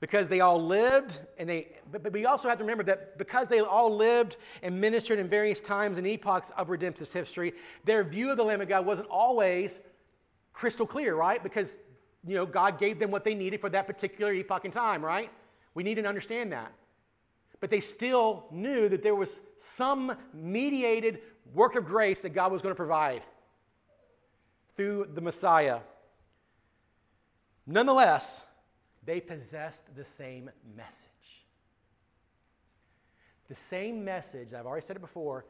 because 0.00 0.28
they 0.28 0.40
all 0.40 0.62
lived 0.62 1.20
and 1.38 1.48
they 1.48 1.68
but, 1.92 2.12
we 2.12 2.24
also 2.24 2.48
have 2.48 2.58
to 2.58 2.64
remember 2.64 2.82
that 2.82 3.18
because 3.18 3.48
they 3.48 3.60
all 3.60 3.94
lived 3.94 4.36
and 4.62 4.80
ministered 4.80 5.18
in 5.18 5.28
various 5.28 5.60
times 5.60 5.98
and 5.98 6.06
epochs 6.06 6.50
of 6.56 6.70
redemptive 6.70 7.10
history 7.10 7.52
their 7.84 8.02
view 8.02 8.30
of 8.30 8.36
the 8.36 8.44
lamb 8.44 8.60
of 8.60 8.68
god 8.68 8.84
wasn't 8.84 9.08
always 9.08 9.80
crystal 10.52 10.86
clear 10.86 11.14
right? 11.14 11.42
Because 11.42 11.76
you 12.26 12.34
know 12.34 12.46
god 12.46 12.78
gave 12.78 12.98
them 12.98 13.10
what 13.10 13.24
they 13.24 13.34
needed 13.34 13.60
for 13.60 13.70
that 13.70 13.86
particular 13.86 14.32
epoch 14.32 14.64
in 14.64 14.70
time 14.70 15.04
right? 15.04 15.30
We 15.74 15.84
need 15.84 15.94
to 15.96 16.04
understand 16.04 16.50
that. 16.52 16.72
But 17.60 17.70
they 17.70 17.80
still 17.80 18.46
knew 18.50 18.88
that 18.88 19.02
there 19.02 19.14
was 19.14 19.40
some 19.58 20.16
mediated 20.32 21.20
work 21.54 21.76
of 21.76 21.84
grace 21.84 22.22
that 22.22 22.30
god 22.30 22.50
was 22.52 22.62
going 22.62 22.72
to 22.72 22.76
provide 22.76 23.22
through 24.76 25.10
the 25.12 25.20
messiah. 25.20 25.80
Nonetheless 27.66 28.42
they 29.04 29.20
possessed 29.20 29.94
the 29.96 30.04
same 30.04 30.50
message. 30.76 31.06
The 33.48 33.54
same 33.54 34.04
message, 34.04 34.54
I've 34.54 34.66
already 34.66 34.86
said 34.86 34.96
it 34.96 35.00
before, 35.00 35.44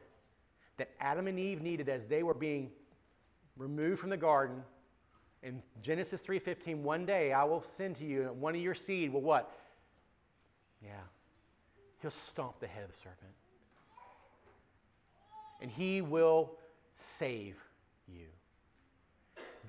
that 0.79 0.91
Adam 1.01 1.27
and 1.27 1.39
Eve 1.39 1.61
needed 1.61 1.89
as 1.89 2.07
they 2.07 2.23
were 2.23 2.35
being 2.35 2.71
removed 3.57 4.01
from 4.01 4.11
the 4.11 4.17
garden. 4.17 4.63
In 5.43 5.63
Genesis 5.83 6.23
3:15, 6.23 6.83
one 6.83 7.05
day 7.05 7.33
I 7.33 7.45
will 7.45 7.63
send 7.63 7.97
to 7.97 8.05
you 8.05 8.33
one 8.39 8.55
of 8.55 8.61
your 8.61 8.75
seed 8.75 9.13
will 9.13 9.21
what? 9.21 9.53
Yeah. 10.83 11.03
He'll 12.01 12.11
stomp 12.11 12.59
the 12.61 12.67
head 12.67 12.85
of 12.85 12.91
the 12.91 12.97
serpent. 12.97 13.35
And 15.61 15.71
he 15.71 16.01
will 16.01 16.59
save 16.97 17.57
you. 18.09 18.27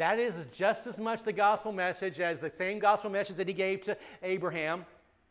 That 0.01 0.17
is 0.17 0.47
just 0.51 0.87
as 0.87 0.97
much 0.97 1.21
the 1.21 1.31
gospel 1.31 1.71
message 1.71 2.19
as 2.19 2.39
the 2.39 2.49
same 2.49 2.79
gospel 2.79 3.11
message 3.11 3.35
that 3.35 3.47
he 3.47 3.53
gave 3.53 3.81
to 3.81 3.95
Abraham 4.23 4.83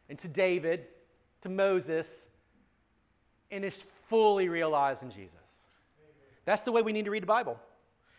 and 0.09 0.17
to 0.21 0.29
David, 0.29 0.87
to 1.41 1.49
Moses, 1.49 2.29
and 3.51 3.65
is 3.65 3.85
fully 4.07 4.49
realized 4.49 5.03
in 5.03 5.11
Jesus. 5.11 5.67
That's 6.45 6.63
the 6.63 6.71
way 6.71 6.83
we 6.83 6.93
need 6.93 7.05
to 7.07 7.11
read 7.11 7.25
the 7.25 7.27
Bible. 7.27 7.59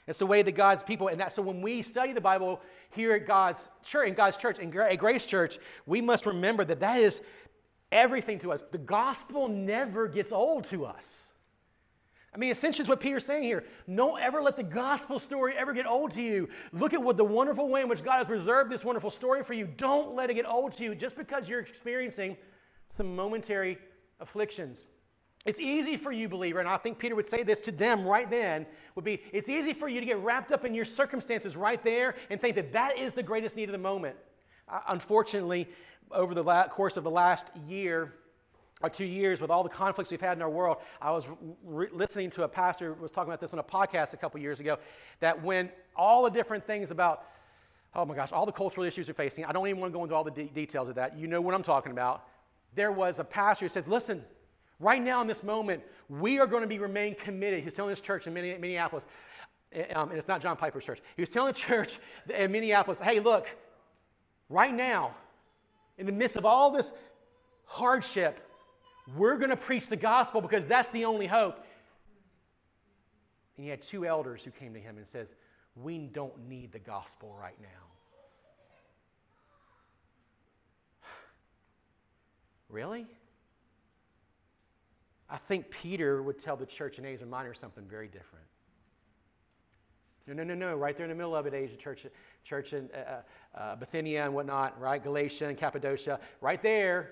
It's 0.08 0.20
the 0.20 0.26
way 0.26 0.42
that 0.42 0.52
God's 0.52 0.84
people, 0.84 1.08
and 1.08 1.22
that, 1.22 1.32
so 1.32 1.42
when 1.42 1.62
we 1.62 1.82
study 1.82 2.12
the 2.12 2.20
Bible 2.20 2.60
here 2.90 3.14
at 3.14 3.26
God's 3.26 3.72
church, 3.82 4.10
in 4.10 4.14
God's 4.14 4.36
church, 4.36 4.60
in 4.60 4.72
Grace 4.72 5.26
Church, 5.26 5.58
we 5.86 6.02
must 6.02 6.26
remember 6.26 6.66
that 6.66 6.82
that 6.82 7.00
is 7.00 7.22
everything 7.94 8.40
to 8.40 8.52
us. 8.52 8.62
The 8.74 8.78
gospel 8.78 9.48
never 9.48 10.06
gets 10.10 10.34
old 10.34 10.66
to 10.66 10.84
us. 10.84 11.31
I 12.34 12.38
mean, 12.38 12.50
essentially, 12.50 12.84
it's 12.84 12.90
what 12.90 13.02
Peter's 13.02 13.26
saying 13.26 13.44
here. 13.44 13.66
Don't 13.94 14.22
ever 14.22 14.42
let 14.42 14.56
the 14.56 14.64
gospel 14.64 15.20
story 15.20 15.54
ever 15.58 15.74
get 15.74 15.86
old 15.86 16.14
to 16.14 16.22
you. 16.22 16.48
Look 16.72 16.94
at 16.94 17.02
what 17.02 17.18
the 17.18 17.26
wonderful 17.26 17.70
way 17.70 17.82
in 17.82 17.90
which 17.90 18.04
God 18.04 18.20
has 18.20 18.28
preserved 18.28 18.72
this 18.72 18.86
wonderful 18.86 19.12
story 19.12 19.44
for 19.44 19.54
you. 19.54 19.68
Don't 19.76 20.16
let 20.16 20.30
it 20.30 20.36
get 20.36 20.48
old 20.48 20.72
to 20.74 20.84
you 20.84 20.96
just 20.96 21.18
because 21.18 21.50
you're 21.50 21.60
experiencing 21.60 22.38
some 22.90 23.16
momentary 23.16 23.78
afflictions. 24.22 24.86
It's 25.46 25.60
easy 25.60 25.98
for 25.98 26.12
you, 26.12 26.30
believer, 26.30 26.60
and 26.60 26.70
I 26.70 26.78
think 26.78 27.00
Peter 27.00 27.16
would 27.16 27.28
say 27.28 27.42
this 27.42 27.62
to 27.62 27.72
them 27.72 28.06
right 28.06 28.30
then, 28.30 28.68
would 28.96 29.04
be 29.04 29.24
it's 29.34 29.50
easy 29.50 29.74
for 29.74 29.90
you 29.90 30.00
to 30.00 30.06
get 30.06 30.20
wrapped 30.20 30.52
up 30.52 30.66
in 30.66 30.76
your 30.76 30.86
circumstances 30.86 31.58
right 31.58 31.84
there 31.84 32.16
and 32.30 32.40
think 32.40 32.56
that 32.56 32.72
that 32.74 32.98
is 32.98 33.14
the 33.14 33.24
greatest 33.24 33.56
need 33.56 33.68
of 33.68 33.72
the 33.72 33.80
moment. 33.80 34.16
Uh, 34.70 34.80
unfortunately, 34.90 35.68
over 36.12 36.36
the 36.36 36.44
la- 36.44 36.68
course 36.68 36.96
of 36.96 37.04
the 37.04 37.10
last 37.10 37.48
year, 37.68 38.14
or 38.84 38.90
two 38.90 39.06
years 39.06 39.42
with 39.42 39.50
all 39.50 39.64
the 39.64 39.70
conflicts 39.70 40.12
we've 40.12 40.22
had 40.22 40.38
in 40.38 40.42
our 40.42 40.50
world 40.50 40.78
i 41.02 41.12
was 41.12 41.26
re- 41.64 41.88
listening 41.92 42.30
to 42.30 42.44
a 42.44 42.48
pastor 42.48 42.94
was 42.94 43.12
talking 43.12 43.30
about 43.30 43.40
this 43.40 43.54
on 43.54 43.60
a 43.60 43.64
podcast 43.64 44.14
a 44.14 44.18
couple 44.18 44.40
years 44.40 44.60
ago 44.60 44.78
that 45.20 45.42
when 45.44 45.70
all 45.96 46.24
the 46.24 46.30
different 46.30 46.66
things 46.66 46.92
about 46.92 47.26
oh 47.96 48.06
my 48.06 48.16
gosh 48.16 48.32
all 48.32 48.46
the 48.46 48.52
cultural 48.52 48.86
issues 48.86 49.08
we're 49.08 49.14
facing 49.14 49.46
i 49.46 49.52
don't 49.52 49.68
even 49.68 49.80
want 49.80 49.92
to 49.92 49.98
go 49.98 50.04
into 50.04 50.16
all 50.16 50.24
the 50.24 50.32
de- 50.32 50.50
details 50.50 50.90
of 50.90 50.96
that 50.96 51.18
you 51.18 51.28
know 51.28 51.42
what 51.42 51.54
i'm 51.54 51.64
talking 51.64 51.92
about 51.92 52.28
there 52.76 52.92
was 52.92 53.20
a 53.20 53.24
pastor 53.24 53.66
who 53.66 53.70
said 53.70 53.88
listen 53.88 54.24
right 54.80 55.02
now 55.02 55.22
in 55.22 55.28
this 55.28 55.44
moment 55.44 55.82
we 56.10 56.40
are 56.40 56.48
going 56.48 56.62
to 56.62 56.68
be 56.68 56.80
remain 56.80 57.16
committed 57.16 57.64
he's 57.64 57.74
telling 57.74 57.90
this 57.90 58.02
church 58.02 58.28
in 58.28 58.34
minneapolis 58.34 59.08
eh, 59.74 59.86
um, 59.94 60.10
and 60.10 60.18
it's 60.18 60.28
not 60.28 60.42
john 60.42 60.56
piper's 60.56 60.84
church 60.84 61.02
he 61.16 61.22
was 61.22 61.30
telling 61.30 61.54
the 61.54 61.60
church 61.60 62.00
in 62.34 62.52
minneapolis 62.52 63.00
hey 63.00 63.20
look 63.20 63.48
right 64.50 64.74
now 64.74 65.14
in 65.98 66.06
the 66.06 66.12
midst 66.12 66.36
of 66.36 66.46
all 66.46 66.72
this 66.72 66.92
hardship 67.66 68.40
we're 69.16 69.38
going 69.38 69.50
to 69.50 69.58
preach 69.58 69.88
the 69.88 69.96
gospel 69.96 70.42
because 70.42 70.66
that's 70.68 70.90
the 70.90 71.06
only 71.06 71.28
hope. 71.28 71.58
And 73.58 73.66
he 73.66 73.70
had 73.70 73.82
two 73.82 74.06
elders 74.06 74.44
who 74.44 74.52
came 74.52 74.74
to 74.74 74.80
him 74.80 74.98
and 74.98 75.08
says, 75.08 75.36
"We 75.76 76.08
don't 76.08 76.48
need 76.48 76.72
the 76.72 76.80
gospel 76.80 77.36
right 77.40 77.60
now." 77.62 77.68
really? 82.70 83.06
I 85.30 85.38
think 85.38 85.70
Peter 85.70 86.22
would 86.22 86.40
tell 86.40 86.58
the 86.58 86.66
church 86.66 87.00
in 87.00 87.06
Asia 87.06 87.26
Minor 87.26 87.54
something 87.54 87.86
very 87.86 88.08
different. 88.08 88.46
No, 90.28 90.34
no, 90.34 90.44
no, 90.44 90.54
no. 90.54 90.76
Right 90.76 90.96
there 90.96 91.06
in 91.06 91.10
the 91.10 91.16
middle 91.16 91.36
of 91.36 91.46
it, 91.46 91.54
Asia 91.54 91.76
Church, 91.76 92.06
church 92.44 92.74
in 92.74 92.90
uh, 92.94 92.98
uh, 93.56 93.58
uh 93.58 93.76
Bithynia 93.76 94.26
and 94.26 94.34
whatnot, 94.34 94.80
right? 94.80 95.04
Galatia 95.04 95.48
and 95.48 95.58
Cappadocia. 95.58 96.20
Right 96.42 96.62
there, 96.62 97.12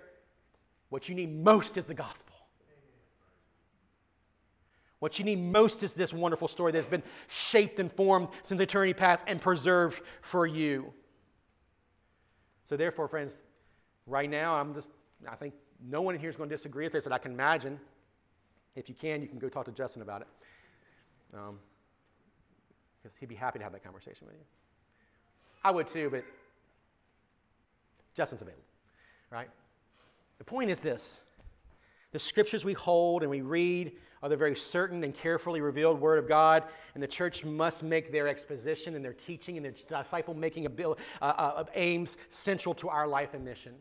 what 0.89 1.07
you 1.07 1.15
need 1.15 1.43
most 1.43 1.77
is 1.77 1.85
the 1.85 1.93
gospel. 1.93 2.35
What 4.99 5.17
you 5.17 5.23
need 5.23 5.39
most 5.39 5.81
is 5.81 5.93
this 5.93 6.11
wonderful 6.11 6.47
story 6.47 6.71
that's 6.73 6.85
been 6.85 7.03
shaped 7.27 7.79
and 7.79 7.91
formed 7.91 8.27
since 8.41 8.59
eternity 8.59 8.93
past 8.93 9.23
and 9.27 9.41
preserved 9.41 10.01
for 10.21 10.45
you. 10.45 10.93
So, 12.65 12.75
therefore, 12.75 13.07
friends, 13.07 13.45
right 14.05 14.29
now, 14.29 14.55
I'm 14.55 14.73
just, 14.73 14.89
I 15.27 15.35
think 15.35 15.53
no 15.87 16.01
one 16.01 16.15
in 16.15 16.21
here 16.21 16.29
is 16.29 16.35
going 16.35 16.49
to 16.49 16.55
disagree 16.55 16.85
with 16.85 16.93
this 16.93 17.05
that 17.05 17.13
I 17.13 17.17
can 17.17 17.31
imagine. 17.31 17.79
If 18.75 18.89
you 18.89 18.95
can, 18.95 19.21
you 19.21 19.27
can 19.27 19.39
go 19.39 19.47
talk 19.47 19.65
to 19.65 19.71
Justin 19.71 20.01
about 20.01 20.21
it. 20.21 20.27
Because 21.31 21.49
um, 21.49 21.59
he'd 23.19 23.29
be 23.29 23.35
happy 23.35 23.59
to 23.59 23.63
have 23.63 23.71
that 23.71 23.83
conversation 23.83 24.27
with 24.27 24.35
you. 24.35 24.43
I 25.63 25.71
would 25.71 25.87
too, 25.87 26.09
but 26.09 26.25
Justin's 28.15 28.41
available, 28.41 28.63
right? 29.31 29.49
The 30.39 30.45
point 30.45 30.71
is 30.71 30.79
this 30.79 31.21
the 32.11 32.19
scriptures 32.19 32.65
we 32.65 32.73
hold 32.73 33.21
and 33.21 33.29
we 33.29 33.41
read 33.41 33.91
are 34.21 34.29
the 34.29 34.37
very 34.37 34.55
certain 34.55 35.03
and 35.03 35.13
carefully 35.13 35.61
revealed 35.61 36.01
Word 36.01 36.19
of 36.19 36.27
God, 36.27 36.63
and 36.93 37.01
the 37.01 37.07
church 37.07 37.45
must 37.45 37.83
make 37.83 38.11
their 38.11 38.27
exposition 38.27 38.95
and 38.95 39.05
their 39.05 39.13
teaching 39.13 39.55
and 39.55 39.65
their 39.65 39.71
disciple 39.71 40.33
making 40.33 40.67
uh, 40.67 40.95
uh, 41.21 41.63
aims 41.75 42.17
central 42.29 42.73
to 42.75 42.89
our 42.89 43.07
life 43.07 43.33
and 43.33 43.45
mission. 43.45 43.75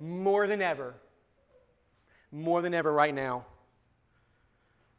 More 0.00 0.46
than 0.46 0.62
ever, 0.62 0.94
more 2.32 2.62
than 2.62 2.74
ever 2.74 2.92
right 2.92 3.14
now. 3.14 3.44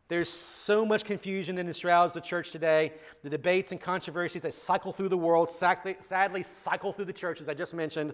There's 0.07 0.29
so 0.29 0.85
much 0.85 1.05
confusion 1.05 1.55
that 1.55 1.65
enshrouds 1.65 2.13
the 2.13 2.21
church 2.21 2.51
today. 2.51 2.93
The 3.23 3.29
debates 3.29 3.71
and 3.71 3.79
controversies 3.79 4.41
that 4.43 4.53
cycle 4.53 4.91
through 4.91 5.09
the 5.09 5.17
world, 5.17 5.49
sadly 5.49 6.43
cycle 6.43 6.91
through 6.91 7.05
the 7.05 7.13
church, 7.13 7.41
as 7.41 7.49
I 7.49 7.53
just 7.53 7.73
mentioned, 7.73 8.13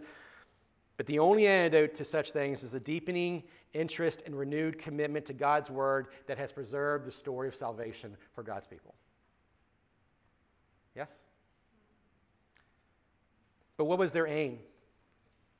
but 0.97 1.05
the 1.05 1.19
only 1.19 1.47
antidote 1.47 1.93
to 1.95 2.05
such 2.05 2.31
things 2.31 2.63
is 2.63 2.73
a 2.73 2.79
deepening 2.79 3.43
interest 3.73 4.23
and 4.25 4.37
renewed 4.37 4.79
commitment 4.79 5.27
to 5.27 5.33
God's 5.33 5.69
word 5.69 6.07
that 6.25 6.39
has 6.39 6.51
preserved 6.51 7.05
the 7.05 7.11
story 7.11 7.47
of 7.47 7.55
salvation 7.55 8.17
for 8.33 8.43
God's 8.43 8.67
people. 8.67 8.95
Yes? 10.95 11.21
But 13.77 13.85
what 13.85 13.99
was 13.99 14.11
their 14.11 14.25
aim? 14.25 14.57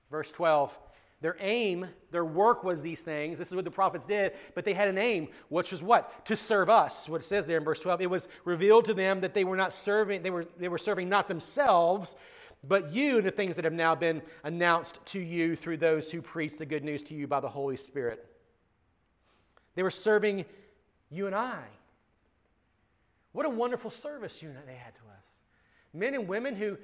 Verse 0.09 0.31
12. 0.31 0.75
Their 1.19 1.35
aim, 1.39 1.87
their 2.11 2.25
work 2.25 2.63
was 2.63 2.81
these 2.81 3.01
things. 3.01 3.39
This 3.39 3.47
is 3.47 3.55
what 3.55 3.65
the 3.65 3.71
prophets 3.71 4.05
did, 4.05 4.33
but 4.53 4.65
they 4.65 4.73
had 4.73 4.87
an 4.87 4.99
aim, 4.99 5.29
which 5.49 5.71
was 5.71 5.81
what? 5.81 6.25
To 6.25 6.35
serve 6.35 6.69
us. 6.69 7.09
What 7.09 7.21
it 7.21 7.25
says 7.25 7.47
there 7.47 7.57
in 7.57 7.63
verse 7.63 7.79
12. 7.79 8.01
It 8.01 8.09
was 8.09 8.27
revealed 8.45 8.85
to 8.85 8.93
them 8.93 9.21
that 9.21 9.33
they 9.33 9.43
were 9.43 9.57
not 9.57 9.73
serving, 9.73 10.21
they 10.21 10.29
were, 10.29 10.45
they 10.57 10.67
were 10.67 10.77
serving 10.77 11.09
not 11.09 11.27
themselves, 11.27 12.15
but 12.63 12.91
you 12.91 13.17
and 13.17 13.25
the 13.25 13.31
things 13.31 13.55
that 13.55 13.65
have 13.65 13.73
now 13.73 13.95
been 13.95 14.21
announced 14.43 14.99
to 15.05 15.19
you 15.19 15.55
through 15.55 15.77
those 15.77 16.11
who 16.11 16.21
preach 16.21 16.57
the 16.57 16.65
good 16.65 16.83
news 16.83 17.03
to 17.03 17.13
you 17.13 17.27
by 17.27 17.39
the 17.39 17.49
Holy 17.49 17.77
Spirit. 17.77 18.25
They 19.75 19.83
were 19.83 19.91
serving 19.91 20.45
you 21.09 21.27
and 21.27 21.35
I. 21.35 21.63
What 23.31 23.45
a 23.45 23.49
wonderful 23.49 23.91
service 23.91 24.41
you 24.41 24.49
and 24.49 24.57
they 24.67 24.73
had 24.73 24.95
to 24.95 25.01
us. 25.01 25.35
Men 25.93 26.15
and 26.15 26.27
women 26.27 26.55
who, 26.55 26.77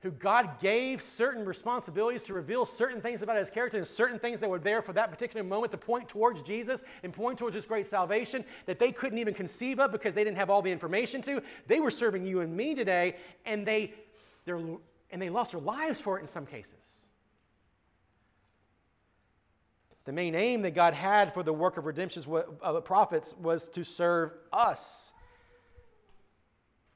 who 0.00 0.10
God 0.10 0.58
gave 0.60 1.00
certain 1.00 1.44
responsibilities 1.44 2.24
to 2.24 2.34
reveal 2.34 2.66
certain 2.66 3.00
things 3.00 3.22
about 3.22 3.36
his 3.36 3.48
character 3.48 3.78
and 3.78 3.86
certain 3.86 4.18
things 4.18 4.40
that 4.40 4.50
were 4.50 4.58
there 4.58 4.82
for 4.82 4.92
that 4.94 5.10
particular 5.10 5.44
moment 5.44 5.70
to 5.70 5.78
point 5.78 6.08
towards 6.08 6.42
Jesus 6.42 6.82
and 7.04 7.12
point 7.12 7.38
towards 7.38 7.54
this 7.54 7.66
great 7.66 7.86
salvation 7.86 8.44
that 8.66 8.80
they 8.80 8.90
couldn't 8.90 9.18
even 9.18 9.32
conceive 9.32 9.78
of 9.78 9.92
because 9.92 10.12
they 10.14 10.24
didn't 10.24 10.38
have 10.38 10.50
all 10.50 10.62
the 10.62 10.72
information 10.72 11.22
to. 11.22 11.40
They 11.68 11.78
were 11.78 11.92
serving 11.92 12.26
you 12.26 12.40
and 12.40 12.54
me 12.54 12.74
today, 12.74 13.16
and 13.46 13.64
they, 13.64 13.94
their 14.44 14.58
and 15.12 15.20
they 15.20 15.30
lost 15.30 15.52
their 15.52 15.60
lives 15.60 16.00
for 16.00 16.18
it 16.18 16.22
in 16.22 16.26
some 16.26 16.46
cases. 16.46 17.06
The 20.04 20.12
main 20.12 20.34
aim 20.34 20.62
that 20.62 20.74
God 20.74 20.94
had 20.94 21.32
for 21.32 21.44
the 21.44 21.52
work 21.52 21.76
of 21.76 21.86
redemption 21.86 22.24
of 22.60 22.74
the 22.74 22.80
prophets 22.80 23.36
was 23.40 23.68
to 23.68 23.84
serve 23.84 24.32
us. 24.52 25.12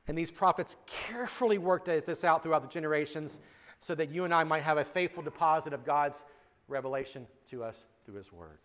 And 0.09 0.19
these 0.19 0.31
prophets 0.31 0.77
carefully 0.87 1.59
worked 1.59 1.87
this 1.87 2.25
out 2.25 2.43
throughout 2.43 2.63
the 2.63 2.69
generations 2.69 3.39
so 3.79 3.95
that 3.95 4.11
you 4.11 4.25
and 4.25 4.35
I 4.35 4.45
might 4.45 4.63
have 4.63 4.79
a 4.79 4.85
faithful 4.85 5.23
deposit 5.23 5.73
of 5.73 5.85
God's 5.85 6.25
revelation 6.67 7.27
to 7.51 7.63
us 7.63 7.85
through 8.05 8.15
His 8.15 8.33
Word. 8.33 8.59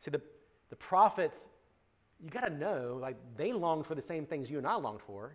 See, 0.00 0.10
the, 0.10 0.20
the 0.70 0.76
prophets, 0.76 1.48
you 2.22 2.30
got 2.30 2.46
to 2.46 2.54
know, 2.54 2.98
like, 3.00 3.16
they 3.36 3.52
longed 3.52 3.86
for 3.86 3.94
the 3.94 4.02
same 4.02 4.26
things 4.26 4.50
you 4.50 4.58
and 4.58 4.66
I 4.66 4.74
longed 4.74 5.00
for. 5.00 5.34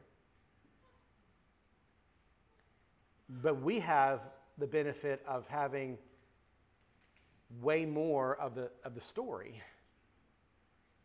But 3.29 3.61
we 3.61 3.79
have 3.79 4.21
the 4.57 4.67
benefit 4.67 5.23
of 5.27 5.47
having 5.47 5.97
way 7.61 7.85
more 7.85 8.35
of 8.37 8.55
the, 8.55 8.69
of 8.83 8.95
the 8.95 9.01
story, 9.01 9.61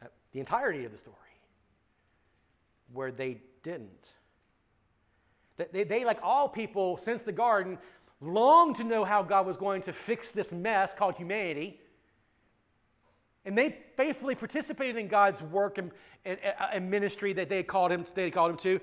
uh, 0.03 0.07
the 0.33 0.41
entirety 0.41 0.85
of 0.85 0.93
the 0.93 0.99
story, 0.99 1.17
where 2.93 3.13
they 3.13 3.39
didn't. 3.63 4.15
They, 5.73 5.85
they, 5.85 6.05
like 6.05 6.19
all 6.23 6.49
people 6.49 6.97
since 6.97 7.23
the 7.23 7.33
garden, 7.33 7.79
longed 8.21 8.77
to 8.77 8.85
know 8.85 9.05
how 9.05 9.23
God 9.23 9.47
was 9.47 9.57
going 9.57 9.83
to 9.83 9.93
fix 9.93 10.31
this 10.33 10.53
mess 10.53 10.95
called 10.95 11.17
humanity. 11.17 11.81
And 13.45 13.59
they 13.59 13.79
faithfully 13.97 14.35
participated 14.35 14.97
in 14.97 15.09
God's 15.09 15.43
work 15.43 15.79
and, 15.79 15.91
and, 16.25 16.39
and 16.73 16.91
ministry 16.91 17.33
that 17.35 17.49
they 17.49 17.63
called 17.63 17.91
him, 17.91 18.05
they 18.15 18.31
called 18.31 18.53
him 18.53 18.57
to. 18.59 18.81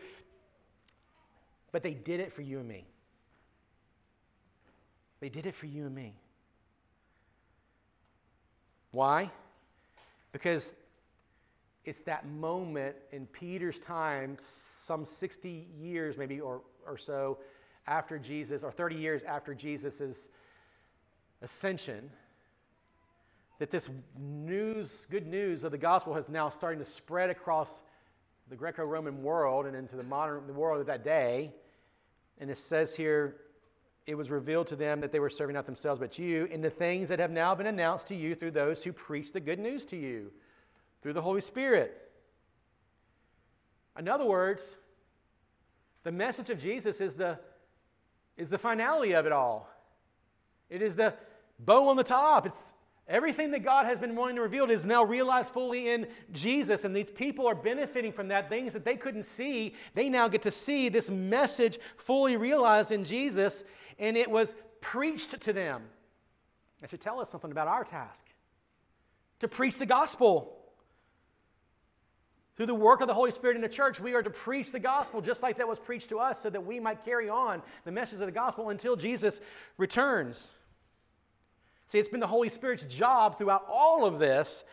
But 1.72 1.84
they 1.84 1.94
did 1.94 2.20
it 2.20 2.34
for 2.34 2.42
you 2.42 2.60
and 2.60 2.68
me. 2.68 2.86
They 5.20 5.30
did 5.30 5.45
it 5.45 5.55
for 5.55 5.65
you 5.65 5.86
and 5.86 5.95
me. 5.95 6.13
Why? 8.91 9.32
Because 10.32 10.74
it's 11.86 12.01
that 12.01 12.28
moment 12.28 12.95
in 13.11 13.26
Peter's 13.28 13.80
time, 13.80 14.38
some 14.41 15.05
60 15.05 15.67
years 15.80 16.17
maybe 16.17 16.39
or, 16.39 16.61
or 16.86 16.97
so 16.97 17.39
after 17.88 18.20
Jesus, 18.20 18.63
or 18.63 18.72
30 18.72 18.95
years 18.95 19.24
after 19.24 19.53
Jesus' 19.53 20.30
ascension, 21.41 22.09
that 23.57 23.72
this 23.72 23.89
news, 24.17 25.07
good 25.09 25.28
news 25.28 25.63
of 25.63 25.72
the 25.72 25.78
gospel 25.78 26.13
has 26.13 26.30
now 26.30 26.49
starting 26.49 26.80
to 26.80 26.86
spread 26.86 27.30
across 27.30 27.82
the 28.49 28.55
Greco-Roman 28.55 29.22
world 29.22 29.65
and 29.65 29.76
into 29.76 29.95
the 29.95 30.03
modern 30.03 30.47
the 30.47 30.53
world 30.53 30.80
of 30.80 30.88
that 30.88 31.03
day. 31.03 31.53
And 32.39 32.49
it 32.49 32.57
says 32.57 32.95
here 32.95 33.36
it 34.10 34.18
was 34.18 34.32
revealed 34.32 34.66
to 34.66 34.76
them 34.76 34.99
that 35.01 35.12
they 35.12 35.20
were 35.20 35.30
serving 35.30 35.53
not 35.53 35.68
themselves 35.68 35.99
but 35.99 36.18
you 36.18 36.45
in 36.45 36.62
the 36.62 36.70
things 36.70 37.10
that 37.10 37.20
have 37.20 37.30
now 37.30 37.53
been 37.53 37.68
announced 37.68 38.07
to 38.07 38.16
you 38.16 38.34
through 38.34 38.49
those 38.49 38.84
who 38.84 38.91
preach 38.91 39.32
the 39.32 39.39
good 39.39 39.60
news 39.60 39.86
to 39.86 39.95
you 39.95 40.32
through 41.03 41.14
the 41.14 41.22
Holy 41.22 41.41
Spirit. 41.41 42.10
In 43.99 44.07
other 44.07 44.26
words, 44.26 44.76
the 46.03 46.12
message 46.12 46.49
of 46.49 46.60
Jesus 46.60 47.01
is 47.01 47.14
the, 47.14 47.38
is 48.36 48.49
the 48.49 48.57
finality 48.57 49.12
of 49.12 49.28
it 49.28 49.32
all. 49.32 49.70
It 50.72 50.82
is 50.82 50.95
the 50.95 51.14
bow 51.60 51.88
on 51.89 51.95
the 51.95 52.03
top. 52.03 52.47
It's, 52.47 52.74
Everything 53.10 53.49
that 53.51 53.64
God 53.64 53.88
has 53.88 53.99
been 53.99 54.16
wanting 54.16 54.36
to 54.36 54.43
reveal 54.43 54.70
is 54.70 54.86
now 54.86 55.03
realized 55.03 55.51
fully 55.51 55.89
in 55.89 56.07
Jesus, 56.32 56.86
and 56.86 56.95
these 56.95 57.10
people 57.10 57.47
are 57.47 57.55
benefiting 57.55 58.14
from 58.14 58.28
that. 58.28 58.49
Things 58.49 58.72
that 58.74 58.86
they 58.86 58.95
couldn't 58.95 59.26
see, 59.26 59.74
they 59.95 60.10
now 60.10 60.28
get 60.28 60.43
to 60.43 60.51
see 60.51 60.89
this 60.89 61.10
message 61.10 61.80
fully 61.97 62.38
realized 62.38 62.91
in 62.91 63.03
Jesus, 63.03 63.64
and 63.97 64.16
it 64.16 64.30
was 64.30 64.53
preached 64.80 65.41
to 65.41 65.51
them. 65.51 65.82
That 66.82 66.91
should 66.91 67.01
tell 67.01 67.20
us 67.20 67.32
something 67.32 67.51
about 67.51 67.68
our 67.68 67.84
task 67.84 68.26
to 69.39 69.47
preach 69.47 69.80
the 69.80 69.88
gospel. 69.88 70.55
Through 72.57 72.68
the 72.68 72.76
work 72.76 73.01
of 73.01 73.07
the 73.07 73.14
Holy 73.14 73.32
Spirit 73.32 73.55
in 73.55 73.62
the 73.62 73.70
church, 73.70 73.99
we 73.99 74.14
are 74.14 74.22
to 74.22 74.30
preach 74.30 74.72
the 74.72 74.80
gospel 74.80 75.20
just 75.20 75.41
like 75.41 75.57
that 75.57 75.68
was 75.68 75.80
preached 75.80 76.10
to 76.10 76.20
us 76.20 76.41
so 76.41 76.49
that 76.49 76.64
we 76.64 76.80
might 76.80 77.03
carry 77.03 77.28
on 77.28 77.64
the 77.86 77.91
message 77.91 78.20
of 78.20 78.28
the 78.28 78.32
gospel 78.32 78.70
until 78.70 78.95
Jesus 78.95 79.41
returns. 79.78 80.53
See, 81.90 81.98
it's 81.98 82.08
been 82.08 82.20
the 82.20 82.28
Holy 82.28 82.50
Spirit's 82.50 82.84
job 82.84 83.40
throughout 83.40 83.66
all 83.68 84.06
of 84.06 84.20
this 84.20 84.64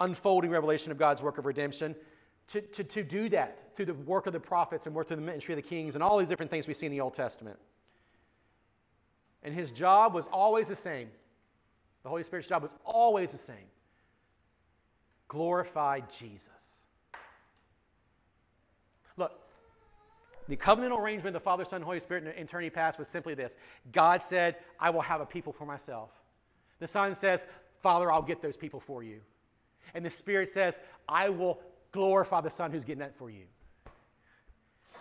unfolding 0.00 0.50
revelation 0.50 0.90
of 0.90 0.96
God's 0.96 1.22
work 1.22 1.36
of 1.36 1.44
redemption 1.44 1.94
to, 2.48 2.62
to, 2.62 2.82
to 2.82 3.04
do 3.04 3.28
that 3.28 3.76
through 3.76 3.84
the 3.84 3.94
work 3.94 4.26
of 4.26 4.32
the 4.32 4.40
prophets 4.40 4.86
and 4.86 4.94
work 4.94 5.06
through 5.06 5.18
the 5.18 5.22
ministry 5.22 5.52
of 5.52 5.56
the 5.56 5.68
kings 5.68 5.96
and 5.96 6.02
all 6.02 6.16
these 6.16 6.28
different 6.28 6.50
things 6.50 6.66
we 6.66 6.72
see 6.72 6.86
in 6.86 6.92
the 6.92 7.00
Old 7.02 7.12
Testament. 7.12 7.58
And 9.42 9.54
his 9.54 9.70
job 9.70 10.14
was 10.14 10.26
always 10.32 10.66
the 10.68 10.74
same. 10.74 11.10
The 12.04 12.08
Holy 12.08 12.22
Spirit's 12.22 12.48
job 12.48 12.62
was 12.62 12.74
always 12.86 13.30
the 13.30 13.38
same 13.38 13.68
glorify 15.28 16.00
Jesus. 16.16 16.86
Look, 19.18 19.32
the 20.48 20.56
covenantal 20.56 20.98
arrangement 20.98 21.28
of 21.28 21.42
the 21.42 21.44
Father, 21.44 21.64
Son, 21.64 21.80
Holy 21.80 22.00
Spirit 22.00 22.24
in 22.24 22.30
eternity 22.30 22.70
past 22.70 22.98
was 22.98 23.08
simply 23.08 23.34
this 23.34 23.56
God 23.92 24.22
said, 24.22 24.56
I 24.78 24.90
will 24.90 25.00
have 25.00 25.20
a 25.20 25.26
people 25.26 25.52
for 25.52 25.64
myself. 25.64 26.10
The 26.80 26.88
Son 26.88 27.14
says, 27.14 27.46
Father, 27.82 28.10
I'll 28.10 28.22
get 28.22 28.42
those 28.42 28.56
people 28.56 28.80
for 28.80 29.02
you. 29.02 29.20
And 29.94 30.04
the 30.04 30.10
Spirit 30.10 30.48
says, 30.48 30.80
I 31.08 31.28
will 31.28 31.60
glorify 31.92 32.40
the 32.40 32.50
Son 32.50 32.72
who's 32.72 32.84
getting 32.84 33.00
that 33.00 33.16
for 33.16 33.30
you. 33.30 33.44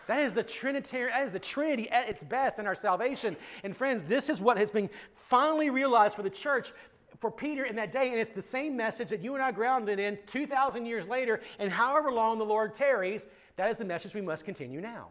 That 0.08 0.20
is 0.20 0.34
the 0.34 0.44
Trinitarian, 0.44 1.12
that 1.12 1.26
is 1.26 1.32
the 1.32 1.40
Trinity 1.40 1.90
at 1.90 2.10
its 2.10 2.24
best 2.24 2.60
in 2.60 2.68
our 2.68 2.76
salvation. 2.76 3.38
And 3.64 3.76
friends, 3.76 4.04
this 4.04 4.30
is 4.30 4.42
what 4.42 4.58
has 4.58 4.70
been 4.70 4.90
finally 5.16 5.70
realized 5.70 6.16
for 6.16 6.24
the 6.24 6.30
church 6.30 6.74
for 7.20 7.32
Peter 7.32 7.64
in 7.64 7.76
that 7.78 7.92
day, 7.92 8.10
and 8.10 8.20
it's 8.20 8.32
the 8.32 8.42
same 8.42 8.76
message 8.76 9.10
that 9.10 9.22
you 9.22 9.34
and 9.34 9.42
I 9.42 9.52
grounded 9.52 10.00
in 10.00 10.18
2,000 10.28 10.86
years 10.86 11.08
later, 11.08 11.40
and 11.58 11.72
however 11.72 12.12
long 12.12 12.38
the 12.38 12.44
Lord 12.44 12.76
tarries, 12.76 13.28
that 13.56 13.72
is 13.72 13.78
the 13.78 13.86
message 13.86 14.14
we 14.14 14.22
must 14.22 14.44
continue 14.44 14.82
now. 14.82 15.08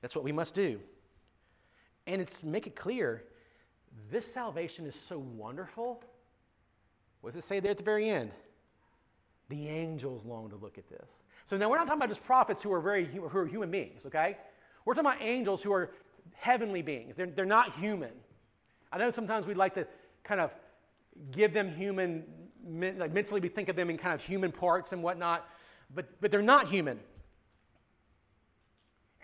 That's 0.00 0.14
what 0.14 0.24
we 0.24 0.32
must 0.32 0.54
do. 0.54 0.80
And 2.06 2.22
it's 2.22 2.42
make 2.42 2.66
it 2.66 2.76
clear 2.76 3.24
this 4.10 4.30
salvation 4.30 4.86
is 4.86 4.94
so 4.94 5.18
wonderful. 5.18 6.02
What 7.20 7.32
does 7.32 7.44
it 7.44 7.46
say 7.46 7.60
there 7.60 7.70
at 7.70 7.78
the 7.78 7.84
very 7.84 8.08
end? 8.08 8.30
The 9.48 9.68
angels 9.68 10.24
long 10.24 10.50
to 10.50 10.56
look 10.56 10.78
at 10.78 10.88
this. 10.88 11.22
So 11.46 11.56
now 11.56 11.70
we're 11.70 11.78
not 11.78 11.86
talking 11.86 12.00
about 12.00 12.10
just 12.10 12.24
prophets 12.24 12.62
who 12.62 12.72
are 12.72 12.80
very 12.80 13.06
who 13.06 13.24
are 13.24 13.46
human 13.46 13.70
beings, 13.70 14.06
okay? 14.06 14.36
We're 14.84 14.94
talking 14.94 15.10
about 15.10 15.22
angels 15.22 15.62
who 15.62 15.72
are 15.72 15.90
heavenly 16.34 16.82
beings. 16.82 17.16
They're, 17.16 17.26
they're 17.26 17.44
not 17.44 17.74
human. 17.74 18.12
I 18.92 18.98
know 18.98 19.10
sometimes 19.10 19.46
we'd 19.46 19.56
like 19.56 19.74
to 19.74 19.86
kind 20.22 20.40
of 20.40 20.50
give 21.30 21.52
them 21.52 21.74
human, 21.74 22.24
like 22.66 23.12
mentally 23.12 23.40
we 23.40 23.48
think 23.48 23.68
of 23.68 23.76
them 23.76 23.90
in 23.90 23.98
kind 23.98 24.14
of 24.14 24.22
human 24.22 24.52
parts 24.52 24.92
and 24.92 25.02
whatnot, 25.02 25.48
but, 25.94 26.06
but 26.20 26.30
they're 26.30 26.42
not 26.42 26.68
human. 26.68 27.00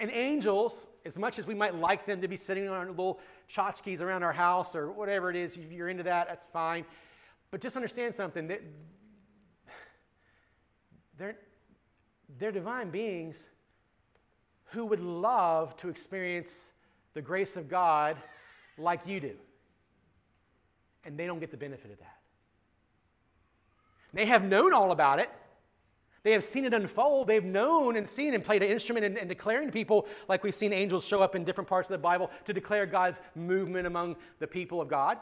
And 0.05 0.12
angels, 0.12 0.86
as 1.07 1.16
much 1.16 1.38
as 1.38 1.46
we 1.46 1.55
might 1.55 1.74
like 1.76 2.05
them 2.05 2.20
to 2.20 2.28
be 2.28 2.36
sitting 2.36 2.68
on 2.68 2.88
little 2.88 3.20
tchotchkes 3.50 4.02
around 4.02 4.22
our 4.22 4.34
house 4.34 4.76
or 4.76 4.92
whatever 4.92 5.30
it 5.30 5.36
is, 5.36 5.57
if 5.57 5.72
you're 5.72 5.88
into 5.88 6.02
that, 6.02 6.28
that's 6.28 6.44
fine. 6.44 6.84
But 7.50 7.62
just 7.62 7.74
understand 7.74 8.14
something 8.14 8.46
that 8.48 8.61
they're, 11.16 11.36
they're 12.38 12.52
divine 12.52 12.90
beings 12.90 13.46
who 14.64 14.84
would 14.84 15.00
love 15.00 15.74
to 15.78 15.88
experience 15.88 16.68
the 17.14 17.22
grace 17.22 17.57
of 17.57 17.66
God 17.66 18.18
like 18.76 19.00
you 19.07 19.20
do. 19.20 19.36
And 21.07 21.18
they 21.18 21.24
don't 21.24 21.40
get 21.40 21.50
the 21.50 21.57
benefit 21.57 21.90
of 21.90 21.98
that. 22.00 22.18
They 24.12 24.26
have 24.26 24.44
known 24.44 24.74
all 24.74 24.92
about 24.92 25.18
it. 25.18 25.30
They 26.25 26.33
have 26.33 26.43
seen 26.43 26.64
it 26.64 26.72
unfold. 26.72 27.29
They've 27.29 27.45
known 27.45 27.97
and 27.97 28.09
seen 28.09 28.33
and 28.35 28.43
played 28.43 28.62
an 28.62 28.70
instrument 28.70 29.05
in, 29.05 29.16
in, 29.18 29.29
declaring 29.29 29.68
to 29.68 29.72
people, 29.72 30.09
like 30.27 30.43
we've 30.43 30.55
seen 30.55 30.72
angels 30.72 31.05
show 31.05 31.22
up 31.22 31.37
in 31.37 31.45
different 31.45 31.68
parts 31.68 31.91
of 31.91 31.93
the 31.93 31.99
Bible, 31.99 32.31
to 32.47 32.55
declare 32.55 32.87
God's 32.87 33.20
movement 33.35 33.87
among 33.87 34.16
the 34.39 34.47
people 34.47 34.81
of 34.81 34.89
God. 34.89 35.18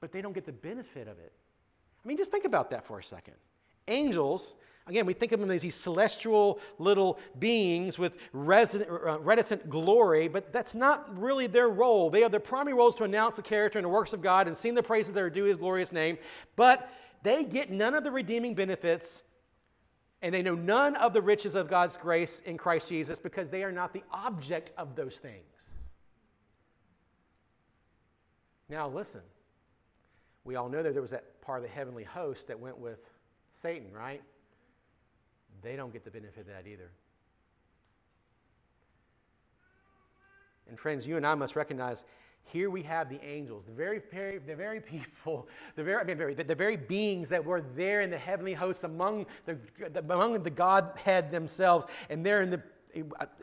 But 0.00 0.10
they 0.10 0.20
don't 0.20 0.32
get 0.32 0.46
the 0.46 0.52
benefit 0.52 1.06
of 1.06 1.18
it. 1.20 1.32
I 2.04 2.08
mean, 2.08 2.16
just 2.16 2.32
think 2.32 2.44
about 2.44 2.70
that 2.70 2.84
for 2.84 2.98
a 2.98 3.04
second. 3.04 3.34
Angels, 3.86 4.56
again, 4.88 5.06
we 5.06 5.12
think 5.12 5.30
of 5.30 5.38
them 5.38 5.50
as 5.52 5.62
these 5.62 5.76
celestial 5.76 6.58
little 6.78 7.20
beings 7.38 8.00
with 8.00 8.14
resident, 8.32 8.90
uh, 8.90 9.20
reticent 9.20 9.70
glory, 9.70 10.26
but 10.26 10.52
that's 10.52 10.74
not 10.74 11.16
really 11.16 11.46
their 11.46 11.68
role. 11.68 12.10
They 12.10 12.22
have 12.22 12.32
their 12.32 12.40
primary 12.40 12.74
roles 12.74 12.96
to 12.96 13.04
announce 13.04 13.36
the 13.36 13.42
character 13.42 13.78
and 13.78 13.84
the 13.84 13.90
works 13.90 14.12
of 14.12 14.22
God 14.22 14.48
and 14.48 14.56
sing 14.56 14.74
the 14.74 14.82
praises 14.82 15.14
that 15.14 15.22
are 15.22 15.30
due 15.30 15.44
his 15.44 15.56
glorious 15.56 15.92
name. 15.92 16.18
But 16.56 16.90
they 17.22 17.44
get 17.44 17.70
none 17.70 17.94
of 17.94 18.04
the 18.04 18.10
redeeming 18.10 18.54
benefits 18.54 19.22
and 20.22 20.34
they 20.34 20.42
know 20.42 20.54
none 20.54 20.96
of 20.96 21.12
the 21.12 21.22
riches 21.22 21.54
of 21.54 21.68
God's 21.68 21.96
grace 21.96 22.40
in 22.40 22.56
Christ 22.56 22.88
Jesus 22.88 23.18
because 23.18 23.48
they 23.48 23.62
are 23.62 23.72
not 23.72 23.92
the 23.92 24.02
object 24.12 24.72
of 24.76 24.96
those 24.96 25.18
things. 25.18 25.44
Now, 28.68 28.88
listen. 28.88 29.22
We 30.44 30.56
all 30.56 30.68
know 30.68 30.82
that 30.82 30.92
there 30.92 31.02
was 31.02 31.10
that 31.10 31.40
part 31.42 31.62
of 31.62 31.68
the 31.68 31.74
heavenly 31.74 32.04
host 32.04 32.46
that 32.48 32.58
went 32.58 32.78
with 32.78 33.00
Satan, 33.52 33.92
right? 33.92 34.22
They 35.62 35.76
don't 35.76 35.92
get 35.92 36.04
the 36.04 36.10
benefit 36.10 36.40
of 36.40 36.46
that 36.46 36.66
either. 36.66 36.90
And, 40.68 40.78
friends, 40.78 41.06
you 41.06 41.16
and 41.16 41.26
I 41.26 41.34
must 41.34 41.56
recognize 41.56 42.04
here 42.48 42.70
we 42.70 42.82
have 42.82 43.08
the 43.08 43.22
angels, 43.24 43.64
the 43.64 43.72
very, 43.72 44.00
the 44.46 44.54
very 44.54 44.80
people, 44.80 45.48
the 45.76 45.84
very, 45.84 46.00
I 46.00 46.04
mean, 46.04 46.16
very, 46.16 46.34
the, 46.34 46.44
the 46.44 46.54
very 46.54 46.76
beings 46.76 47.28
that 47.28 47.44
were 47.44 47.60
there 47.60 48.00
in 48.00 48.10
the 48.10 48.18
heavenly 48.18 48.54
hosts 48.54 48.84
among 48.84 49.26
the, 49.44 49.58
the, 49.92 50.00
among 50.00 50.42
the 50.42 50.50
Godhead 50.50 51.30
themselves, 51.30 51.86
and 52.08 52.24
they're 52.24 52.42
in 52.42 52.50
the, 52.50 52.62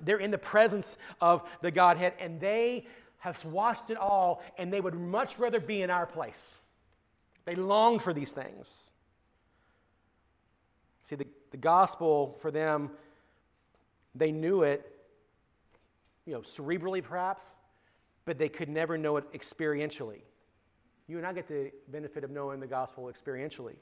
they're 0.01 0.19
in 0.19 0.31
the 0.31 0.37
presence 0.37 0.97
of 1.21 1.47
the 1.61 1.71
Godhead, 1.71 2.13
and 2.19 2.39
they 2.39 2.87
have 3.19 3.43
watched 3.45 3.89
it 3.89 3.97
all, 3.97 4.41
and 4.57 4.73
they 4.73 4.81
would 4.81 4.95
much 4.95 5.37
rather 5.37 5.59
be 5.59 5.81
in 5.81 5.89
our 5.89 6.05
place. 6.05 6.57
They 7.45 7.55
long 7.55 7.99
for 7.99 8.13
these 8.13 8.31
things. 8.31 8.89
See, 11.03 11.15
the, 11.15 11.27
the 11.51 11.57
gospel 11.57 12.37
for 12.41 12.49
them, 12.49 12.89
they 14.15 14.31
knew 14.31 14.63
it, 14.63 14.91
you 16.25 16.33
know, 16.33 16.39
cerebrally 16.39 17.03
perhaps, 17.03 17.45
but 18.25 18.37
they 18.37 18.49
could 18.49 18.69
never 18.69 18.97
know 18.97 19.17
it 19.17 19.31
experientially. 19.33 20.21
You 21.07 21.17
and 21.17 21.25
I 21.25 21.33
get 21.33 21.47
the 21.47 21.71
benefit 21.89 22.23
of 22.23 22.31
knowing 22.31 22.59
the 22.59 22.67
gospel 22.67 23.05
experientially. 23.05 23.75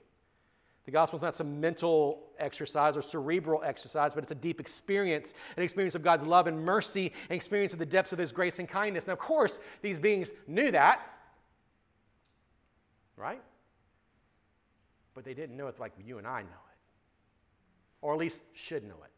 The 0.85 0.91
gospel 0.91 1.17
is 1.17 1.23
not 1.23 1.35
some 1.35 1.61
mental 1.61 2.31
exercise 2.37 2.97
or 2.97 3.01
cerebral 3.01 3.63
exercise, 3.63 4.13
but 4.13 4.23
it's 4.23 4.33
a 4.33 4.35
deep 4.35 4.59
experience, 4.59 5.33
an 5.55 5.63
experience 5.63 5.95
of 5.95 6.03
God's 6.03 6.25
love 6.25 6.45
and 6.45 6.61
mercy, 6.63 7.13
an 7.29 7.35
experience 7.35 7.71
of 7.71 7.79
the 7.79 7.85
depths 7.85 8.11
of 8.11 8.19
His 8.19 8.33
grace 8.33 8.59
and 8.59 8.67
kindness. 8.67 9.05
And 9.05 9.13
of 9.13 9.19
course, 9.19 9.59
these 9.81 9.97
beings 9.97 10.33
knew 10.45 10.71
that, 10.71 11.01
right? 13.15 13.41
But 15.13 15.23
they 15.23 15.33
didn't 15.33 15.55
know 15.55 15.67
it 15.67 15.79
like 15.79 15.93
you 16.05 16.17
and 16.17 16.27
I 16.27 16.41
know 16.41 16.47
it, 16.47 16.77
or 18.01 18.11
at 18.13 18.19
least 18.19 18.41
should 18.53 18.83
know 18.83 19.01
it. 19.05 19.11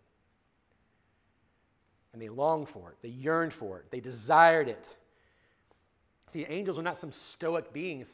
And 2.14 2.22
they 2.22 2.30
longed 2.30 2.70
for 2.70 2.92
it, 2.92 2.98
they 3.02 3.10
yearned 3.10 3.54
for 3.54 3.80
it, 3.80 3.90
they 3.90 4.00
desired 4.00 4.68
it. 4.68 4.86
See, 6.28 6.46
angels 6.50 6.80
are 6.80 6.84
not 6.84 6.98
some 6.98 7.12
stoic 7.12 7.72
beings 7.72 8.12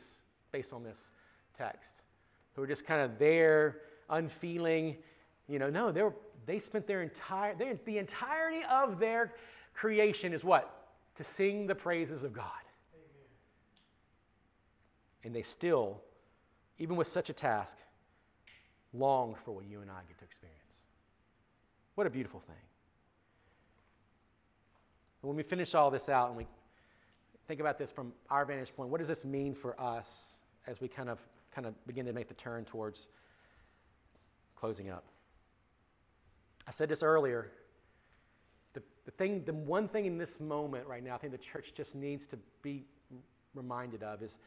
based 0.51 0.74
on 0.74 0.84
this 0.84 1.12
text 1.57 2.01
who 2.53 2.64
are 2.64 2.68
just 2.68 2.86
kind 2.86 3.01
of 3.01 3.18
there, 3.18 3.80
unfeeling. 4.09 4.97
You 5.47 5.59
know, 5.59 5.70
no, 5.70 5.91
they 5.91 6.03
they 6.45 6.59
spent 6.59 6.88
their 6.88 7.01
entire, 7.01 7.55
the 7.86 7.97
entirety 7.97 8.66
of 8.70 8.99
their 8.99 9.34
creation 9.74 10.34
is 10.34 10.43
what? 10.43 10.88
To 11.16 11.24
sing 11.24 11.68
the 11.68 11.76
praises 11.76 12.24
of 12.24 12.34
God. 12.34 12.45
Amen. 12.93 13.30
And 15.24 15.36
they 15.36 15.43
still, 15.43 16.01
even 16.80 16.95
with 16.95 17.07
such 17.07 17.30
a 17.30 17.34
task, 17.34 17.78
long 18.93 19.36
for 19.45 19.51
what 19.51 19.66
you 19.66 19.82
and 19.82 19.89
I 19.89 20.01
get 20.07 20.18
to 20.20 20.26
experience. 20.26 20.57
What 21.95 22.07
a 22.07 22.09
beautiful 22.09 22.39
thing. 22.39 22.55
When 25.22 25.36
we 25.36 25.43
finish 25.43 25.76
all 25.76 25.91
this 25.91 26.09
out 26.09 26.30
and 26.30 26.38
we 26.38 26.47
think 27.51 27.59
about 27.59 27.77
this 27.77 27.91
from 27.91 28.13
our 28.29 28.45
vantage 28.45 28.73
point. 28.73 28.89
What 28.89 28.99
does 28.99 29.09
this 29.09 29.25
mean 29.25 29.53
for 29.53 29.77
us 29.77 30.37
as 30.67 30.79
we 30.79 30.87
kind 30.87 31.09
of 31.09 31.19
kind 31.53 31.67
of 31.67 31.73
begin 31.85 32.05
to 32.05 32.13
make 32.13 32.29
the 32.29 32.33
turn 32.33 32.63
towards 32.63 33.07
closing 34.55 34.89
up? 34.89 35.03
I 36.65 36.71
said 36.71 36.87
this 36.87 37.03
earlier. 37.03 37.51
The, 38.71 38.81
the 39.03 39.11
thing, 39.11 39.43
the 39.43 39.51
one 39.51 39.89
thing 39.89 40.05
in 40.05 40.17
this 40.17 40.39
moment 40.39 40.87
right 40.87 41.03
now, 41.03 41.13
I 41.13 41.17
think 41.17 41.33
the 41.33 41.37
church 41.37 41.73
just 41.73 41.93
needs 41.93 42.25
to 42.27 42.37
be 42.61 42.85
reminded 43.53 44.01
of 44.01 44.23
is 44.23 44.37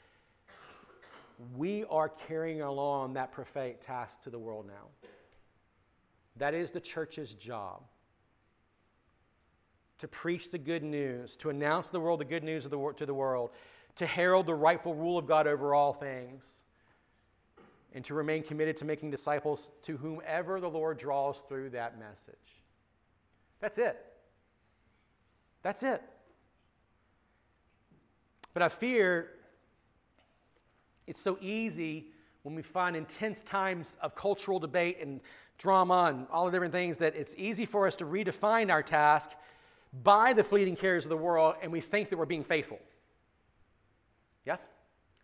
we 1.54 1.84
are 1.90 2.08
carrying 2.08 2.62
along 2.62 3.12
that 3.14 3.32
prophetic 3.32 3.82
task 3.82 4.22
to 4.22 4.30
the 4.30 4.38
world 4.38 4.66
now. 4.66 5.08
That 6.36 6.54
is 6.54 6.70
the 6.70 6.80
church's 6.80 7.34
job 7.34 7.82
to 9.98 10.08
preach 10.08 10.50
the 10.50 10.58
good 10.58 10.82
news, 10.82 11.36
to 11.36 11.50
announce 11.50 11.88
the 11.88 12.00
world 12.00 12.20
the 12.20 12.24
good 12.24 12.44
news 12.44 12.64
of 12.64 12.70
the, 12.70 12.92
to 12.96 13.06
the 13.06 13.14
world, 13.14 13.50
to 13.96 14.06
herald 14.06 14.46
the 14.46 14.54
rightful 14.54 14.94
rule 14.94 15.16
of 15.16 15.26
God 15.26 15.46
over 15.46 15.74
all 15.74 15.92
things, 15.92 16.42
and 17.94 18.04
to 18.04 18.14
remain 18.14 18.42
committed 18.42 18.76
to 18.78 18.84
making 18.84 19.10
disciples 19.10 19.70
to 19.82 19.96
whomever 19.96 20.60
the 20.60 20.68
Lord 20.68 20.98
draws 20.98 21.40
through 21.48 21.70
that 21.70 21.98
message. 21.98 22.34
That's 23.60 23.78
it. 23.78 24.04
That's 25.62 25.82
it. 25.82 26.02
But 28.52 28.62
I 28.62 28.68
fear 28.68 29.30
it's 31.06 31.20
so 31.20 31.38
easy 31.40 32.06
when 32.42 32.54
we 32.54 32.62
find 32.62 32.96
intense 32.96 33.42
times 33.42 33.96
of 34.02 34.14
cultural 34.14 34.58
debate 34.58 34.98
and 35.00 35.20
drama 35.58 36.06
and 36.10 36.26
all 36.30 36.46
the 36.46 36.52
different 36.52 36.72
things 36.72 36.98
that 36.98 37.14
it's 37.14 37.34
easy 37.38 37.64
for 37.64 37.86
us 37.86 37.96
to 37.96 38.04
redefine 38.04 38.70
our 38.70 38.82
task 38.82 39.30
by 40.02 40.32
the 40.32 40.44
fleeting 40.44 40.76
cares 40.76 41.04
of 41.04 41.10
the 41.10 41.16
world 41.16 41.54
and 41.62 41.70
we 41.70 41.80
think 41.80 42.08
that 42.10 42.18
we're 42.18 42.26
being 42.26 42.44
faithful. 42.44 42.78
Yes? 44.44 44.68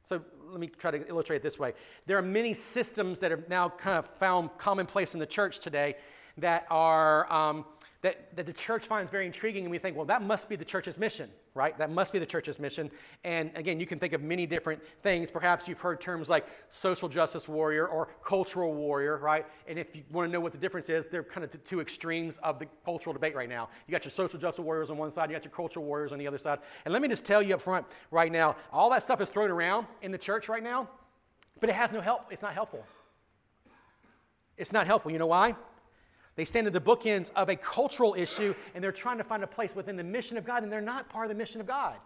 So 0.04 0.22
let 0.50 0.60
me 0.60 0.68
try 0.68 0.90
to 0.90 1.08
illustrate 1.08 1.36
it 1.36 1.42
this 1.42 1.58
way. 1.58 1.74
There 2.06 2.16
are 2.18 2.22
many 2.22 2.54
systems 2.54 3.18
that 3.20 3.32
are 3.32 3.44
now 3.48 3.68
kind 3.68 3.98
of 3.98 4.08
found 4.18 4.50
commonplace 4.58 5.14
in 5.14 5.20
the 5.20 5.26
church 5.26 5.60
today 5.60 5.96
that 6.38 6.66
are. 6.70 7.30
Um, 7.32 7.64
that, 8.02 8.34
that 8.34 8.46
the 8.46 8.52
church 8.52 8.86
finds 8.86 9.10
very 9.10 9.26
intriguing, 9.26 9.64
and 9.64 9.70
we 9.70 9.76
think, 9.76 9.94
well, 9.94 10.06
that 10.06 10.22
must 10.22 10.48
be 10.48 10.56
the 10.56 10.64
church's 10.64 10.96
mission, 10.96 11.28
right? 11.54 11.76
That 11.76 11.90
must 11.90 12.14
be 12.14 12.18
the 12.18 12.24
church's 12.24 12.58
mission. 12.58 12.90
And 13.24 13.50
again, 13.54 13.78
you 13.78 13.86
can 13.86 13.98
think 13.98 14.14
of 14.14 14.22
many 14.22 14.46
different 14.46 14.82
things. 15.02 15.30
Perhaps 15.30 15.68
you've 15.68 15.80
heard 15.80 16.00
terms 16.00 16.30
like 16.30 16.46
social 16.70 17.10
justice 17.10 17.46
warrior 17.46 17.86
or 17.86 18.08
cultural 18.24 18.72
warrior, 18.72 19.18
right? 19.18 19.44
And 19.68 19.78
if 19.78 19.94
you 19.94 20.02
want 20.10 20.26
to 20.26 20.32
know 20.32 20.40
what 20.40 20.52
the 20.52 20.58
difference 20.58 20.88
is, 20.88 21.04
they're 21.10 21.22
kind 21.22 21.44
of 21.44 21.50
the 21.50 21.58
two 21.58 21.80
extremes 21.80 22.38
of 22.38 22.58
the 22.58 22.66
cultural 22.86 23.12
debate 23.12 23.34
right 23.34 23.50
now. 23.50 23.68
You 23.86 23.92
got 23.92 24.04
your 24.04 24.12
social 24.12 24.40
justice 24.40 24.64
warriors 24.64 24.88
on 24.88 24.96
one 24.96 25.10
side, 25.10 25.28
you 25.28 25.36
got 25.36 25.44
your 25.44 25.52
cultural 25.52 25.84
warriors 25.84 26.12
on 26.12 26.18
the 26.18 26.26
other 26.26 26.38
side. 26.38 26.60
And 26.86 26.92
let 26.92 27.02
me 27.02 27.08
just 27.08 27.26
tell 27.26 27.42
you 27.42 27.54
up 27.54 27.60
front 27.60 27.84
right 28.10 28.32
now, 28.32 28.56
all 28.72 28.88
that 28.90 29.02
stuff 29.02 29.20
is 29.20 29.28
thrown 29.28 29.50
around 29.50 29.86
in 30.00 30.10
the 30.10 30.18
church 30.18 30.48
right 30.48 30.62
now, 30.62 30.88
but 31.60 31.68
it 31.68 31.74
has 31.74 31.92
no 31.92 32.00
help. 32.00 32.28
It's 32.30 32.42
not 32.42 32.54
helpful. 32.54 32.82
It's 34.56 34.72
not 34.72 34.86
helpful. 34.86 35.10
You 35.10 35.18
know 35.18 35.26
why? 35.26 35.54
They 36.40 36.46
stand 36.46 36.66
at 36.66 36.72
the 36.72 36.80
bookends 36.80 37.30
of 37.36 37.50
a 37.50 37.54
cultural 37.54 38.14
issue 38.16 38.54
and 38.74 38.82
they're 38.82 38.92
trying 38.92 39.18
to 39.18 39.24
find 39.24 39.44
a 39.44 39.46
place 39.46 39.76
within 39.76 39.94
the 39.94 40.02
mission 40.02 40.38
of 40.38 40.46
God, 40.46 40.62
and 40.62 40.72
they're 40.72 40.80
not 40.80 41.06
part 41.10 41.26
of 41.26 41.28
the 41.28 41.34
mission 41.34 41.60
of 41.60 41.66
God. 41.66 41.96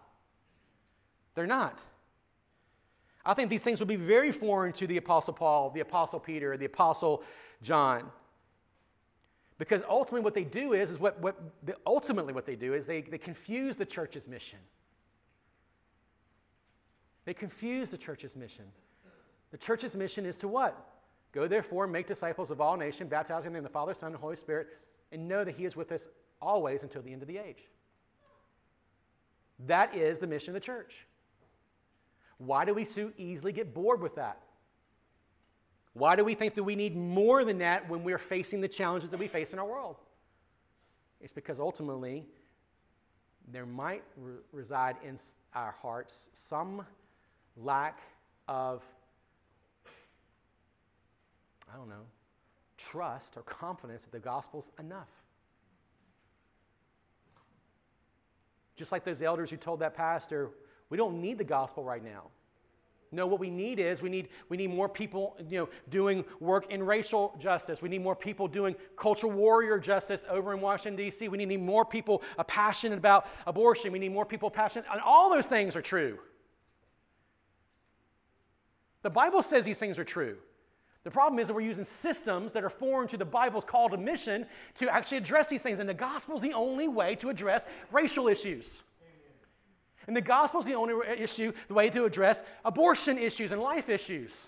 They're 1.35 1.47
not. 1.47 1.79
I 3.25 3.33
think 3.33 3.49
these 3.49 3.61
things 3.61 3.79
would 3.79 3.87
be 3.87 3.95
very 3.95 4.33
foreign 4.33 4.73
to 4.73 4.87
the 4.87 4.97
Apostle 4.97 5.33
Paul, 5.33 5.69
the 5.69 5.79
Apostle 5.79 6.19
Peter, 6.19 6.57
the 6.57 6.65
Apostle 6.65 7.23
John. 7.61 8.11
Because 9.57 9.83
ultimately, 9.87 10.19
what 10.19 10.33
they 10.33 10.43
do 10.43 10.73
is, 10.73 10.91
is 10.91 10.99
what, 10.99 11.17
what 11.21 11.39
ultimately 11.87 12.33
what 12.33 12.45
they 12.45 12.57
do 12.57 12.73
is 12.73 12.85
they, 12.85 13.03
they 13.03 13.17
confuse 13.17 13.77
the 13.77 13.85
church's 13.85 14.27
mission. 14.27 14.59
They 17.23 17.33
confuse 17.33 17.87
the 17.87 17.97
church's 17.97 18.35
mission. 18.35 18.65
The 19.51 19.57
church's 19.57 19.95
mission 19.95 20.25
is 20.25 20.35
to 20.39 20.49
what? 20.49 20.94
Go 21.35 21.49
therefore, 21.49 21.85
make 21.85 22.07
disciples 22.07 22.49
of 22.49 22.61
all 22.61 22.77
nations, 22.77 23.09
baptizing 23.09 23.51
them 23.51 23.57
in 23.57 23.63
the 23.63 23.69
Father, 23.69 23.93
Son, 23.93 24.13
and 24.13 24.21
Holy 24.21 24.37
Spirit, 24.37 24.69
and 25.11 25.27
know 25.27 25.43
that 25.43 25.55
He 25.55 25.65
is 25.65 25.75
with 25.75 25.91
us 25.91 26.07
always 26.41 26.81
until 26.81 27.01
the 27.01 27.11
end 27.11 27.21
of 27.21 27.27
the 27.27 27.37
age. 27.37 27.67
That 29.67 29.93
is 29.93 30.17
the 30.17 30.27
mission 30.27 30.51
of 30.51 30.61
the 30.61 30.65
church. 30.65 31.05
Why 32.37 32.63
do 32.63 32.73
we 32.73 32.85
so 32.85 33.11
easily 33.17 33.51
get 33.51 33.73
bored 33.73 34.01
with 34.01 34.15
that? 34.15 34.39
Why 35.93 36.15
do 36.15 36.23
we 36.23 36.35
think 36.35 36.55
that 36.55 36.63
we 36.63 36.75
need 36.75 36.95
more 36.95 37.43
than 37.43 37.57
that 37.57 37.89
when 37.89 38.03
we're 38.03 38.17
facing 38.17 38.61
the 38.61 38.67
challenges 38.67 39.09
that 39.09 39.17
we 39.17 39.27
face 39.27 39.51
in 39.51 39.59
our 39.59 39.65
world? 39.65 39.97
It's 41.19 41.33
because 41.33 41.59
ultimately 41.59 42.25
there 43.51 43.65
might 43.65 44.03
re- 44.17 44.35
reside 44.53 44.95
in 45.03 45.17
our 45.53 45.75
hearts 45.81 46.29
some 46.33 46.85
lack 47.57 47.99
of 48.47 48.83
I 51.71 51.77
don't 51.77 51.89
know, 51.89 52.05
trust 52.77 53.37
or 53.37 53.41
confidence 53.41 54.03
that 54.03 54.11
the 54.11 54.19
gospel's 54.19 54.71
enough. 54.79 55.09
Just 58.75 58.91
like 58.91 59.03
those 59.03 59.21
elders 59.21 59.49
who 59.49 59.57
told 59.57 59.79
that 59.79 59.95
pastor, 59.95 60.49
we 60.89 60.97
don't 60.97 61.21
need 61.21 61.37
the 61.37 61.43
gospel 61.45 61.83
right 61.83 62.03
now. 62.03 62.23
No, 63.11 63.25
what 63.25 63.39
we 63.39 63.49
need 63.49 63.79
is 63.79 64.01
we 64.01 64.09
need, 64.09 64.27
we 64.49 64.57
need 64.57 64.69
more 64.69 64.89
people 64.89 65.37
you 65.47 65.59
know, 65.59 65.69
doing 65.89 66.25
work 66.41 66.69
in 66.69 66.83
racial 66.83 67.33
justice. 67.39 67.81
We 67.81 67.87
need 67.87 68.01
more 68.01 68.15
people 68.15 68.47
doing 68.47 68.75
cultural 68.97 69.31
warrior 69.31 69.79
justice 69.79 70.25
over 70.29 70.53
in 70.53 70.59
Washington, 70.59 70.97
D.C. 70.97 71.29
We 71.29 71.37
need 71.45 71.61
more 71.61 71.85
people 71.85 72.23
uh, 72.37 72.43
passionate 72.43 72.97
about 72.97 73.27
abortion. 73.47 73.93
We 73.93 73.99
need 73.99 74.11
more 74.11 74.25
people 74.25 74.49
passionate. 74.49 74.85
And 74.91 74.99
all 74.99 75.29
those 75.29 75.45
things 75.45 75.77
are 75.77 75.81
true. 75.81 76.19
The 79.03 79.09
Bible 79.09 79.43
says 79.43 79.63
these 79.63 79.79
things 79.79 79.97
are 79.97 80.03
true. 80.03 80.37
The 81.05 81.11
problem 81.11 81.37
is 81.37 81.47
that 81.47 81.53
we're 81.53 81.61
using 81.61 81.85
systems 81.85 82.51
that 82.53 82.63
are 82.63 82.69
foreign 82.69 83.07
to 83.09 83.17
the 83.17 83.25
Bible's 83.25 83.63
call 83.63 83.89
to 83.89 83.97
mission 83.97 84.47
to 84.79 84.89
actually 84.91 85.19
address 85.19 85.47
these 85.47 85.61
things. 85.61 85.79
And 85.79 85.87
the 85.87 85.93
gospel 85.93 86.35
is 86.35 86.41
the 86.41 86.53
only 86.53 86.87
way 86.87 87.13
to 87.17 87.29
address 87.29 87.67
racial 87.91 88.27
issues. 88.27 88.81
And 90.07 90.17
the 90.17 90.21
gospel 90.21 90.61
is 90.61 90.65
the 90.65 90.73
only 90.73 90.95
issue, 91.15 91.53
the 91.67 91.75
way 91.75 91.91
to 91.91 92.05
address 92.05 92.43
abortion 92.65 93.19
issues 93.19 93.51
and 93.51 93.61
life 93.61 93.87
issues. 93.87 94.47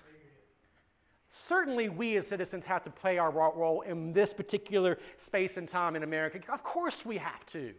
Certainly, 1.29 1.89
we 1.89 2.17
as 2.17 2.25
citizens 2.25 2.65
have 2.65 2.81
to 2.83 2.89
play 2.89 3.19
our 3.19 3.29
role 3.29 3.81
in 3.81 4.11
this 4.11 4.33
particular 4.33 4.97
space 5.19 5.57
and 5.57 5.67
time 5.67 5.95
in 5.95 6.01
America. 6.01 6.39
Of 6.51 6.63
course, 6.63 7.05
we 7.05 7.17
have 7.17 7.45
to. 7.47 7.71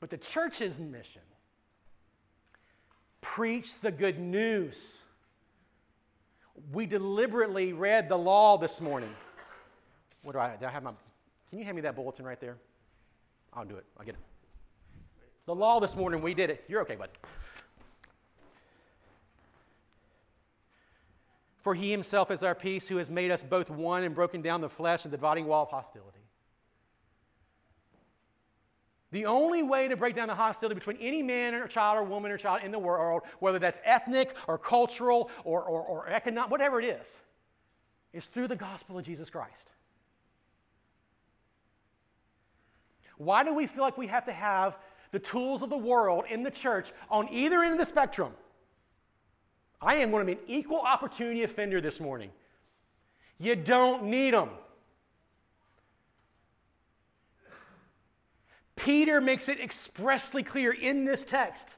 But 0.00 0.10
the 0.10 0.18
church's 0.18 0.78
mission 0.78 1.22
preach 3.22 3.80
the 3.80 3.90
good 3.90 4.18
news 4.18 5.00
we 6.72 6.86
deliberately 6.86 7.72
read 7.72 8.08
the 8.08 8.16
law 8.16 8.58
this 8.58 8.80
morning. 8.80 9.10
What 10.22 10.32
do 10.32 10.38
I, 10.38 10.56
do 10.56 10.66
I 10.66 10.70
have 10.70 10.82
my, 10.82 10.92
can 11.50 11.58
you 11.58 11.64
hand 11.64 11.76
me 11.76 11.82
that 11.82 11.96
bulletin 11.96 12.24
right 12.24 12.40
there? 12.40 12.56
I'll 13.52 13.64
do 13.64 13.76
it. 13.76 13.84
I'll 13.98 14.04
get 14.04 14.14
it. 14.14 14.20
The 15.46 15.54
law 15.54 15.80
this 15.80 15.96
morning, 15.96 16.20
we 16.20 16.34
did 16.34 16.50
it. 16.50 16.64
You're 16.68 16.82
okay, 16.82 16.96
bud. 16.96 17.08
For 21.62 21.74
he 21.74 21.90
himself 21.90 22.30
is 22.30 22.42
our 22.42 22.54
peace, 22.54 22.86
who 22.88 22.98
has 22.98 23.10
made 23.10 23.30
us 23.30 23.42
both 23.42 23.70
one 23.70 24.02
and 24.04 24.14
broken 24.14 24.42
down 24.42 24.60
the 24.60 24.68
flesh 24.68 25.04
and 25.04 25.12
the 25.12 25.16
dividing 25.16 25.46
wall 25.46 25.64
of 25.64 25.70
hostility. 25.70 26.20
The 29.10 29.24
only 29.24 29.62
way 29.62 29.88
to 29.88 29.96
break 29.96 30.14
down 30.14 30.28
the 30.28 30.34
hostility 30.34 30.74
between 30.74 30.98
any 30.98 31.22
man 31.22 31.54
or 31.54 31.66
child 31.66 31.98
or 31.98 32.02
woman 32.02 32.30
or 32.30 32.36
child 32.36 32.62
in 32.62 32.70
the 32.70 32.78
world, 32.78 33.22
whether 33.38 33.58
that's 33.58 33.80
ethnic 33.84 34.34
or 34.46 34.58
cultural 34.58 35.30
or, 35.44 35.62
or, 35.62 35.82
or 35.82 36.08
economic, 36.08 36.50
whatever 36.50 36.78
it 36.78 36.84
is, 36.84 37.20
is 38.12 38.26
through 38.26 38.48
the 38.48 38.56
gospel 38.56 38.98
of 38.98 39.04
Jesus 39.04 39.30
Christ. 39.30 39.72
Why 43.16 43.44
do 43.44 43.54
we 43.54 43.66
feel 43.66 43.82
like 43.82 43.96
we 43.96 44.06
have 44.08 44.26
to 44.26 44.32
have 44.32 44.76
the 45.10 45.18
tools 45.18 45.62
of 45.62 45.70
the 45.70 45.78
world 45.78 46.24
in 46.28 46.42
the 46.42 46.50
church 46.50 46.92
on 47.10 47.28
either 47.30 47.62
end 47.62 47.72
of 47.72 47.78
the 47.78 47.86
spectrum? 47.86 48.32
I 49.80 49.96
am 49.96 50.10
going 50.10 50.26
to 50.26 50.34
be 50.34 50.40
an 50.40 50.46
equal 50.48 50.80
opportunity 50.80 51.44
offender 51.44 51.80
this 51.80 51.98
morning. 51.98 52.30
You 53.38 53.56
don't 53.56 54.04
need 54.04 54.34
them. 54.34 54.50
Peter 58.78 59.20
makes 59.20 59.48
it 59.48 59.60
expressly 59.60 60.42
clear 60.42 60.72
in 60.72 61.04
this 61.04 61.24
text. 61.24 61.76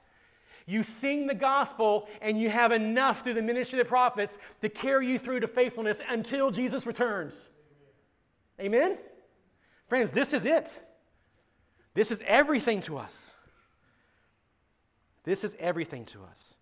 You 0.67 0.83
sing 0.83 1.27
the 1.27 1.35
gospel 1.35 2.09
and 2.21 2.39
you 2.39 2.51
have 2.51 2.71
enough 2.71 3.25
through 3.25 3.35
the 3.35 3.43
ministry 3.43 3.81
of 3.81 3.87
the 3.87 3.89
prophets 3.89 4.39
to 4.61 4.69
carry 4.69 5.09
you 5.09 5.19
through 5.19 5.41
to 5.41 5.49
faithfulness 5.49 6.01
until 6.09 6.51
Jesus 6.51 6.87
returns. 6.87 7.51
Amen? 8.61 8.83
Amen? 8.83 8.99
Friends, 9.89 10.13
this 10.13 10.33
is 10.33 10.47
it. 10.47 10.79
This 11.95 12.13
is 12.13 12.23
everything 12.25 12.83
to 12.83 12.99
us. 12.99 13.33
This 15.25 15.43
is 15.43 15.57
everything 15.59 16.05
to 16.07 16.23
us. 16.23 16.57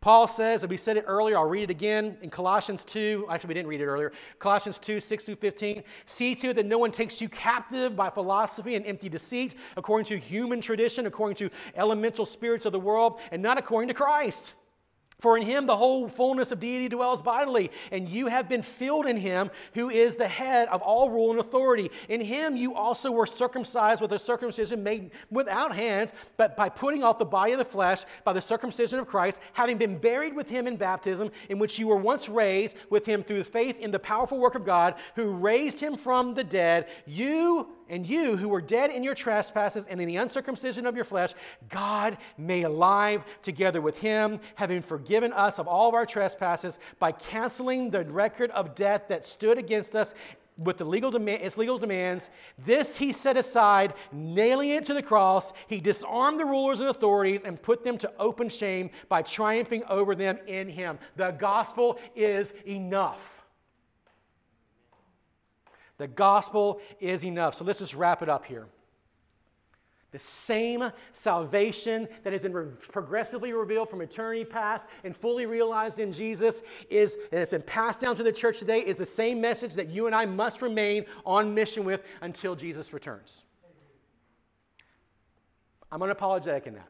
Paul 0.00 0.28
says, 0.28 0.62
and 0.62 0.70
we 0.70 0.76
said 0.76 0.96
it 0.96 1.04
earlier, 1.06 1.36
I'll 1.36 1.48
read 1.48 1.64
it 1.64 1.70
again 1.70 2.16
in 2.22 2.30
Colossians 2.30 2.84
2. 2.84 3.26
Actually, 3.28 3.48
we 3.48 3.54
didn't 3.54 3.68
read 3.68 3.80
it 3.80 3.86
earlier. 3.86 4.12
Colossians 4.38 4.78
2, 4.78 5.00
6 5.00 5.24
through 5.24 5.36
15. 5.36 5.82
See 6.06 6.34
to 6.36 6.50
it 6.50 6.54
that 6.54 6.66
no 6.66 6.78
one 6.78 6.92
takes 6.92 7.20
you 7.20 7.28
captive 7.28 7.96
by 7.96 8.10
philosophy 8.10 8.76
and 8.76 8.86
empty 8.86 9.08
deceit, 9.08 9.56
according 9.76 10.06
to 10.06 10.18
human 10.18 10.60
tradition, 10.60 11.06
according 11.06 11.36
to 11.36 11.50
elemental 11.74 12.24
spirits 12.24 12.66
of 12.66 12.72
the 12.72 12.78
world, 12.78 13.18
and 13.32 13.42
not 13.42 13.58
according 13.58 13.88
to 13.88 13.94
Christ. 13.94 14.52
For 15.18 15.38
in 15.38 15.44
him 15.44 15.66
the 15.66 15.76
whole 15.76 16.08
fullness 16.08 16.52
of 16.52 16.60
deity 16.60 16.90
dwells 16.90 17.22
bodily, 17.22 17.70
and 17.90 18.06
you 18.06 18.26
have 18.26 18.50
been 18.50 18.60
filled 18.62 19.06
in 19.06 19.16
him 19.16 19.50
who 19.72 19.88
is 19.88 20.14
the 20.14 20.28
head 20.28 20.68
of 20.68 20.82
all 20.82 21.08
rule 21.08 21.30
and 21.30 21.40
authority. 21.40 21.90
In 22.10 22.20
him 22.20 22.54
you 22.54 22.74
also 22.74 23.10
were 23.10 23.24
circumcised 23.24 24.02
with 24.02 24.12
a 24.12 24.18
circumcision 24.18 24.82
made 24.82 25.12
without 25.30 25.74
hands, 25.74 26.12
but 26.36 26.54
by 26.54 26.68
putting 26.68 27.02
off 27.02 27.18
the 27.18 27.24
body 27.24 27.52
of 27.52 27.58
the 27.58 27.64
flesh 27.64 28.04
by 28.24 28.34
the 28.34 28.42
circumcision 28.42 28.98
of 28.98 29.06
Christ, 29.06 29.40
having 29.54 29.78
been 29.78 29.96
buried 29.96 30.36
with 30.36 30.50
him 30.50 30.66
in 30.66 30.76
baptism, 30.76 31.30
in 31.48 31.58
which 31.58 31.78
you 31.78 31.86
were 31.86 31.96
once 31.96 32.28
raised 32.28 32.76
with 32.90 33.06
him 33.06 33.22
through 33.22 33.44
faith 33.44 33.80
in 33.80 33.90
the 33.90 33.98
powerful 33.98 34.38
work 34.38 34.54
of 34.54 34.66
God, 34.66 34.96
who 35.14 35.30
raised 35.30 35.80
him 35.80 35.96
from 35.96 36.34
the 36.34 36.44
dead. 36.44 36.88
You 37.06 37.75
and 37.88 38.06
you 38.06 38.36
who 38.36 38.48
were 38.48 38.60
dead 38.60 38.90
in 38.90 39.02
your 39.02 39.14
trespasses 39.14 39.86
and 39.86 40.00
in 40.00 40.06
the 40.06 40.16
uncircumcision 40.16 40.86
of 40.86 40.96
your 40.96 41.04
flesh, 41.04 41.34
God 41.68 42.18
made 42.36 42.64
alive 42.64 43.24
together 43.42 43.80
with 43.80 43.98
him, 43.98 44.40
having 44.54 44.82
forgiven 44.82 45.32
us 45.32 45.58
of 45.58 45.68
all 45.68 45.88
of 45.88 45.94
our 45.94 46.06
trespasses 46.06 46.78
by 46.98 47.12
canceling 47.12 47.90
the 47.90 48.04
record 48.04 48.50
of 48.50 48.74
debt 48.74 49.08
that 49.08 49.26
stood 49.26 49.58
against 49.58 49.94
us 49.94 50.14
with 50.58 50.78
the 50.78 50.84
legal 50.84 51.10
demand, 51.10 51.42
its 51.42 51.58
legal 51.58 51.78
demands. 51.78 52.30
This 52.64 52.96
he 52.96 53.12
set 53.12 53.36
aside, 53.36 53.94
nailing 54.10 54.70
it 54.70 54.84
to 54.86 54.94
the 54.94 55.02
cross. 55.02 55.52
He 55.66 55.80
disarmed 55.80 56.40
the 56.40 56.46
rulers 56.46 56.80
and 56.80 56.88
authorities 56.88 57.42
and 57.44 57.60
put 57.60 57.84
them 57.84 57.98
to 57.98 58.12
open 58.18 58.48
shame 58.48 58.90
by 59.08 59.22
triumphing 59.22 59.84
over 59.84 60.14
them 60.14 60.38
in 60.46 60.68
him. 60.68 60.98
The 61.16 61.32
gospel 61.32 61.98
is 62.14 62.54
enough. 62.66 63.35
The 65.98 66.08
gospel 66.08 66.80
is 67.00 67.24
enough. 67.24 67.54
So 67.54 67.64
let's 67.64 67.78
just 67.78 67.94
wrap 67.94 68.22
it 68.22 68.28
up 68.28 68.44
here. 68.44 68.66
The 70.12 70.18
same 70.20 70.92
salvation 71.12 72.08
that 72.22 72.32
has 72.32 72.40
been 72.40 72.52
re- 72.52 72.72
progressively 72.90 73.52
revealed 73.52 73.90
from 73.90 74.00
eternity 74.00 74.44
past 74.44 74.86
and 75.04 75.14
fully 75.16 75.46
realized 75.46 75.98
in 75.98 76.12
Jesus 76.12 76.62
is 76.88 77.18
and 77.30 77.38
has 77.38 77.50
been 77.50 77.62
passed 77.62 78.00
down 78.00 78.16
to 78.16 78.22
the 78.22 78.32
church 78.32 78.58
today 78.58 78.80
is 78.80 78.96
the 78.96 79.04
same 79.04 79.40
message 79.40 79.74
that 79.74 79.88
you 79.88 80.06
and 80.06 80.14
I 80.14 80.24
must 80.24 80.62
remain 80.62 81.04
on 81.26 81.52
mission 81.52 81.84
with 81.84 82.02
until 82.22 82.54
Jesus 82.54 82.92
returns. 82.92 83.44
I'm 85.90 86.00
unapologetic 86.00 86.66
in 86.66 86.74
that. 86.74 86.88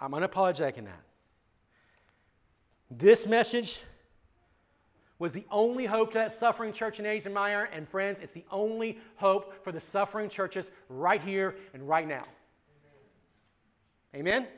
I'm 0.00 0.12
unapologetic 0.12 0.76
in 0.76 0.86
that. 0.86 1.02
This 2.90 3.26
message 3.26 3.80
was 5.18 5.32
the 5.32 5.44
only 5.50 5.84
hope 5.84 6.12
to 6.12 6.18
that 6.18 6.32
suffering 6.32 6.72
church 6.72 7.00
in 7.00 7.06
Asia 7.06 7.30
Minor. 7.30 7.68
And 7.72 7.88
friends, 7.88 8.20
it's 8.20 8.32
the 8.32 8.44
only 8.50 8.98
hope 9.16 9.64
for 9.64 9.72
the 9.72 9.80
suffering 9.80 10.28
churches 10.28 10.70
right 10.88 11.20
here 11.20 11.56
and 11.74 11.88
right 11.88 12.06
now. 12.06 12.24
Amen? 14.14 14.42
Amen? 14.42 14.48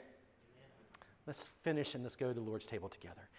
Let's 1.26 1.44
finish 1.62 1.94
and 1.94 2.04
let's 2.04 2.16
go 2.16 2.28
to 2.28 2.34
the 2.34 2.40
Lord's 2.40 2.66
table 2.66 2.88
together. 2.88 3.29